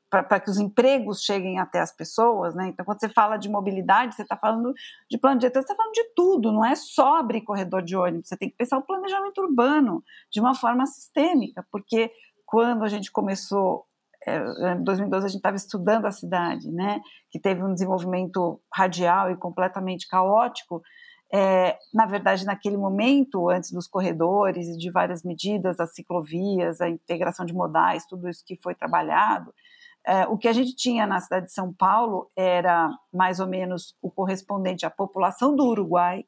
para 0.09 0.39
que 0.39 0.49
os 0.49 0.59
empregos 0.59 1.21
cheguem 1.21 1.59
até 1.59 1.79
as 1.79 1.91
pessoas, 1.91 2.55
né? 2.55 2.67
Então, 2.67 2.85
quando 2.85 2.99
você 2.99 3.09
fala 3.09 3.37
de 3.37 3.49
mobilidade, 3.49 4.15
você 4.15 4.23
está 4.23 4.35
falando 4.35 4.73
de 5.09 5.17
plano 5.17 5.39
diretor, 5.39 5.61
você 5.61 5.71
está 5.71 5.75
falando 5.75 5.93
de 5.93 6.03
tudo, 6.15 6.51
não 6.51 6.65
é 6.65 6.75
só 6.75 7.17
abrir 7.19 7.41
corredor 7.41 7.81
de 7.81 7.95
ônibus, 7.95 8.27
você 8.27 8.37
tem 8.37 8.49
que 8.49 8.57
pensar 8.57 8.77
o 8.77 8.85
planejamento 8.85 9.41
urbano 9.41 10.03
de 10.31 10.39
uma 10.39 10.53
forma 10.53 10.85
sistêmica, 10.85 11.65
porque 11.71 12.11
quando 12.45 12.83
a 12.83 12.87
gente 12.87 13.11
começou, 13.11 13.85
é, 14.25 14.73
em 14.73 14.83
2012 14.83 15.25
a 15.25 15.29
gente 15.29 15.37
estava 15.37 15.55
estudando 15.55 16.05
a 16.05 16.11
cidade, 16.11 16.69
né? 16.69 16.99
Que 17.31 17.39
teve 17.39 17.63
um 17.63 17.73
desenvolvimento 17.73 18.59
radial 18.73 19.31
e 19.31 19.37
completamente 19.37 20.07
caótico, 20.07 20.81
é, 21.31 21.77
na 21.93 22.05
verdade, 22.05 22.45
naquele 22.45 22.77
momento, 22.77 23.49
antes 23.49 23.71
dos 23.71 23.87
corredores 23.87 24.67
e 24.67 24.77
de 24.77 24.89
várias 24.89 25.23
medidas, 25.23 25.79
as 25.79 25.93
ciclovias, 25.93 26.81
a 26.81 26.89
integração 26.89 27.45
de 27.45 27.53
modais, 27.53 28.05
tudo 28.05 28.27
isso 28.27 28.43
que 28.43 28.55
foi 28.55 28.73
trabalhado, 28.73 29.53
é, 30.05 30.25
o 30.27 30.37
que 30.37 30.47
a 30.47 30.53
gente 30.53 30.75
tinha 30.75 31.05
na 31.05 31.19
cidade 31.19 31.47
de 31.47 31.53
São 31.53 31.71
Paulo 31.73 32.31
era 32.35 32.89
mais 33.13 33.39
ou 33.39 33.47
menos 33.47 33.95
o 34.01 34.09
correspondente 34.09 34.85
à 34.85 34.89
população 34.89 35.55
do 35.55 35.65
Uruguai 35.65 36.25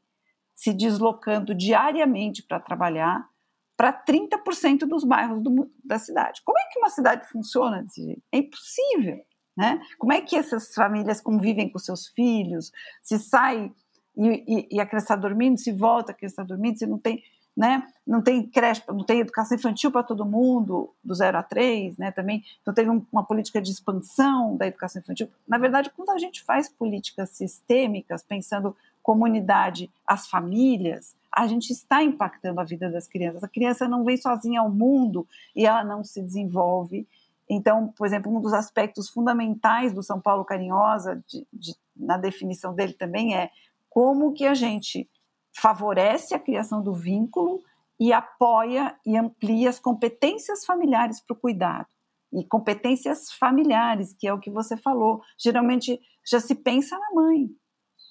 se 0.54 0.74
deslocando 0.74 1.56
diariamente 1.56 2.44
para 2.44 2.60
trabalhar 2.60 3.28
para 3.76 3.92
30% 3.92 4.80
dos 4.82 5.04
bairros 5.04 5.42
do, 5.42 5.72
da 5.84 5.98
cidade. 5.98 6.42
Como 6.46 6.60
é 6.60 6.64
que 6.72 6.78
uma 6.78 6.90
cidade 6.90 7.28
funciona 7.30 7.82
desse 7.82 8.04
jeito? 8.04 8.22
É 8.32 8.38
impossível. 8.38 9.20
Né? 9.58 9.82
Como 9.98 10.14
é 10.14 10.22
que 10.22 10.36
essas 10.36 10.74
famílias 10.74 11.20
convivem 11.20 11.70
com 11.70 11.80
seus 11.80 12.08
filhos? 12.08 12.72
Se 13.02 13.18
sai 13.18 13.72
e, 14.16 14.44
e, 14.48 14.76
e 14.76 14.80
a 14.80 14.86
criança 14.86 15.06
está 15.06 15.16
dormindo, 15.16 15.58
se 15.60 15.72
volta, 15.72 16.12
a 16.12 16.16
criança 16.16 16.42
está 16.42 16.44
dormindo, 16.44 16.78
se 16.78 16.86
não 16.86 16.98
tem, 16.98 17.24
né, 17.56 17.88
não 18.06 18.22
tem 18.22 18.44
creche, 18.48 18.84
não 18.88 19.04
tem 19.04 19.20
educação 19.20 19.58
infantil 19.58 19.92
para 19.92 20.04
todo 20.04 20.26
mundo, 20.26 20.94
do 21.04 21.14
0 21.14 21.38
a 21.38 21.44
3, 21.44 21.98
né, 21.98 22.12
também, 22.12 22.44
então 22.62 22.74
teve 22.74 22.90
um, 22.90 23.06
uma 23.12 23.24
política 23.24 23.62
de 23.62 23.72
expansão 23.72 24.56
da 24.58 24.68
educação 24.68 25.02
infantil. 25.02 25.30
Na 25.48 25.58
verdade, 25.58 25.92
quando 25.96 26.12
a 26.12 26.18
gente 26.18 26.44
faz 26.44 26.70
políticas 26.70 27.30
sistêmicas, 27.32 28.24
pensando 28.24 28.76
comunidade, 29.02 29.90
as 30.06 30.28
famílias, 30.28 31.16
a 31.32 31.48
gente 31.48 31.72
está 31.72 32.04
impactando 32.04 32.60
a 32.60 32.64
vida 32.64 32.90
das 32.90 33.08
crianças. 33.08 33.44
A 33.44 33.48
criança 33.48 33.88
não 33.88 34.04
vem 34.04 34.18
sozinha 34.18 34.60
ao 34.60 34.70
mundo 34.70 35.28
e 35.56 35.66
ela 35.66 35.84
não 35.84 36.04
se 36.04 36.22
desenvolve. 36.22 37.08
Então, 37.50 37.88
por 37.98 38.06
exemplo, 38.06 38.36
um 38.36 38.40
dos 38.40 38.54
aspectos 38.54 39.10
fundamentais 39.10 39.94
do 39.94 40.04
São 40.04 40.20
Paulo 40.20 40.46
Carinhosa, 40.46 41.24
de, 41.28 41.46
de, 41.52 41.76
na 41.96 42.18
definição 42.18 42.74
dele 42.74 42.94
também, 42.94 43.36
é 43.36 43.50
como 43.92 44.34
que 44.34 44.46
a 44.48 44.54
gente 44.54 45.08
favorece 45.54 46.34
a 46.34 46.40
criação 46.40 46.82
do 46.82 46.94
vínculo 46.94 47.62
e 48.00 48.14
apoia 48.14 48.98
e 49.06 49.18
amplia 49.18 49.70
as 49.70 49.80
competências 49.80 50.66
familiares 50.66 51.20
para 51.20 51.36
o 51.36 51.40
cuidado. 51.40 51.88
E 52.34 52.46
competências 52.46 53.34
familiares, 53.34 54.14
que 54.14 54.26
é 54.26 54.34
o 54.34 54.40
que 54.40 54.50
você 54.50 54.78
falou. 54.78 55.22
Geralmente 55.38 56.00
já 56.26 56.40
se 56.40 56.56
pensa 56.56 56.98
na 56.98 57.12
mãe, 57.14 57.50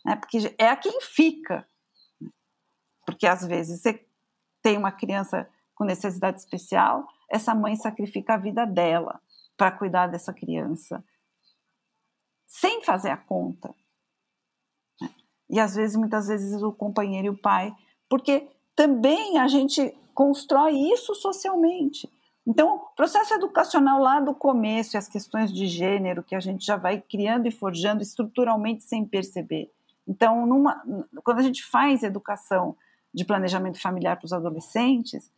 né? 0.05 0.17
porque 0.17 0.55
é 0.59 0.69
a 0.69 0.77
quem 0.77 1.01
fica. 1.01 1.67
Porque 3.07 3.27
às 3.27 3.45
vezes 3.47 3.81
você 3.81 4.07
tem 4.63 4.77
uma 4.77 4.93
criança 4.93 5.49
com 5.75 5.85
necessidade 5.85 6.39
especial, 6.39 7.09
essa 7.31 7.55
mãe 7.55 7.75
sacrifica 7.75 8.35
a 8.35 8.37
vida 8.37 8.67
dela 8.67 9.19
para 9.57 9.73
cuidar 9.73 10.09
dessa 10.09 10.35
criança, 10.35 11.03
sem 12.47 12.85
fazer 12.85 13.09
a 13.09 13.17
conta 13.17 13.75
e 15.51 15.59
às 15.59 15.75
vezes, 15.75 15.97
muitas 15.97 16.29
vezes, 16.29 16.63
o 16.63 16.73
companheiro 16.73 17.27
e 17.27 17.31
o 17.31 17.37
pai, 17.37 17.75
porque 18.09 18.49
também 18.77 19.39
a 19.39 19.49
gente 19.49 19.95
constrói 20.15 20.73
isso 20.75 21.15
socialmente. 21.15 22.09
Então, 22.47 22.77
o 22.77 22.79
processo 22.97 23.35
educacional 23.35 24.01
lá 24.01 24.21
do 24.21 24.35
começo 24.35 24.97
e 24.97 24.99
as 24.99 25.09
questões 25.09 25.53
de 25.53 25.67
gênero 25.67 26.23
que 26.23 26.35
a 26.35 26.41
gente 26.41 26.65
já 26.65 26.77
vai 26.77 27.01
criando 27.01 27.47
e 27.47 27.51
forjando 27.51 28.03
estruturalmente 28.03 28.85
sem 28.85 29.05
perceber. 29.05 29.71
Então, 30.07 30.47
numa, 30.47 30.83
quando 31.23 31.39
a 31.39 31.43
gente 31.43 31.65
faz 31.65 32.03
educação 32.03 32.77
de 33.13 33.25
planejamento 33.25 33.81
familiar 33.81 34.17
para 34.17 34.27
os 34.27 34.33
adolescentes, 34.33 35.31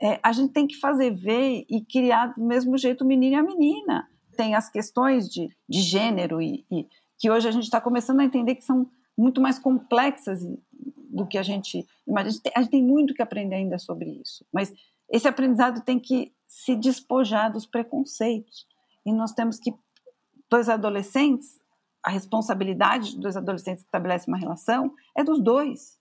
é, 0.00 0.18
a 0.22 0.32
gente 0.32 0.52
tem 0.52 0.66
que 0.66 0.76
fazer 0.76 1.10
ver 1.10 1.66
e 1.68 1.84
criar 1.84 2.28
do 2.28 2.42
mesmo 2.42 2.78
jeito 2.78 3.02
o 3.02 3.06
menino 3.06 3.36
e 3.36 3.38
a 3.38 3.42
menina. 3.42 4.08
Tem 4.36 4.54
as 4.54 4.68
questões 4.68 5.28
de, 5.28 5.50
de 5.68 5.80
gênero 5.80 6.40
e, 6.40 6.64
e 6.70 6.86
que 7.18 7.30
hoje 7.30 7.48
a 7.48 7.50
gente 7.50 7.64
está 7.64 7.80
começando 7.80 8.20
a 8.20 8.24
entender 8.24 8.54
que 8.54 8.64
são 8.64 8.88
muito 9.18 9.40
mais 9.40 9.58
complexas 9.58 10.40
do 11.10 11.26
que 11.26 11.36
a 11.36 11.42
gente 11.42 11.86
imagina. 12.06 12.28
A 12.28 12.30
gente, 12.30 12.42
tem, 12.42 12.52
a 12.54 12.62
gente 12.62 12.70
tem 12.70 12.82
muito 12.82 13.12
que 13.12 13.22
aprender 13.22 13.56
ainda 13.56 13.78
sobre 13.78 14.08
isso, 14.10 14.46
mas 14.52 14.72
esse 15.10 15.26
aprendizado 15.26 15.82
tem 15.82 15.98
que 15.98 16.32
se 16.46 16.76
despojar 16.76 17.52
dos 17.52 17.66
preconceitos. 17.66 18.66
E 19.04 19.12
nós 19.12 19.32
temos 19.32 19.58
que, 19.58 19.74
dois 20.48 20.68
adolescentes, 20.68 21.60
a 22.04 22.10
responsabilidade 22.10 23.12
de 23.12 23.20
dois 23.20 23.36
adolescentes 23.36 23.82
que 23.82 23.88
estabelecem 23.88 24.32
uma 24.32 24.38
relação 24.38 24.94
é 25.16 25.24
dos 25.24 25.42
dois. 25.42 25.98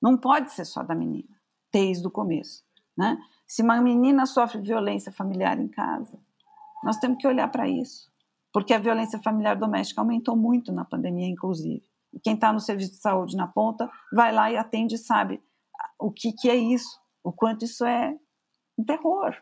Não 0.00 0.16
pode 0.16 0.52
ser 0.52 0.64
só 0.64 0.82
da 0.82 0.94
menina, 0.94 1.28
desde 1.72 2.06
o 2.06 2.10
começo. 2.10 2.62
Né? 2.96 3.18
Se 3.46 3.62
uma 3.62 3.80
menina 3.80 4.26
sofre 4.26 4.60
violência 4.60 5.10
familiar 5.10 5.58
em 5.58 5.68
casa, 5.68 6.18
nós 6.84 6.98
temos 6.98 7.18
que 7.18 7.26
olhar 7.26 7.48
para 7.48 7.68
isso. 7.68 8.10
Porque 8.52 8.74
a 8.74 8.78
violência 8.78 9.20
familiar 9.20 9.56
doméstica 9.56 10.00
aumentou 10.00 10.36
muito 10.36 10.72
na 10.72 10.84
pandemia, 10.84 11.28
inclusive. 11.28 11.82
Quem 12.22 12.34
está 12.34 12.52
no 12.52 12.60
serviço 12.60 12.92
de 12.92 12.98
saúde 12.98 13.36
na 13.36 13.46
ponta 13.46 13.90
vai 14.12 14.32
lá 14.32 14.50
e 14.50 14.56
atende 14.56 14.94
e 14.94 14.98
sabe 14.98 15.42
o 15.98 16.10
que, 16.10 16.32
que 16.32 16.48
é 16.48 16.56
isso, 16.56 17.00
o 17.22 17.32
quanto 17.32 17.64
isso 17.64 17.84
é 17.84 18.16
um 18.78 18.84
terror. 18.84 19.34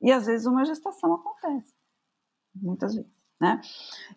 E 0.00 0.10
às 0.10 0.26
vezes 0.26 0.46
uma 0.46 0.64
gestação 0.64 1.14
acontece, 1.14 1.72
muitas 2.54 2.94
vezes. 2.94 3.10
Né? 3.40 3.60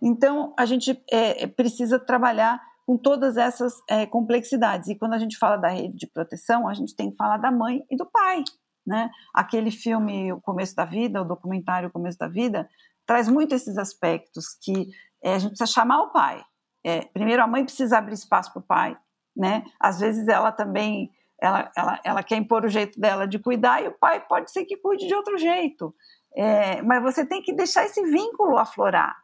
Então 0.01 0.53
a 0.57 0.65
gente 0.65 0.91
é, 1.11 1.43
é, 1.43 1.47
precisa 1.47 1.99
trabalhar 1.99 2.61
com 2.85 2.97
todas 2.97 3.35
essas 3.35 3.73
é, 3.89 4.05
complexidades. 4.05 4.87
E 4.87 4.95
quando 4.95 5.13
a 5.13 5.19
gente 5.19 5.37
fala 5.37 5.57
da 5.57 5.67
rede 5.67 5.97
de 5.97 6.07
proteção, 6.07 6.67
a 6.67 6.73
gente 6.73 6.95
tem 6.95 7.11
que 7.11 7.17
falar 7.17 7.37
da 7.37 7.51
mãe 7.51 7.85
e 7.91 7.97
do 7.97 8.05
pai. 8.05 8.43
Né? 8.85 9.11
Aquele 9.33 9.71
filme 9.71 10.31
O 10.31 10.39
Começo 10.39 10.73
da 10.73 10.85
Vida, 10.85 11.21
o 11.21 11.25
documentário 11.25 11.89
O 11.89 11.91
Começo 11.91 12.17
da 12.17 12.29
Vida, 12.29 12.69
traz 13.05 13.27
muito 13.27 13.53
esses 13.53 13.77
aspectos 13.77 14.57
que 14.61 14.87
é, 15.21 15.33
a 15.33 15.39
gente 15.39 15.51
precisa 15.51 15.71
chamar 15.71 16.01
o 16.03 16.11
pai, 16.11 16.41
é, 16.87 17.01
primeiro, 17.01 17.43
a 17.43 17.47
mãe 17.47 17.65
precisa 17.65 17.97
abrir 17.97 18.13
espaço 18.13 18.53
para 18.53 18.59
o 18.61 18.63
pai, 18.63 18.97
né? 19.35 19.65
Às 19.77 19.99
vezes 19.99 20.25
ela 20.29 20.53
também 20.53 21.11
ela, 21.37 21.69
ela, 21.75 21.99
ela 22.01 22.23
quer 22.23 22.37
impor 22.37 22.63
o 22.63 22.69
jeito 22.69 22.97
dela 22.97 23.27
de 23.27 23.37
cuidar 23.37 23.83
e 23.83 23.89
o 23.89 23.91
pai 23.91 24.25
pode 24.25 24.49
ser 24.51 24.63
que 24.63 24.77
cuide 24.77 25.05
de 25.05 25.13
outro 25.13 25.37
jeito. 25.37 25.93
É, 26.33 26.81
mas 26.81 27.03
você 27.03 27.25
tem 27.25 27.41
que 27.41 27.51
deixar 27.51 27.83
esse 27.83 28.01
vínculo 28.05 28.57
aflorar. 28.57 29.17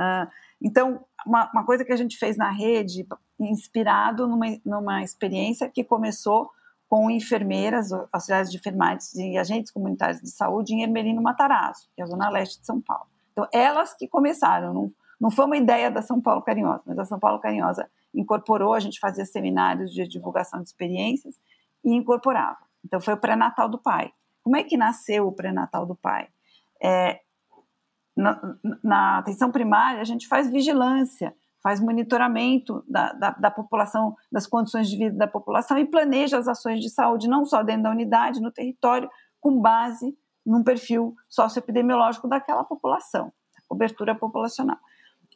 Uh, 0.00 0.30
então, 0.62 1.04
uma, 1.26 1.50
uma, 1.52 1.66
coisa 1.66 1.84
que 1.84 1.92
a 1.92 1.96
gente 1.96 2.16
fez 2.16 2.38
na 2.38 2.50
rede, 2.50 3.06
inspirado 3.38 4.26
numa, 4.26 4.46
numa 4.64 5.02
experiência 5.02 5.68
que 5.68 5.84
começou 5.84 6.50
com 6.88 7.10
enfermeiras, 7.10 7.92
auxiliares 8.10 8.50
de 8.50 8.56
enfermagem 8.56 9.34
e 9.34 9.38
agentes 9.38 9.70
comunitários 9.70 10.22
de 10.22 10.30
saúde 10.30 10.74
em 10.74 10.82
Ermelino 10.82 11.22
Matarazzo, 11.22 11.86
que 11.94 12.00
é 12.00 12.04
a 12.04 12.06
zona 12.06 12.30
leste 12.30 12.60
de 12.60 12.66
São 12.66 12.80
Paulo. 12.80 13.06
Então, 13.32 13.46
elas 13.52 13.94
que 13.94 14.08
começaram, 14.08 14.72
não, 14.72 14.92
não 15.20 15.30
foi 15.30 15.44
uma 15.44 15.56
ideia 15.56 15.90
da 15.90 16.00
São 16.00 16.20
Paulo 16.20 16.40
Carinhosa, 16.40 16.82
mas 16.86 16.98
a 16.98 17.04
São 17.04 17.18
Paulo 17.18 17.38
Carinhosa 17.38 17.90
incorporou, 18.14 18.72
a 18.72 18.80
gente 18.80 18.98
fazia 18.98 19.24
seminários 19.24 19.92
de 19.92 20.06
divulgação 20.08 20.60
de 20.62 20.68
experiências 20.68 21.38
e 21.84 21.94
incorporava. 21.94 22.58
Então 22.84 23.00
foi 23.00 23.14
o 23.14 23.18
pré-natal 23.18 23.68
do 23.68 23.78
pai. 23.78 24.12
Como 24.42 24.56
é 24.56 24.64
que 24.64 24.76
nasceu 24.76 25.26
o 25.26 25.32
pré-natal 25.32 25.84
do 25.84 25.94
pai? 25.94 26.28
É, 26.82 27.20
na, 28.16 28.56
na, 28.82 29.18
atenção 29.18 29.52
primária, 29.52 30.00
a 30.00 30.04
gente 30.04 30.26
faz 30.26 30.50
vigilância, 30.50 31.34
faz 31.62 31.78
monitoramento 31.78 32.82
da, 32.88 33.12
da, 33.12 33.30
da, 33.30 33.50
população, 33.50 34.16
das 34.32 34.46
condições 34.46 34.88
de 34.88 34.96
vida 34.96 35.16
da 35.16 35.26
população 35.26 35.78
e 35.78 35.84
planeja 35.84 36.38
as 36.38 36.48
ações 36.48 36.80
de 36.80 36.88
saúde, 36.88 37.28
não 37.28 37.44
só 37.44 37.62
dentro 37.62 37.82
da 37.82 37.90
unidade, 37.90 38.40
no 38.40 38.50
território, 38.50 39.10
com 39.38 39.60
base 39.60 40.16
num 40.44 40.64
perfil 40.64 41.14
socioepidemiológico 41.28 42.26
daquela 42.26 42.64
população, 42.64 43.30
cobertura 43.68 44.14
populacional. 44.14 44.78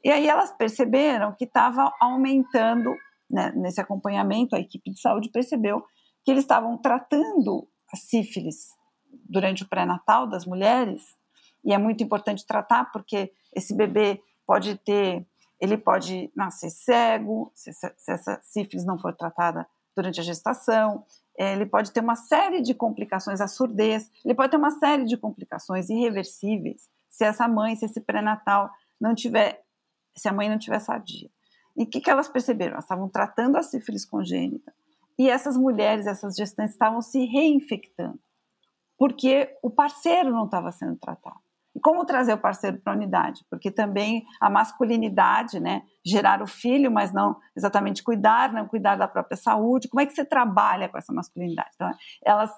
E 0.05 0.11
aí 0.11 0.29
elas 0.29 0.53
perceberam 0.53 1.35
que 1.35 1.45
estava 1.45 1.91
aumentando, 1.99 2.95
né, 3.31 3.53
nesse 3.57 3.81
acompanhamento, 3.81 4.55
a 4.55 4.61
equipe 4.61 4.91
de 4.91 5.01
saúde 5.01 5.31
percebeu 5.31 5.83
que 6.25 6.31
eles 6.31 6.45
estavam 6.45 6.77
tratando 6.77 7.67
a 7.93 7.97
sífilis 7.97 8.69
durante 9.29 9.63
o 9.63 9.69
pré-natal 9.69 10.27
das 10.27 10.45
mulheres, 10.45 11.03
e 11.65 11.73
é 11.73 11.79
muito 11.79 12.05
importante 12.05 12.47
tratar 12.47 12.91
porque 12.93 13.33
esse 13.55 13.75
bebê 13.75 14.21
pode 14.47 14.77
ter, 14.77 15.27
ele 15.59 15.79
pode 15.79 16.31
nascer 16.37 16.69
cego, 16.69 17.51
se, 17.55 17.73
se 17.73 18.13
essa 18.13 18.39
sífilis 18.43 18.85
não 18.85 18.99
for 18.99 19.15
tratada 19.15 19.67
durante 19.97 20.21
a 20.21 20.25
gestação, 20.25 21.05
é, 21.39 21.53
ele 21.55 21.65
pode 21.65 21.93
ter 21.93 22.01
uma 22.01 22.17
série 22.17 22.61
de 22.61 22.75
complicações, 22.75 23.41
a 23.41 23.49
surdez, 23.49 24.11
ele 24.25 24.35
pode 24.35 24.51
ter 24.51 24.57
uma 24.57 24.73
série 24.73 25.05
de 25.05 25.17
complicações 25.17 25.89
irreversíveis 25.89 26.89
se 27.09 27.25
essa 27.25 27.47
mãe, 27.49 27.77
se 27.77 27.85
esse 27.85 28.01
pré-natal 28.01 28.71
não 29.01 29.15
tiver, 29.15 29.64
se 30.17 30.29
a 30.29 30.33
mãe 30.33 30.49
não 30.49 30.59
tiver 30.59 30.79
sadia. 30.79 31.31
E 31.77 31.85
o 31.85 31.87
que, 31.87 32.01
que 32.01 32.11
elas 32.11 32.29
perceberam? 32.29 32.73
Elas 32.73 32.85
estavam 32.85 33.09
tratando 33.09 33.57
a 33.57 33.63
sífilis 33.63 34.05
congênita 34.05 34.73
e 35.19 35.29
essas 35.29 35.57
mulheres, 35.57 36.07
essas 36.07 36.35
gestantes 36.35 36.75
estavam 36.75 37.01
se 37.01 37.25
reinfectando 37.25 38.19
porque 38.99 39.55
o 39.63 39.71
parceiro 39.71 40.31
não 40.31 40.45
estava 40.45 40.71
sendo 40.73 40.97
tratado. 40.97 41.37
E 41.75 41.81
como 41.81 42.05
trazer 42.05 42.33
o 42.33 42.39
parceiro 42.39 42.79
para 42.79 42.93
a 42.93 42.97
unidade? 42.97 43.45
Porque 43.51 43.71
também 43.71 44.25
a 44.41 44.49
masculinidade, 44.49 45.59
né, 45.59 45.83
gerar 46.07 46.41
o 46.41 46.47
filho, 46.47 46.91
mas 46.91 47.13
não 47.13 47.37
exatamente 47.57 48.03
cuidar, 48.03 48.53
não 48.53 48.69
cuidar 48.69 48.97
da 48.97 49.09
própria 49.09 49.37
saúde. 49.37 49.89
Como 49.89 50.01
é 50.01 50.07
que 50.07 50.15
você 50.15 50.25
trabalha 50.25 50.89
com 50.89 50.97
essa 50.97 51.13
masculinidade? 51.13 51.71
Então, 51.75 51.91
elas 52.25 52.51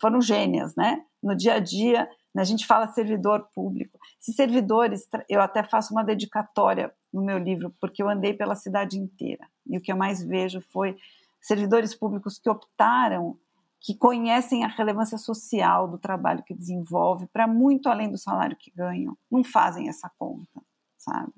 foram 0.00 0.20
gênias, 0.20 0.76
né? 0.76 1.02
No 1.20 1.34
dia 1.34 1.54
a 1.54 1.58
dia, 1.58 2.08
a 2.40 2.44
gente 2.44 2.66
fala 2.66 2.86
servidor 2.88 3.48
público. 3.54 3.98
Esses 4.20 4.36
servidores, 4.36 5.08
eu 5.28 5.40
até 5.40 5.62
faço 5.62 5.92
uma 5.92 6.04
dedicatória 6.04 6.92
no 7.12 7.22
meu 7.22 7.38
livro, 7.38 7.74
porque 7.80 8.02
eu 8.02 8.08
andei 8.08 8.34
pela 8.34 8.54
cidade 8.54 8.98
inteira. 8.98 9.46
E 9.66 9.76
o 9.76 9.80
que 9.80 9.90
eu 9.90 9.96
mais 9.96 10.22
vejo 10.22 10.60
foi 10.72 10.96
servidores 11.40 11.94
públicos 11.94 12.38
que 12.38 12.50
optaram 12.50 13.38
que 13.80 13.94
conhecem 13.94 14.64
a 14.64 14.68
relevância 14.68 15.16
social 15.16 15.86
do 15.88 15.98
trabalho 15.98 16.42
que 16.42 16.54
desenvolve 16.54 17.26
para 17.28 17.46
muito 17.46 17.88
além 17.88 18.10
do 18.10 18.18
salário 18.18 18.56
que 18.56 18.72
ganham, 18.72 19.16
não 19.30 19.44
fazem 19.44 19.88
essa 19.88 20.10
conta, 20.18 20.60
sabe? 20.96 21.32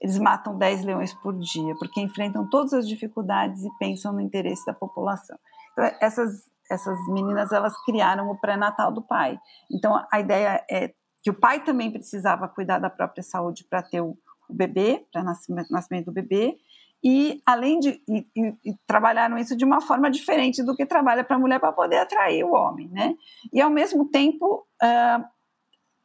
Eles 0.00 0.18
matam 0.18 0.56
10 0.56 0.84
leões 0.84 1.14
por 1.14 1.38
dia, 1.38 1.74
porque 1.78 2.00
enfrentam 2.00 2.48
todas 2.48 2.72
as 2.72 2.88
dificuldades 2.88 3.64
e 3.64 3.70
pensam 3.78 4.12
no 4.12 4.20
interesse 4.20 4.64
da 4.66 4.74
população. 4.74 5.38
Então, 5.72 5.84
essas, 6.00 6.50
essas 6.70 6.98
meninas, 7.08 7.52
elas 7.52 7.76
criaram 7.84 8.30
o 8.30 8.38
pré-natal 8.38 8.92
do 8.92 9.02
pai. 9.02 9.38
Então, 9.70 10.04
a 10.10 10.20
ideia 10.20 10.64
é 10.70 10.92
que 11.22 11.30
o 11.30 11.34
pai 11.34 11.62
também 11.64 11.90
precisava 11.90 12.48
cuidar 12.48 12.78
da 12.78 12.90
própria 12.90 13.22
saúde 13.22 13.64
para 13.64 13.82
ter 13.82 14.00
o, 14.00 14.16
o 14.48 14.54
bebê, 14.54 15.04
para 15.12 15.22
nascimento, 15.22 15.70
nascimento 15.70 16.06
do 16.06 16.12
bebê, 16.12 16.56
e 17.02 17.40
além 17.44 17.78
de 17.78 18.02
e, 18.08 18.26
e, 18.34 18.54
e 18.64 18.74
trabalharam 18.86 19.38
isso 19.38 19.56
de 19.56 19.64
uma 19.64 19.80
forma 19.80 20.10
diferente 20.10 20.62
do 20.62 20.74
que 20.74 20.86
trabalha 20.86 21.22
para 21.22 21.36
a 21.36 21.38
mulher 21.38 21.60
para 21.60 21.72
poder 21.72 21.98
atrair 21.98 22.44
o 22.44 22.52
homem, 22.52 22.88
né? 22.88 23.14
E 23.52 23.60
ao 23.60 23.70
mesmo 23.70 24.08
tempo, 24.08 24.66
uh, 24.82 25.24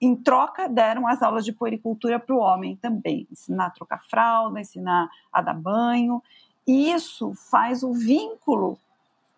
em 0.02 0.16
troca, 0.16 0.68
deram 0.68 1.08
as 1.08 1.22
aulas 1.22 1.46
de 1.46 1.54
puericultura 1.54 2.20
para 2.20 2.36
o 2.36 2.40
homem 2.40 2.76
também, 2.76 3.28
ensinar 3.32 3.68
a 3.68 3.70
trocar 3.72 4.02
fralda, 4.10 4.60
ensinar 4.60 5.10
a 5.32 5.42
dar 5.42 5.54
banho. 5.54 6.22
E 6.68 6.92
isso 6.92 7.34
faz 7.50 7.84
o 7.84 7.94
vínculo 7.94 8.78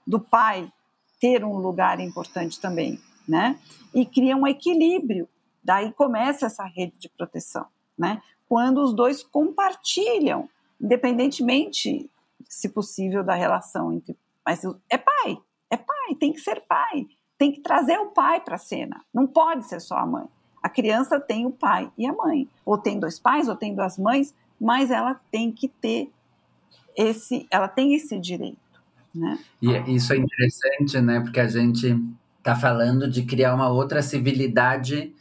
do 0.06 0.20
pai 0.20 0.72
ter 1.24 1.46
um 1.46 1.56
lugar 1.56 2.02
importante 2.02 2.60
também, 2.60 3.00
né? 3.26 3.58
E 3.94 4.06
cria 4.06 4.36
um 4.36 4.46
equilíbrio. 4.46 5.30
Daí 5.64 5.94
começa 5.94 6.48
essa 6.48 6.66
rede 6.66 7.00
de 7.00 7.08
proteção, 7.08 7.66
né? 7.98 8.22
Quando 8.50 8.82
os 8.82 8.94
dois 8.94 9.24
compartilham 9.24 10.50
independentemente, 10.84 12.10
se 12.50 12.68
possível, 12.68 13.24
da 13.24 13.34
relação 13.34 13.94
entre. 13.94 14.18
Mas 14.46 14.64
é 14.90 14.98
pai, 14.98 15.38
é 15.70 15.78
pai, 15.78 16.16
tem 16.20 16.34
que 16.34 16.42
ser 16.42 16.62
pai, 16.68 17.08
tem 17.38 17.54
que 17.54 17.62
trazer 17.62 17.98
o 18.00 18.08
pai 18.08 18.42
para 18.42 18.56
a 18.56 18.60
cena, 18.60 19.02
não 19.14 19.26
pode 19.26 19.66
ser 19.66 19.80
só 19.80 19.96
a 19.96 20.06
mãe. 20.06 20.28
A 20.62 20.68
criança 20.68 21.20
tem 21.20 21.46
o 21.46 21.52
pai 21.52 21.90
e 21.98 22.06
a 22.06 22.12
mãe, 22.12 22.50
ou 22.66 22.78
tem 22.78 23.00
dois 23.00 23.18
pais, 23.18 23.48
ou 23.48 23.56
tem 23.56 23.74
duas 23.74 23.98
mães, 23.98 24.36
mas 24.60 24.92
ela 24.92 25.20
tem 25.32 25.52
que 25.52 25.70
ter 25.70 26.12
esse, 26.96 27.48
ela 27.50 27.68
tem 27.68 27.94
esse 27.94 28.20
direito, 28.20 28.58
né? 29.14 29.38
E 29.62 29.96
isso 29.96 30.14
é 30.14 30.18
interessante, 30.18 31.00
né? 31.00 31.20
Porque 31.22 31.40
a 31.40 31.48
gente 31.48 31.96
está 32.38 32.56
falando 32.56 33.10
de 33.10 33.24
criar 33.24 33.54
uma 33.54 33.70
outra 33.70 34.02
civilidade 34.02 35.14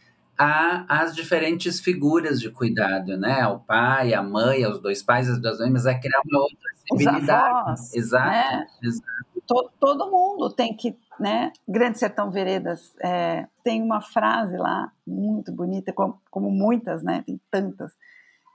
as 0.88 1.14
diferentes 1.14 1.80
figuras 1.80 2.40
de 2.40 2.50
cuidado, 2.50 3.16
né? 3.16 3.46
O 3.46 3.60
pai, 3.60 4.14
a 4.14 4.22
mãe, 4.22 4.66
os 4.66 4.80
dois 4.80 5.02
pais, 5.02 5.28
as 5.28 5.40
duas 5.40 5.58
mães, 5.58 5.72
mas 5.72 5.86
é 5.86 5.98
criar 5.98 6.20
uma 6.26 6.40
outra 6.40 6.70
civilidade. 6.88 7.80
exato, 7.94 8.30
né? 8.30 8.66
exato. 8.82 9.22
Todo, 9.46 9.70
todo 9.78 10.10
mundo 10.10 10.50
tem 10.50 10.74
que, 10.74 10.96
né? 11.18 11.52
Grande 11.68 11.98
Sertão 11.98 12.30
Veredas 12.30 12.94
é, 13.00 13.46
tem 13.62 13.82
uma 13.82 14.00
frase 14.00 14.56
lá 14.56 14.90
muito 15.06 15.52
bonita, 15.52 15.92
como, 15.92 16.20
como 16.30 16.50
muitas, 16.50 17.02
né? 17.02 17.22
Tem 17.26 17.40
tantas. 17.50 17.92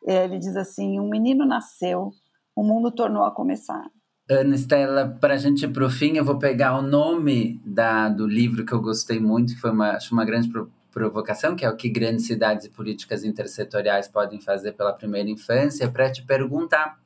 É, 0.06 0.26
ele 0.26 0.40
diz 0.40 0.56
assim: 0.56 1.00
um 1.00 1.10
menino 1.10 1.46
nasceu, 1.46 2.12
o 2.56 2.64
mundo 2.64 2.92
tornou 2.92 3.24
a 3.24 3.32
começar. 3.32 3.86
Ana 4.30 4.56
Estela, 4.56 5.08
para 5.08 5.36
a 5.36 5.38
gente 5.38 5.64
ir 5.64 5.70
para 5.70 5.86
o 5.86 5.90
fim, 5.90 6.18
eu 6.18 6.26
vou 6.26 6.38
pegar 6.38 6.78
o 6.78 6.82
nome 6.82 7.62
da, 7.66 8.10
do 8.10 8.28
livro 8.28 8.66
que 8.66 8.74
eu 8.74 8.82
gostei 8.82 9.22
muito, 9.22 9.54
que 9.54 9.62
foi 9.62 9.72
uma, 9.72 9.92
acho 9.92 10.14
uma 10.14 10.26
grande 10.26 10.52
provocação, 10.92 11.56
que 11.56 11.64
é 11.64 11.70
o 11.70 11.78
que 11.78 11.88
grandes 11.88 12.26
cidades 12.26 12.66
e 12.66 12.70
políticas 12.70 13.24
intersetoriais 13.24 14.10
podem 14.10 14.42
fazer 14.42 14.74
pela 14.74 14.92
primeira 14.92 15.30
infância, 15.30 15.90
para 15.90 16.12
te 16.12 16.24
perguntar 16.24 16.98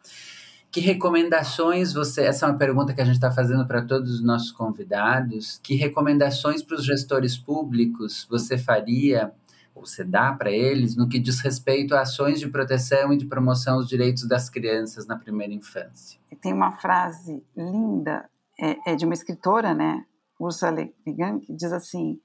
que 0.71 0.79
recomendações 0.79 1.93
você. 1.93 2.23
Essa 2.23 2.45
é 2.45 2.49
uma 2.49 2.57
pergunta 2.57 2.93
que 2.93 3.01
a 3.01 3.05
gente 3.05 3.15
está 3.15 3.29
fazendo 3.29 3.67
para 3.67 3.83
todos 3.83 4.15
os 4.15 4.23
nossos 4.23 4.51
convidados. 4.51 5.59
Que 5.61 5.75
recomendações 5.75 6.63
para 6.63 6.77
os 6.77 6.85
gestores 6.85 7.37
públicos 7.37 8.25
você 8.29 8.57
faria, 8.57 9.31
ou 9.73 9.85
você 9.85 10.03
dá 10.03 10.33
para 10.33 10.51
eles, 10.51 10.95
no 10.95 11.07
que 11.07 11.19
diz 11.19 11.39
respeito 11.39 11.95
a 11.95 12.01
ações 12.01 12.39
de 12.39 12.47
proteção 12.47 13.13
e 13.13 13.17
de 13.17 13.25
promoção 13.25 13.77
dos 13.77 13.87
direitos 13.87 14.27
das 14.27 14.49
crianças 14.49 15.07
na 15.07 15.17
primeira 15.17 15.53
infância? 15.53 16.19
Tem 16.41 16.53
uma 16.53 16.73
frase 16.73 17.43
linda, 17.55 18.29
é, 18.59 18.91
é 18.91 18.95
de 18.95 19.05
uma 19.05 19.13
escritora, 19.13 19.73
né? 19.73 20.05
Ursula 20.39 20.71
Le 20.71 20.93
Guin, 21.07 21.39
que 21.39 21.53
diz 21.53 21.71
assim: 21.71 22.19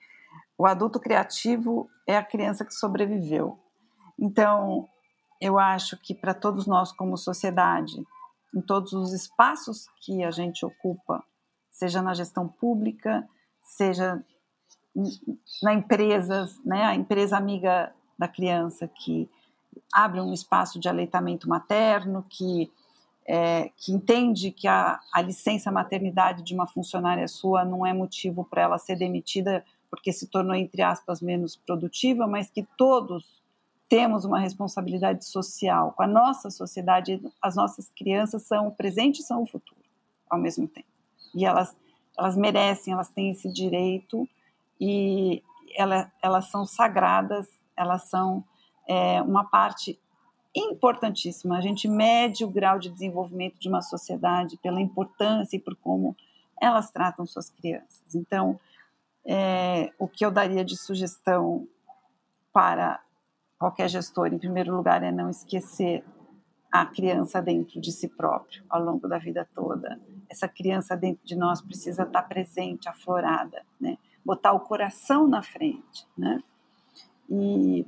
o 0.58 0.66
adulto 0.66 0.98
criativo 0.98 1.88
é 2.06 2.16
a 2.16 2.24
criança 2.24 2.64
que 2.64 2.74
sobreviveu. 2.74 3.58
Então, 4.18 4.88
eu 5.40 5.58
acho 5.58 5.96
que 5.98 6.14
para 6.14 6.32
todos 6.32 6.66
nós, 6.66 6.92
como 6.92 7.16
sociedade, 7.16 7.96
em 8.54 8.60
todos 8.62 8.92
os 8.94 9.12
espaços 9.12 9.86
que 10.00 10.24
a 10.24 10.30
gente 10.30 10.64
ocupa, 10.64 11.22
seja 11.70 12.00
na 12.00 12.14
gestão 12.14 12.48
pública, 12.48 13.28
seja 13.62 14.24
na 15.62 15.74
empresas, 15.74 16.58
né, 16.64 16.84
a 16.84 16.94
empresa 16.94 17.36
amiga 17.36 17.92
da 18.18 18.26
criança 18.26 18.88
que 18.88 19.28
abre 19.92 20.20
um 20.20 20.32
espaço 20.32 20.78
de 20.80 20.88
aleitamento 20.88 21.48
materno, 21.48 22.24
que, 22.28 22.70
é, 23.26 23.70
que 23.76 23.92
entende 23.92 24.50
que 24.50 24.66
a, 24.66 24.98
a 25.12 25.20
licença 25.20 25.70
maternidade 25.70 26.42
de 26.42 26.54
uma 26.54 26.66
funcionária 26.66 27.28
sua 27.28 27.64
não 27.64 27.86
é 27.86 27.92
motivo 27.92 28.44
para 28.44 28.62
ela 28.62 28.78
ser 28.78 28.96
demitida 28.96 29.64
porque 29.90 30.12
se 30.12 30.26
tornou, 30.26 30.54
entre 30.54 30.82
aspas, 30.82 31.20
menos 31.20 31.56
produtiva, 31.56 32.26
mas 32.26 32.50
que 32.50 32.66
todos 32.76 33.42
temos 33.88 34.24
uma 34.24 34.38
responsabilidade 34.38 35.24
social 35.24 35.92
com 35.92 36.02
a 36.02 36.06
nossa 36.06 36.50
sociedade. 36.50 37.20
As 37.40 37.54
nossas 37.54 37.88
crianças 37.88 38.42
são 38.42 38.68
o 38.68 38.72
presente 38.72 39.20
e 39.20 39.22
são 39.22 39.42
o 39.42 39.46
futuro, 39.46 39.80
ao 40.28 40.38
mesmo 40.38 40.66
tempo. 40.66 40.88
E 41.34 41.44
elas, 41.44 41.76
elas 42.18 42.36
merecem, 42.36 42.92
elas 42.92 43.10
têm 43.10 43.30
esse 43.30 43.50
direito 43.52 44.28
e 44.80 45.42
ela, 45.76 46.10
elas 46.22 46.50
são 46.50 46.64
sagradas, 46.64 47.48
elas 47.76 48.08
são 48.08 48.44
é, 48.88 49.20
uma 49.22 49.44
parte 49.44 49.98
importantíssima. 50.54 51.58
A 51.58 51.60
gente 51.60 51.86
mede 51.86 52.44
o 52.44 52.50
grau 52.50 52.78
de 52.78 52.88
desenvolvimento 52.88 53.58
de 53.58 53.68
uma 53.68 53.82
sociedade 53.82 54.56
pela 54.58 54.80
importância 54.80 55.56
e 55.56 55.60
por 55.60 55.76
como 55.76 56.16
elas 56.60 56.90
tratam 56.90 57.26
suas 57.26 57.50
crianças. 57.50 58.14
Então, 58.14 58.58
é, 59.24 59.92
o 59.98 60.08
que 60.08 60.24
eu 60.24 60.30
daria 60.30 60.64
de 60.64 60.76
sugestão 60.76 61.68
para 62.52 63.00
qualquer 63.58 63.88
gestor, 63.88 64.28
em 64.28 64.38
primeiro 64.38 64.74
lugar, 64.74 65.02
é 65.02 65.10
não 65.10 65.28
esquecer 65.28 66.02
a 66.72 66.86
criança 66.86 67.40
dentro 67.40 67.80
de 67.80 67.92
si 67.92 68.08
próprio 68.08 68.62
ao 68.68 68.82
longo 68.82 69.06
da 69.08 69.18
vida 69.18 69.46
toda. 69.54 70.00
Essa 70.28 70.48
criança 70.48 70.96
dentro 70.96 71.24
de 71.24 71.34
nós 71.36 71.60
precisa 71.60 72.02
estar 72.04 72.22
presente, 72.22 72.88
aflorada, 72.88 73.64
né? 73.80 73.98
Botar 74.26 74.52
o 74.52 74.60
coração 74.60 75.28
na 75.28 75.40
frente, 75.40 76.04
né? 76.18 76.42
E, 77.30 77.86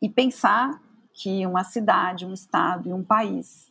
e 0.00 0.08
pensar 0.08 0.80
que 1.12 1.46
uma 1.46 1.62
cidade, 1.62 2.24
um 2.24 2.32
estado 2.32 2.88
e 2.88 2.92
um 2.92 3.04
país 3.04 3.70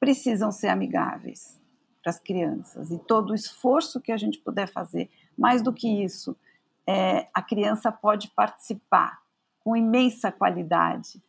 precisam 0.00 0.50
ser 0.50 0.68
amigáveis, 0.68 1.62
para 2.02 2.10
as 2.10 2.18
crianças 2.18 2.90
e 2.90 2.98
todo 2.98 3.30
o 3.30 3.34
esforço 3.34 4.00
que 4.00 4.10
a 4.10 4.16
gente 4.16 4.38
puder 4.38 4.66
fazer. 4.66 5.08
Mais 5.38 5.62
do 5.62 5.72
que 5.72 6.02
isso, 6.02 6.36
é, 6.84 7.28
a 7.32 7.40
criança 7.40 7.92
pode 7.92 8.28
participar 8.30 9.22
com 9.60 9.76
imensa 9.76 10.32
qualidade 10.32 11.22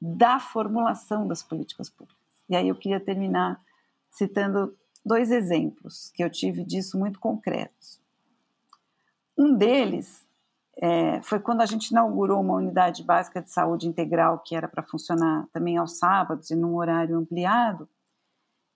da 0.00 0.40
formulação 0.40 1.28
das 1.28 1.44
políticas 1.44 1.88
públicas. 1.88 2.20
E 2.48 2.56
aí 2.56 2.66
eu 2.66 2.74
queria 2.74 2.98
terminar 2.98 3.62
citando 4.10 4.76
dois 5.04 5.30
exemplos 5.30 6.10
que 6.14 6.22
eu 6.22 6.30
tive 6.30 6.64
disso 6.64 6.98
muito 6.98 7.18
concretos. 7.18 8.00
Um 9.36 9.56
deles 9.56 10.26
é, 10.76 11.20
foi 11.22 11.40
quando 11.40 11.60
a 11.60 11.66
gente 11.66 11.88
inaugurou 11.88 12.40
uma 12.40 12.54
unidade 12.54 13.02
básica 13.02 13.42
de 13.42 13.50
saúde 13.50 13.86
integral 13.88 14.38
que 14.38 14.54
era 14.54 14.68
para 14.68 14.82
funcionar 14.82 15.46
também 15.52 15.76
aos 15.76 15.98
sábados 15.98 16.50
e 16.50 16.54
num 16.54 16.76
horário 16.76 17.16
ampliado. 17.16 17.88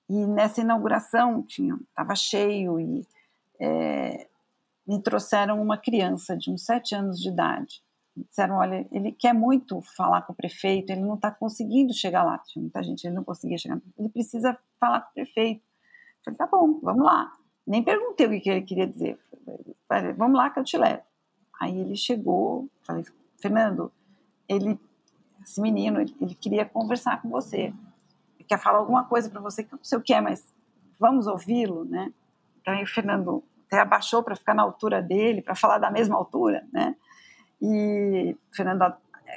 E 0.08 0.26
nessa 0.26 0.60
inauguração 0.60 1.42
tinha 1.42 1.74
estava 1.88 2.14
cheio 2.14 2.78
e 2.78 3.06
é, 3.60 4.28
me 4.86 5.00
trouxeram 5.02 5.60
uma 5.60 5.76
criança 5.76 6.36
de 6.36 6.50
uns 6.50 6.64
sete 6.64 6.94
anos 6.94 7.18
de 7.18 7.28
idade. 7.28 7.82
Disseram, 8.16 8.56
olha, 8.56 8.86
ele 8.90 9.12
quer 9.12 9.34
muito 9.34 9.82
falar 9.94 10.22
com 10.22 10.32
o 10.32 10.36
prefeito, 10.36 10.90
ele 10.90 11.02
não 11.02 11.16
está 11.16 11.30
conseguindo 11.30 11.92
chegar 11.92 12.22
lá. 12.22 12.38
Tinha 12.38 12.62
muita 12.62 12.82
gente, 12.82 13.04
ele 13.04 13.14
não 13.14 13.24
conseguia 13.24 13.58
chegar. 13.58 13.78
Ele 13.98 14.08
precisa 14.08 14.56
falar 14.80 15.00
com 15.02 15.10
o 15.10 15.14
prefeito. 15.14 15.62
Falei, 16.26 16.36
tá 16.36 16.46
bom, 16.46 16.80
vamos 16.82 17.06
lá. 17.06 17.32
Nem 17.64 17.82
perguntei 17.82 18.26
o 18.26 18.40
que 18.40 18.50
ele 18.50 18.62
queria 18.62 18.86
dizer. 18.86 19.16
Falei, 19.88 20.12
vamos 20.12 20.36
lá 20.36 20.50
que 20.50 20.58
eu 20.58 20.64
te 20.64 20.76
levo. 20.76 21.02
Aí 21.60 21.78
ele 21.78 21.96
chegou, 21.96 22.68
falei, 22.82 23.04
Fernando, 23.40 23.92
ele, 24.48 24.78
esse 25.40 25.60
menino, 25.60 26.00
ele, 26.00 26.14
ele 26.20 26.34
queria 26.34 26.64
conversar 26.64 27.22
com 27.22 27.30
você. 27.30 27.72
Ele 28.34 28.44
quer 28.46 28.60
falar 28.60 28.78
alguma 28.78 29.04
coisa 29.04 29.30
para 29.30 29.40
você 29.40 29.62
que 29.62 29.72
eu 29.72 29.76
não 29.76 29.84
sei 29.84 29.98
o 29.98 30.02
que 30.02 30.12
é, 30.12 30.20
mas 30.20 30.52
vamos 30.98 31.28
ouvi-lo, 31.28 31.84
né? 31.84 32.12
Então 32.60 32.74
aí 32.74 32.82
o 32.82 32.88
Fernando 32.88 33.42
até 33.66 33.80
abaixou 33.80 34.22
para 34.22 34.34
ficar 34.34 34.54
na 34.54 34.62
altura 34.62 35.00
dele, 35.00 35.42
para 35.42 35.54
falar 35.54 35.78
da 35.78 35.90
mesma 35.90 36.16
altura, 36.16 36.66
né? 36.72 36.96
E 37.62 38.36
Fernando, 38.52 38.94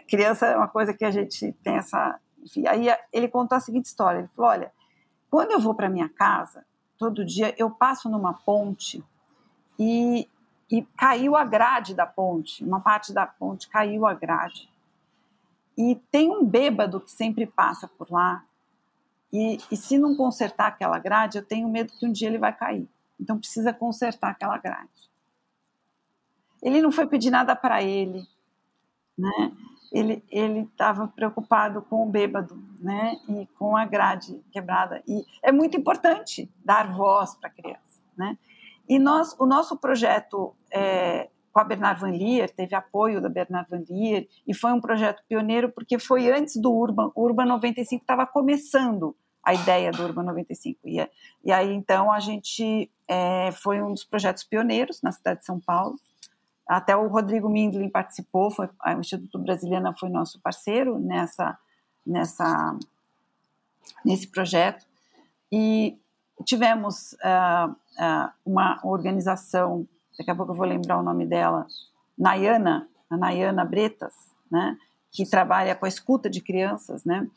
criança 0.07 0.47
é 0.47 0.57
uma 0.57 0.67
coisa 0.67 0.93
que 0.93 1.05
a 1.05 1.11
gente 1.11 1.51
tem 1.63 1.75
essa, 1.75 2.19
enfim, 2.43 2.65
aí 2.67 2.87
ele 3.13 3.27
contou 3.27 3.55
a 3.55 3.61
seguinte 3.61 3.85
história, 3.85 4.19
ele 4.19 4.27
falou, 4.29 4.51
olha, 4.51 4.71
quando 5.29 5.51
eu 5.51 5.59
vou 5.59 5.75
para 5.75 5.89
minha 5.89 6.09
casa, 6.09 6.65
todo 6.99 7.25
dia 7.25 7.55
eu 7.57 7.71
passo 7.71 8.09
numa 8.09 8.33
ponte 8.33 9.03
e, 9.79 10.27
e 10.69 10.83
caiu 10.97 11.35
a 11.35 11.45
grade 11.45 11.95
da 11.95 12.05
ponte, 12.05 12.63
uma 12.63 12.81
parte 12.81 13.13
da 13.13 13.25
ponte 13.25 13.69
caiu 13.69 14.05
a 14.05 14.13
grade. 14.13 14.69
E 15.77 15.95
tem 16.11 16.29
um 16.29 16.45
bêbado 16.45 16.99
que 16.99 17.09
sempre 17.09 17.47
passa 17.47 17.87
por 17.87 18.11
lá, 18.11 18.43
e, 19.31 19.57
e 19.71 19.77
se 19.77 19.97
não 19.97 20.15
consertar 20.15 20.67
aquela 20.67 20.99
grade, 20.99 21.37
eu 21.37 21.45
tenho 21.45 21.69
medo 21.69 21.93
que 21.93 22.05
um 22.05 22.11
dia 22.11 22.27
ele 22.27 22.37
vai 22.37 22.53
cair. 22.53 22.89
Então 23.19 23.37
precisa 23.37 23.71
consertar 23.71 24.31
aquela 24.31 24.57
grade. 24.57 24.89
Ele 26.61 26.81
não 26.81 26.91
foi 26.91 27.07
pedir 27.07 27.29
nada 27.29 27.55
para 27.55 27.81
ele, 27.81 28.27
né? 29.17 29.51
Ele 29.91 30.23
ele 30.29 30.61
estava 30.61 31.07
preocupado 31.07 31.81
com 31.81 32.03
o 32.03 32.09
bêbado, 32.09 32.61
né? 32.79 33.17
E 33.27 33.47
com 33.57 33.75
a 33.75 33.85
grade 33.85 34.39
quebrada. 34.51 35.01
E 35.07 35.25
é 35.43 35.51
muito 35.51 35.77
importante 35.77 36.49
dar 36.63 36.91
voz 36.93 37.35
para 37.35 37.49
a 37.49 37.51
criança, 37.51 38.01
né? 38.17 38.37
E 38.87 38.97
nós, 38.97 39.35
o 39.39 39.45
nosso 39.45 39.77
projeto 39.77 40.55
é, 40.71 41.29
com 41.51 41.59
a 41.59 41.63
Bernard 41.63 41.99
Van 42.01 42.11
Lier, 42.11 42.49
teve 42.49 42.75
apoio 42.75 43.21
da 43.21 43.29
Bernard 43.29 43.69
Van 43.69 43.83
Lier, 43.87 44.27
e 44.47 44.53
foi 44.53 44.71
um 44.71 44.81
projeto 44.81 45.23
pioneiro 45.27 45.69
porque 45.69 45.99
foi 45.99 46.31
antes 46.31 46.55
do 46.57 46.71
Urban, 46.71 47.11
o 47.15 47.23
Urban 47.23 47.45
95 47.45 48.01
estava 48.01 48.25
começando 48.25 49.15
a 49.43 49.53
ideia 49.53 49.91
do 49.91 50.03
Urban 50.03 50.23
95. 50.23 50.79
E, 50.87 51.09
e 51.43 51.51
aí, 51.51 51.73
então, 51.73 52.11
a 52.11 52.19
gente 52.19 52.89
é, 53.07 53.51
foi 53.51 53.81
um 53.81 53.91
dos 53.91 54.03
projetos 54.03 54.43
pioneiros 54.43 55.01
na 55.01 55.11
cidade 55.11 55.39
de 55.39 55.45
São 55.45 55.59
Paulo. 55.59 55.95
Até 56.69 56.95
o 56.95 57.07
Rodrigo 57.07 57.49
Mindlin 57.49 57.89
participou, 57.89 58.51
foi, 58.51 58.67
o 58.67 58.99
Instituto 58.99 59.39
Brasiliana 59.39 59.93
foi 59.93 60.09
nosso 60.09 60.39
parceiro 60.39 60.99
nessa, 60.99 61.57
nessa, 62.05 62.77
nesse 64.05 64.27
projeto. 64.27 64.85
E 65.51 65.97
tivemos 66.45 67.13
uh, 67.13 67.71
uh, 67.71 68.31
uma 68.45 68.79
organização, 68.83 69.87
daqui 70.17 70.29
a 70.29 70.35
pouco 70.35 70.51
eu 70.51 70.55
vou 70.55 70.67
lembrar 70.67 70.99
o 70.99 71.03
nome 71.03 71.25
dela, 71.25 71.65
Nayana, 72.17 72.87
a 73.09 73.17
Nayana 73.17 73.65
Bretas, 73.65 74.13
né, 74.51 74.77
que 75.11 75.27
trabalha 75.27 75.75
com 75.75 75.85
a 75.85 75.89
escuta 75.89 76.29
de 76.29 76.39
crianças, 76.39 77.03
né, 77.03 77.27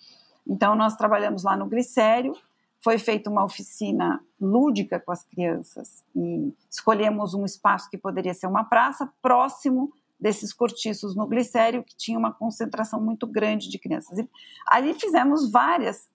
então, 0.46 0.74
nós 0.74 0.96
trabalhamos 0.96 1.44
lá 1.44 1.56
no 1.56 1.66
Glicério, 1.66 2.34
foi 2.82 2.98
feita 2.98 3.30
uma 3.30 3.44
oficina 3.44 4.20
lúdica 4.40 4.98
com 4.98 5.12
as 5.12 5.22
crianças 5.22 6.04
e 6.14 6.52
escolhemos 6.68 7.32
um 7.32 7.44
espaço 7.44 7.88
que 7.88 7.96
poderia 7.96 8.34
ser 8.34 8.46
uma 8.46 8.64
praça 8.64 9.10
próximo 9.22 9.92
desses 10.22 10.52
cortiços 10.52 11.16
no 11.16 11.26
Glicério, 11.26 11.82
que 11.82 11.96
tinha 11.96 12.18
uma 12.18 12.32
concentração 12.32 13.00
muito 13.00 13.26
grande 13.26 13.68
de 13.68 13.78
crianças. 13.78 14.18
E 14.18 14.28
ali 14.68 14.94
fizemos 14.94 15.50
várias. 15.50 16.08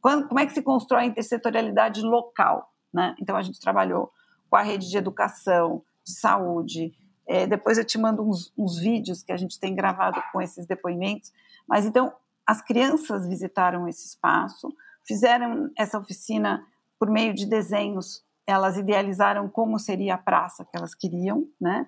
Quando, 0.00 0.28
como 0.28 0.38
é 0.38 0.46
que 0.46 0.52
se 0.52 0.62
constrói 0.62 1.02
a 1.02 1.06
intersetorialidade 1.06 2.00
local? 2.00 2.72
Né? 2.92 3.14
Então, 3.20 3.36
a 3.36 3.42
gente 3.42 3.60
trabalhou 3.60 4.12
com 4.48 4.56
a 4.56 4.62
rede 4.62 4.88
de 4.88 4.96
educação, 4.96 5.82
de 6.04 6.12
saúde. 6.12 6.94
É, 7.26 7.46
depois 7.46 7.76
eu 7.76 7.84
te 7.84 7.98
mando 7.98 8.22
uns, 8.22 8.52
uns 8.56 8.78
vídeos 8.78 9.22
que 9.22 9.32
a 9.32 9.36
gente 9.36 9.58
tem 9.58 9.74
gravado 9.74 10.22
com 10.32 10.40
esses 10.40 10.64
depoimentos. 10.64 11.32
Mas 11.68 11.84
então, 11.84 12.12
as 12.46 12.62
crianças 12.62 13.26
visitaram 13.26 13.86
esse 13.88 14.06
espaço, 14.06 14.72
fizeram 15.06 15.70
essa 15.76 15.98
oficina 15.98 16.64
por 16.98 17.10
meio 17.10 17.34
de 17.34 17.46
desenhos, 17.46 18.22
elas 18.46 18.76
idealizaram 18.76 19.48
como 19.48 19.78
seria 19.78 20.14
a 20.14 20.18
praça 20.18 20.64
que 20.64 20.76
elas 20.76 20.94
queriam, 20.94 21.46
né? 21.60 21.86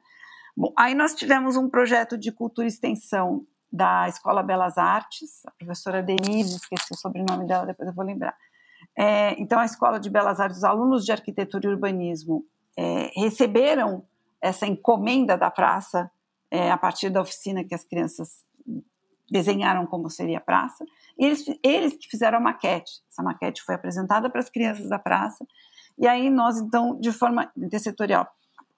Bom, 0.56 0.72
aí 0.76 0.94
nós 0.94 1.14
tivemos 1.14 1.56
um 1.56 1.68
projeto 1.68 2.16
de 2.16 2.30
cultura 2.30 2.66
e 2.66 2.68
extensão 2.68 3.46
da 3.72 4.06
Escola 4.06 4.42
Belas 4.42 4.76
Artes, 4.76 5.44
a 5.46 5.50
professora 5.52 6.02
Denise, 6.02 6.56
esqueci 6.56 6.92
o 6.92 6.96
sobrenome 6.96 7.46
dela, 7.46 7.64
depois 7.64 7.88
eu 7.88 7.94
vou 7.94 8.04
lembrar. 8.04 8.36
É, 8.96 9.40
então, 9.40 9.58
a 9.58 9.64
Escola 9.64 9.98
de 9.98 10.10
Belas 10.10 10.40
Artes, 10.40 10.58
os 10.58 10.64
alunos 10.64 11.04
de 11.04 11.12
arquitetura 11.12 11.66
e 11.66 11.70
urbanismo 11.70 12.44
é, 12.76 13.10
receberam 13.14 14.04
essa 14.40 14.66
encomenda 14.66 15.38
da 15.38 15.50
praça 15.50 16.10
é, 16.50 16.70
a 16.70 16.76
partir 16.76 17.08
da 17.08 17.22
oficina 17.22 17.64
que 17.64 17.74
as 17.74 17.84
crianças 17.84 18.44
desenharam 19.30 19.86
como 19.86 20.10
seria 20.10 20.38
a 20.38 20.40
praça, 20.40 20.84
e 21.18 21.24
eles, 21.24 21.44
eles 21.62 21.94
que 21.94 22.08
fizeram 22.08 22.38
a 22.38 22.40
maquete. 22.40 23.02
Essa 23.10 23.22
maquete 23.22 23.62
foi 23.62 23.74
apresentada 23.74 24.28
para 24.28 24.40
as 24.40 24.50
crianças 24.50 24.88
da 24.88 24.98
praça, 24.98 25.46
e 25.98 26.06
aí 26.06 26.30
nós, 26.30 26.58
então, 26.58 26.98
de 26.98 27.12
forma 27.12 27.50
intersetorial, 27.56 28.26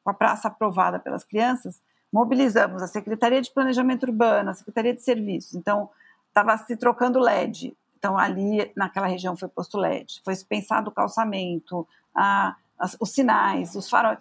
com 0.02 0.10
a 0.10 0.14
praça 0.14 0.48
aprovada 0.48 0.98
pelas 0.98 1.24
crianças, 1.24 1.80
mobilizamos 2.12 2.82
a 2.82 2.86
Secretaria 2.86 3.40
de 3.40 3.52
Planejamento 3.52 4.04
Urbano, 4.04 4.50
a 4.50 4.54
Secretaria 4.54 4.94
de 4.94 5.02
Serviços. 5.02 5.54
Então, 5.54 5.88
estava 6.28 6.56
se 6.58 6.76
trocando 6.76 7.18
LED. 7.18 7.76
Então, 7.98 8.18
ali, 8.18 8.70
naquela 8.76 9.06
região, 9.06 9.36
foi 9.36 9.48
posto 9.48 9.78
LED. 9.78 10.20
Foi 10.24 10.34
pensado 10.48 10.90
o 10.90 10.92
calçamento, 10.92 11.88
a, 12.14 12.54
as, 12.78 12.96
os 13.00 13.10
sinais, 13.10 13.74
os 13.74 13.88
faróis. 13.88 14.18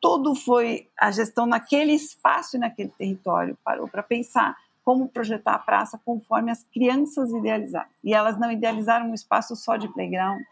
Tudo 0.00 0.34
foi 0.34 0.88
a 0.98 1.10
gestão 1.10 1.44
naquele 1.44 1.92
espaço 1.92 2.56
e 2.56 2.60
naquele 2.60 2.90
território. 2.90 3.58
Parou 3.64 3.88
para 3.88 4.02
pensar 4.02 4.56
como 4.84 5.08
projetar 5.08 5.54
a 5.54 5.58
praça 5.58 5.98
conforme 6.04 6.50
as 6.50 6.62
crianças 6.62 7.32
idealizaram. 7.32 7.88
E 8.02 8.12
elas 8.12 8.38
não 8.38 8.52
idealizaram 8.52 9.10
um 9.10 9.14
espaço 9.14 9.56
só 9.56 9.76
de 9.76 9.88
playground, 9.88 10.42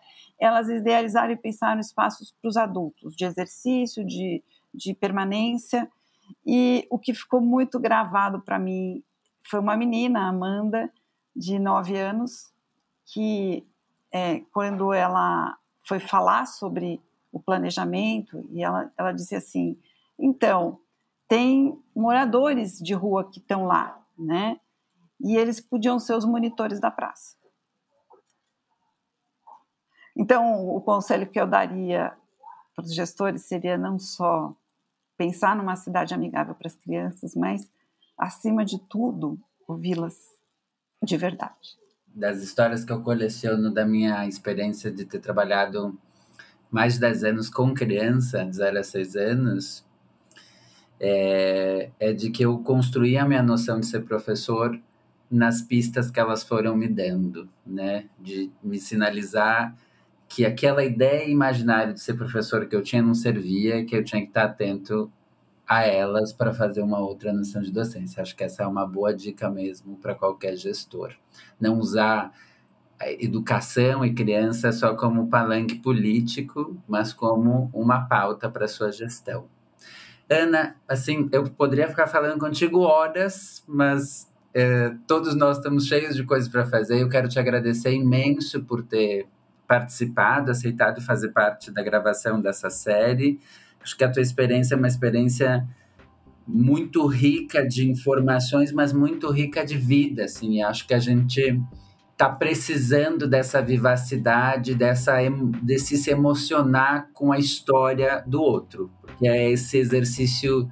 elas 0.40 0.68
idealizaram 0.68 1.32
e 1.32 1.36
pensaram 1.36 1.80
espaços 1.80 2.34
para 2.40 2.48
os 2.48 2.56
adultos, 2.56 3.14
de 3.14 3.24
exercício, 3.24 4.04
de, 4.04 4.42
de 4.74 4.94
permanência. 4.94 5.88
E 6.44 6.86
o 6.90 6.98
que 6.98 7.12
ficou 7.12 7.40
muito 7.40 7.78
gravado 7.78 8.40
para 8.40 8.58
mim 8.58 9.04
foi 9.48 9.60
uma 9.60 9.76
menina, 9.76 10.28
Amanda, 10.28 10.90
de 11.36 11.58
nove 11.58 11.96
anos, 11.96 12.52
que 13.06 13.66
é, 14.10 14.40
quando 14.52 14.92
ela 14.92 15.56
foi 15.86 16.00
falar 16.00 16.46
sobre 16.46 17.00
o 17.30 17.40
planejamento, 17.40 18.44
e 18.50 18.62
ela, 18.62 18.90
ela 18.96 19.12
disse 19.12 19.34
assim: 19.34 19.78
então, 20.18 20.78
tem 21.28 21.78
moradores 21.94 22.78
de 22.78 22.94
rua 22.94 23.24
que 23.24 23.38
estão 23.38 23.64
lá, 23.64 24.01
né? 24.22 24.58
E 25.20 25.36
eles 25.36 25.60
podiam 25.60 25.98
ser 25.98 26.14
os 26.14 26.24
monitores 26.24 26.80
da 26.80 26.90
praça. 26.90 27.36
Então, 30.16 30.68
o 30.68 30.80
conselho 30.80 31.28
que 31.28 31.40
eu 31.40 31.46
daria 31.46 32.12
para 32.74 32.84
os 32.84 32.94
gestores 32.94 33.42
seria 33.44 33.78
não 33.78 33.98
só 33.98 34.54
pensar 35.16 35.56
numa 35.56 35.76
cidade 35.76 36.14
amigável 36.14 36.54
para 36.54 36.66
as 36.66 36.74
crianças, 36.74 37.34
mas, 37.34 37.70
acima 38.18 38.64
de 38.64 38.78
tudo, 38.78 39.38
ouvi-las 39.66 40.16
de 41.02 41.16
verdade. 41.16 41.76
Das 42.06 42.42
histórias 42.42 42.84
que 42.84 42.92
eu 42.92 43.02
coleciono 43.02 43.72
da 43.72 43.86
minha 43.86 44.26
experiência 44.26 44.90
de 44.90 45.04
ter 45.04 45.18
trabalhado 45.18 45.98
mais 46.70 46.94
de 46.94 47.00
10 47.00 47.24
anos 47.24 47.50
com 47.50 47.74
criança, 47.74 48.44
de 48.44 48.56
0 48.56 48.78
a 48.78 48.82
6 48.82 49.16
anos, 49.16 49.84
é, 51.02 51.90
é 51.98 52.12
de 52.12 52.30
que 52.30 52.44
eu 52.44 52.58
construí 52.60 53.18
a 53.18 53.26
minha 53.26 53.42
noção 53.42 53.80
de 53.80 53.86
ser 53.86 54.02
professor 54.04 54.80
nas 55.28 55.60
pistas 55.60 56.10
que 56.10 56.20
elas 56.20 56.44
foram 56.44 56.76
me 56.76 56.86
dando, 56.88 57.48
né? 57.66 58.06
De 58.20 58.52
me 58.62 58.78
sinalizar 58.78 59.74
que 60.28 60.46
aquela 60.46 60.84
ideia 60.84 61.28
imaginária 61.28 61.92
de 61.92 62.00
ser 62.00 62.14
professor 62.14 62.66
que 62.66 62.76
eu 62.76 62.82
tinha 62.82 63.02
não 63.02 63.14
servia, 63.14 63.84
que 63.84 63.96
eu 63.96 64.04
tinha 64.04 64.22
que 64.22 64.28
estar 64.28 64.44
atento 64.44 65.10
a 65.66 65.84
elas 65.84 66.32
para 66.32 66.54
fazer 66.54 66.82
uma 66.82 67.00
outra 67.00 67.32
noção 67.32 67.62
de 67.62 67.72
docência. 67.72 68.22
Acho 68.22 68.36
que 68.36 68.44
essa 68.44 68.62
é 68.62 68.66
uma 68.66 68.86
boa 68.86 69.14
dica 69.14 69.50
mesmo 69.50 69.96
para 69.96 70.14
qualquer 70.14 70.56
gestor. 70.56 71.12
Não 71.60 71.78
usar 71.78 72.32
educação 73.18 74.04
e 74.04 74.14
criança 74.14 74.70
só 74.70 74.94
como 74.94 75.28
palanque 75.28 75.76
político, 75.76 76.76
mas 76.86 77.12
como 77.12 77.70
uma 77.74 78.02
pauta 78.06 78.48
para 78.48 78.68
sua 78.68 78.92
gestão. 78.92 79.46
Ana, 80.32 80.76
assim, 80.88 81.28
eu 81.32 81.44
poderia 81.44 81.88
ficar 81.88 82.06
falando 82.06 82.38
contigo 82.38 82.80
horas, 82.80 83.62
mas 83.68 84.30
é, 84.54 84.94
todos 85.06 85.34
nós 85.34 85.58
estamos 85.58 85.86
cheios 85.86 86.14
de 86.14 86.24
coisas 86.24 86.48
para 86.48 86.66
fazer. 86.66 87.00
Eu 87.00 87.08
quero 87.08 87.28
te 87.28 87.38
agradecer 87.38 87.92
imenso 87.92 88.62
por 88.64 88.82
ter 88.82 89.26
participado, 89.66 90.50
aceitado 90.50 91.00
fazer 91.00 91.28
parte 91.30 91.70
da 91.70 91.82
gravação 91.82 92.40
dessa 92.40 92.68
série. 92.68 93.40
Acho 93.82 93.96
que 93.96 94.04
a 94.04 94.10
tua 94.10 94.22
experiência 94.22 94.74
é 94.74 94.78
uma 94.78 94.88
experiência 94.88 95.66
muito 96.46 97.06
rica 97.06 97.66
de 97.66 97.88
informações, 97.88 98.72
mas 98.72 98.92
muito 98.92 99.30
rica 99.30 99.64
de 99.64 99.76
vida, 99.76 100.24
assim. 100.24 100.62
Acho 100.62 100.86
que 100.86 100.94
a 100.94 100.98
gente 100.98 101.60
está 102.12 102.28
precisando 102.28 103.26
dessa 103.26 103.60
vivacidade, 103.60 104.74
dessa 104.74 105.16
desse 105.62 105.96
se 105.96 106.10
emocionar 106.10 107.08
com 107.12 107.32
a 107.32 107.38
história 107.38 108.22
do 108.26 108.40
outro, 108.40 108.90
porque 109.00 109.26
é 109.26 109.50
esse 109.50 109.78
exercício 109.78 110.68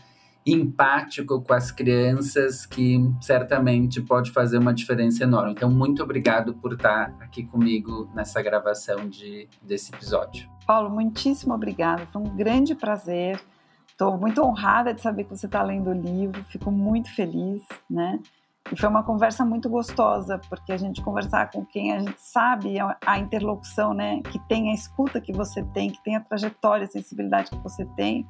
empático 0.46 1.42
com 1.42 1.52
as 1.52 1.70
crianças 1.70 2.64
que 2.64 2.98
certamente 3.20 4.00
pode 4.00 4.30
fazer 4.30 4.58
uma 4.58 4.72
diferença 4.72 5.24
enorme. 5.24 5.52
Então, 5.52 5.70
muito 5.70 6.02
obrigado 6.02 6.54
por 6.54 6.72
estar 6.72 7.14
aqui 7.20 7.44
comigo 7.44 8.10
nessa 8.14 8.40
gravação 8.42 9.08
de, 9.08 9.48
desse 9.62 9.94
episódio. 9.94 10.48
Paulo, 10.66 10.88
muitíssimo 10.88 11.54
obrigada. 11.54 12.06
Foi 12.06 12.22
um 12.22 12.36
grande 12.36 12.74
prazer. 12.74 13.40
Estou 13.88 14.16
muito 14.16 14.42
honrada 14.42 14.94
de 14.94 15.00
saber 15.00 15.24
que 15.24 15.30
você 15.30 15.46
está 15.46 15.62
lendo 15.62 15.90
o 15.90 15.92
livro. 15.92 16.42
Fico 16.44 16.70
muito 16.70 17.14
feliz, 17.14 17.62
né? 17.88 18.18
E 18.72 18.76
foi 18.76 18.88
uma 18.88 19.02
conversa 19.02 19.44
muito 19.44 19.68
gostosa, 19.68 20.40
porque 20.48 20.72
a 20.72 20.76
gente 20.76 21.02
conversar 21.02 21.50
com 21.50 21.64
quem 21.64 21.92
a 21.92 21.98
gente 21.98 22.20
sabe 22.20 22.76
a 23.04 23.18
interlocução, 23.18 23.92
né? 23.92 24.20
Que 24.22 24.38
tem 24.48 24.70
a 24.70 24.74
escuta 24.74 25.20
que 25.20 25.32
você 25.32 25.62
tem, 25.62 25.90
que 25.90 26.02
tem 26.04 26.14
a 26.14 26.20
trajetória, 26.20 26.84
a 26.84 26.90
sensibilidade 26.90 27.50
que 27.50 27.58
você 27.58 27.84
tem 27.96 28.26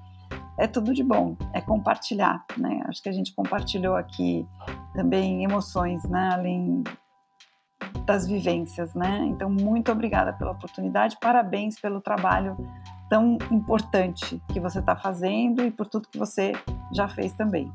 é 0.57 0.67
tudo 0.67 0.93
de 0.95 1.03
bom, 1.03 1.37
é 1.53 1.61
compartilhar, 1.61 2.45
né? 2.57 2.83
Acho 2.87 3.03
que 3.03 3.09
a 3.09 3.13
gente 3.13 3.35
compartilhou 3.35 3.97
aqui 3.97 4.47
também 4.95 5.45
emoções, 5.45 6.05
né? 6.05 6.31
Além 6.33 6.85
das 8.05 8.27
vivências, 8.27 8.95
né? 8.95 9.27
Então, 9.27 9.51
muito 9.51 9.91
obrigada 9.93 10.33
pela 10.33 10.53
oportunidade, 10.53 11.17
parabéns 11.21 11.79
pelo 11.79 12.01
trabalho 12.01 12.57
tão 13.09 13.39
importante 13.51 14.41
que 14.53 14.61
você 14.61 14.79
está 14.79 14.95
fazendo 14.95 15.65
e 15.65 15.71
por 15.71 15.87
tudo 15.87 16.09
que 16.09 16.19
você 16.19 16.53
já 16.93 17.09
fez 17.09 17.33
também. 17.33 17.73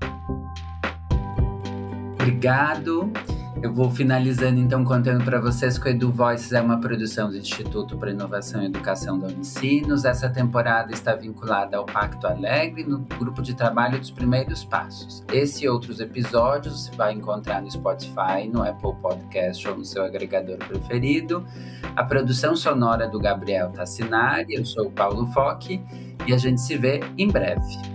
Obrigado. 2.25 3.13
Eu 3.61 3.71
vou 3.71 3.91
finalizando 3.91 4.59
então 4.59 4.83
contando 4.83 5.23
para 5.23 5.39
vocês 5.39 5.77
que 5.77 5.87
o 5.87 5.91
Edu 5.91 6.11
Voices 6.11 6.51
é 6.53 6.59
uma 6.59 6.79
produção 6.79 7.29
do 7.29 7.37
Instituto 7.37 7.95
para 7.99 8.09
Inovação 8.09 8.63
e 8.63 8.65
Educação 8.65 9.19
da 9.19 9.27
Unicinos. 9.27 10.05
Essa 10.05 10.27
temporada 10.27 10.91
está 10.91 11.13
vinculada 11.15 11.77
ao 11.77 11.85
Pacto 11.85 12.25
Alegre 12.25 12.83
no 12.83 12.97
grupo 13.19 13.43
de 13.43 13.53
trabalho 13.53 13.99
dos 13.99 14.09
primeiros 14.09 14.65
passos. 14.65 15.23
Esse 15.31 15.65
e 15.65 15.69
outros 15.69 15.99
episódios 15.99 16.85
você 16.85 16.95
vai 16.95 17.13
encontrar 17.13 17.61
no 17.61 17.69
Spotify, 17.69 18.49
no 18.51 18.63
Apple 18.63 18.95
Podcast 18.99 19.67
ou 19.67 19.77
no 19.77 19.85
seu 19.85 20.03
agregador 20.03 20.57
preferido. 20.57 21.45
A 21.95 22.03
produção 22.03 22.55
sonora 22.55 23.07
do 23.07 23.19
Gabriel 23.19 23.69
Tassinari, 23.69 24.55
eu 24.55 24.65
sou 24.65 24.87
o 24.87 24.91
Paulo 24.91 25.27
Foque 25.27 25.79
e 26.25 26.33
a 26.33 26.37
gente 26.39 26.59
se 26.59 26.75
vê 26.75 27.01
em 27.19 27.27
breve. 27.27 27.94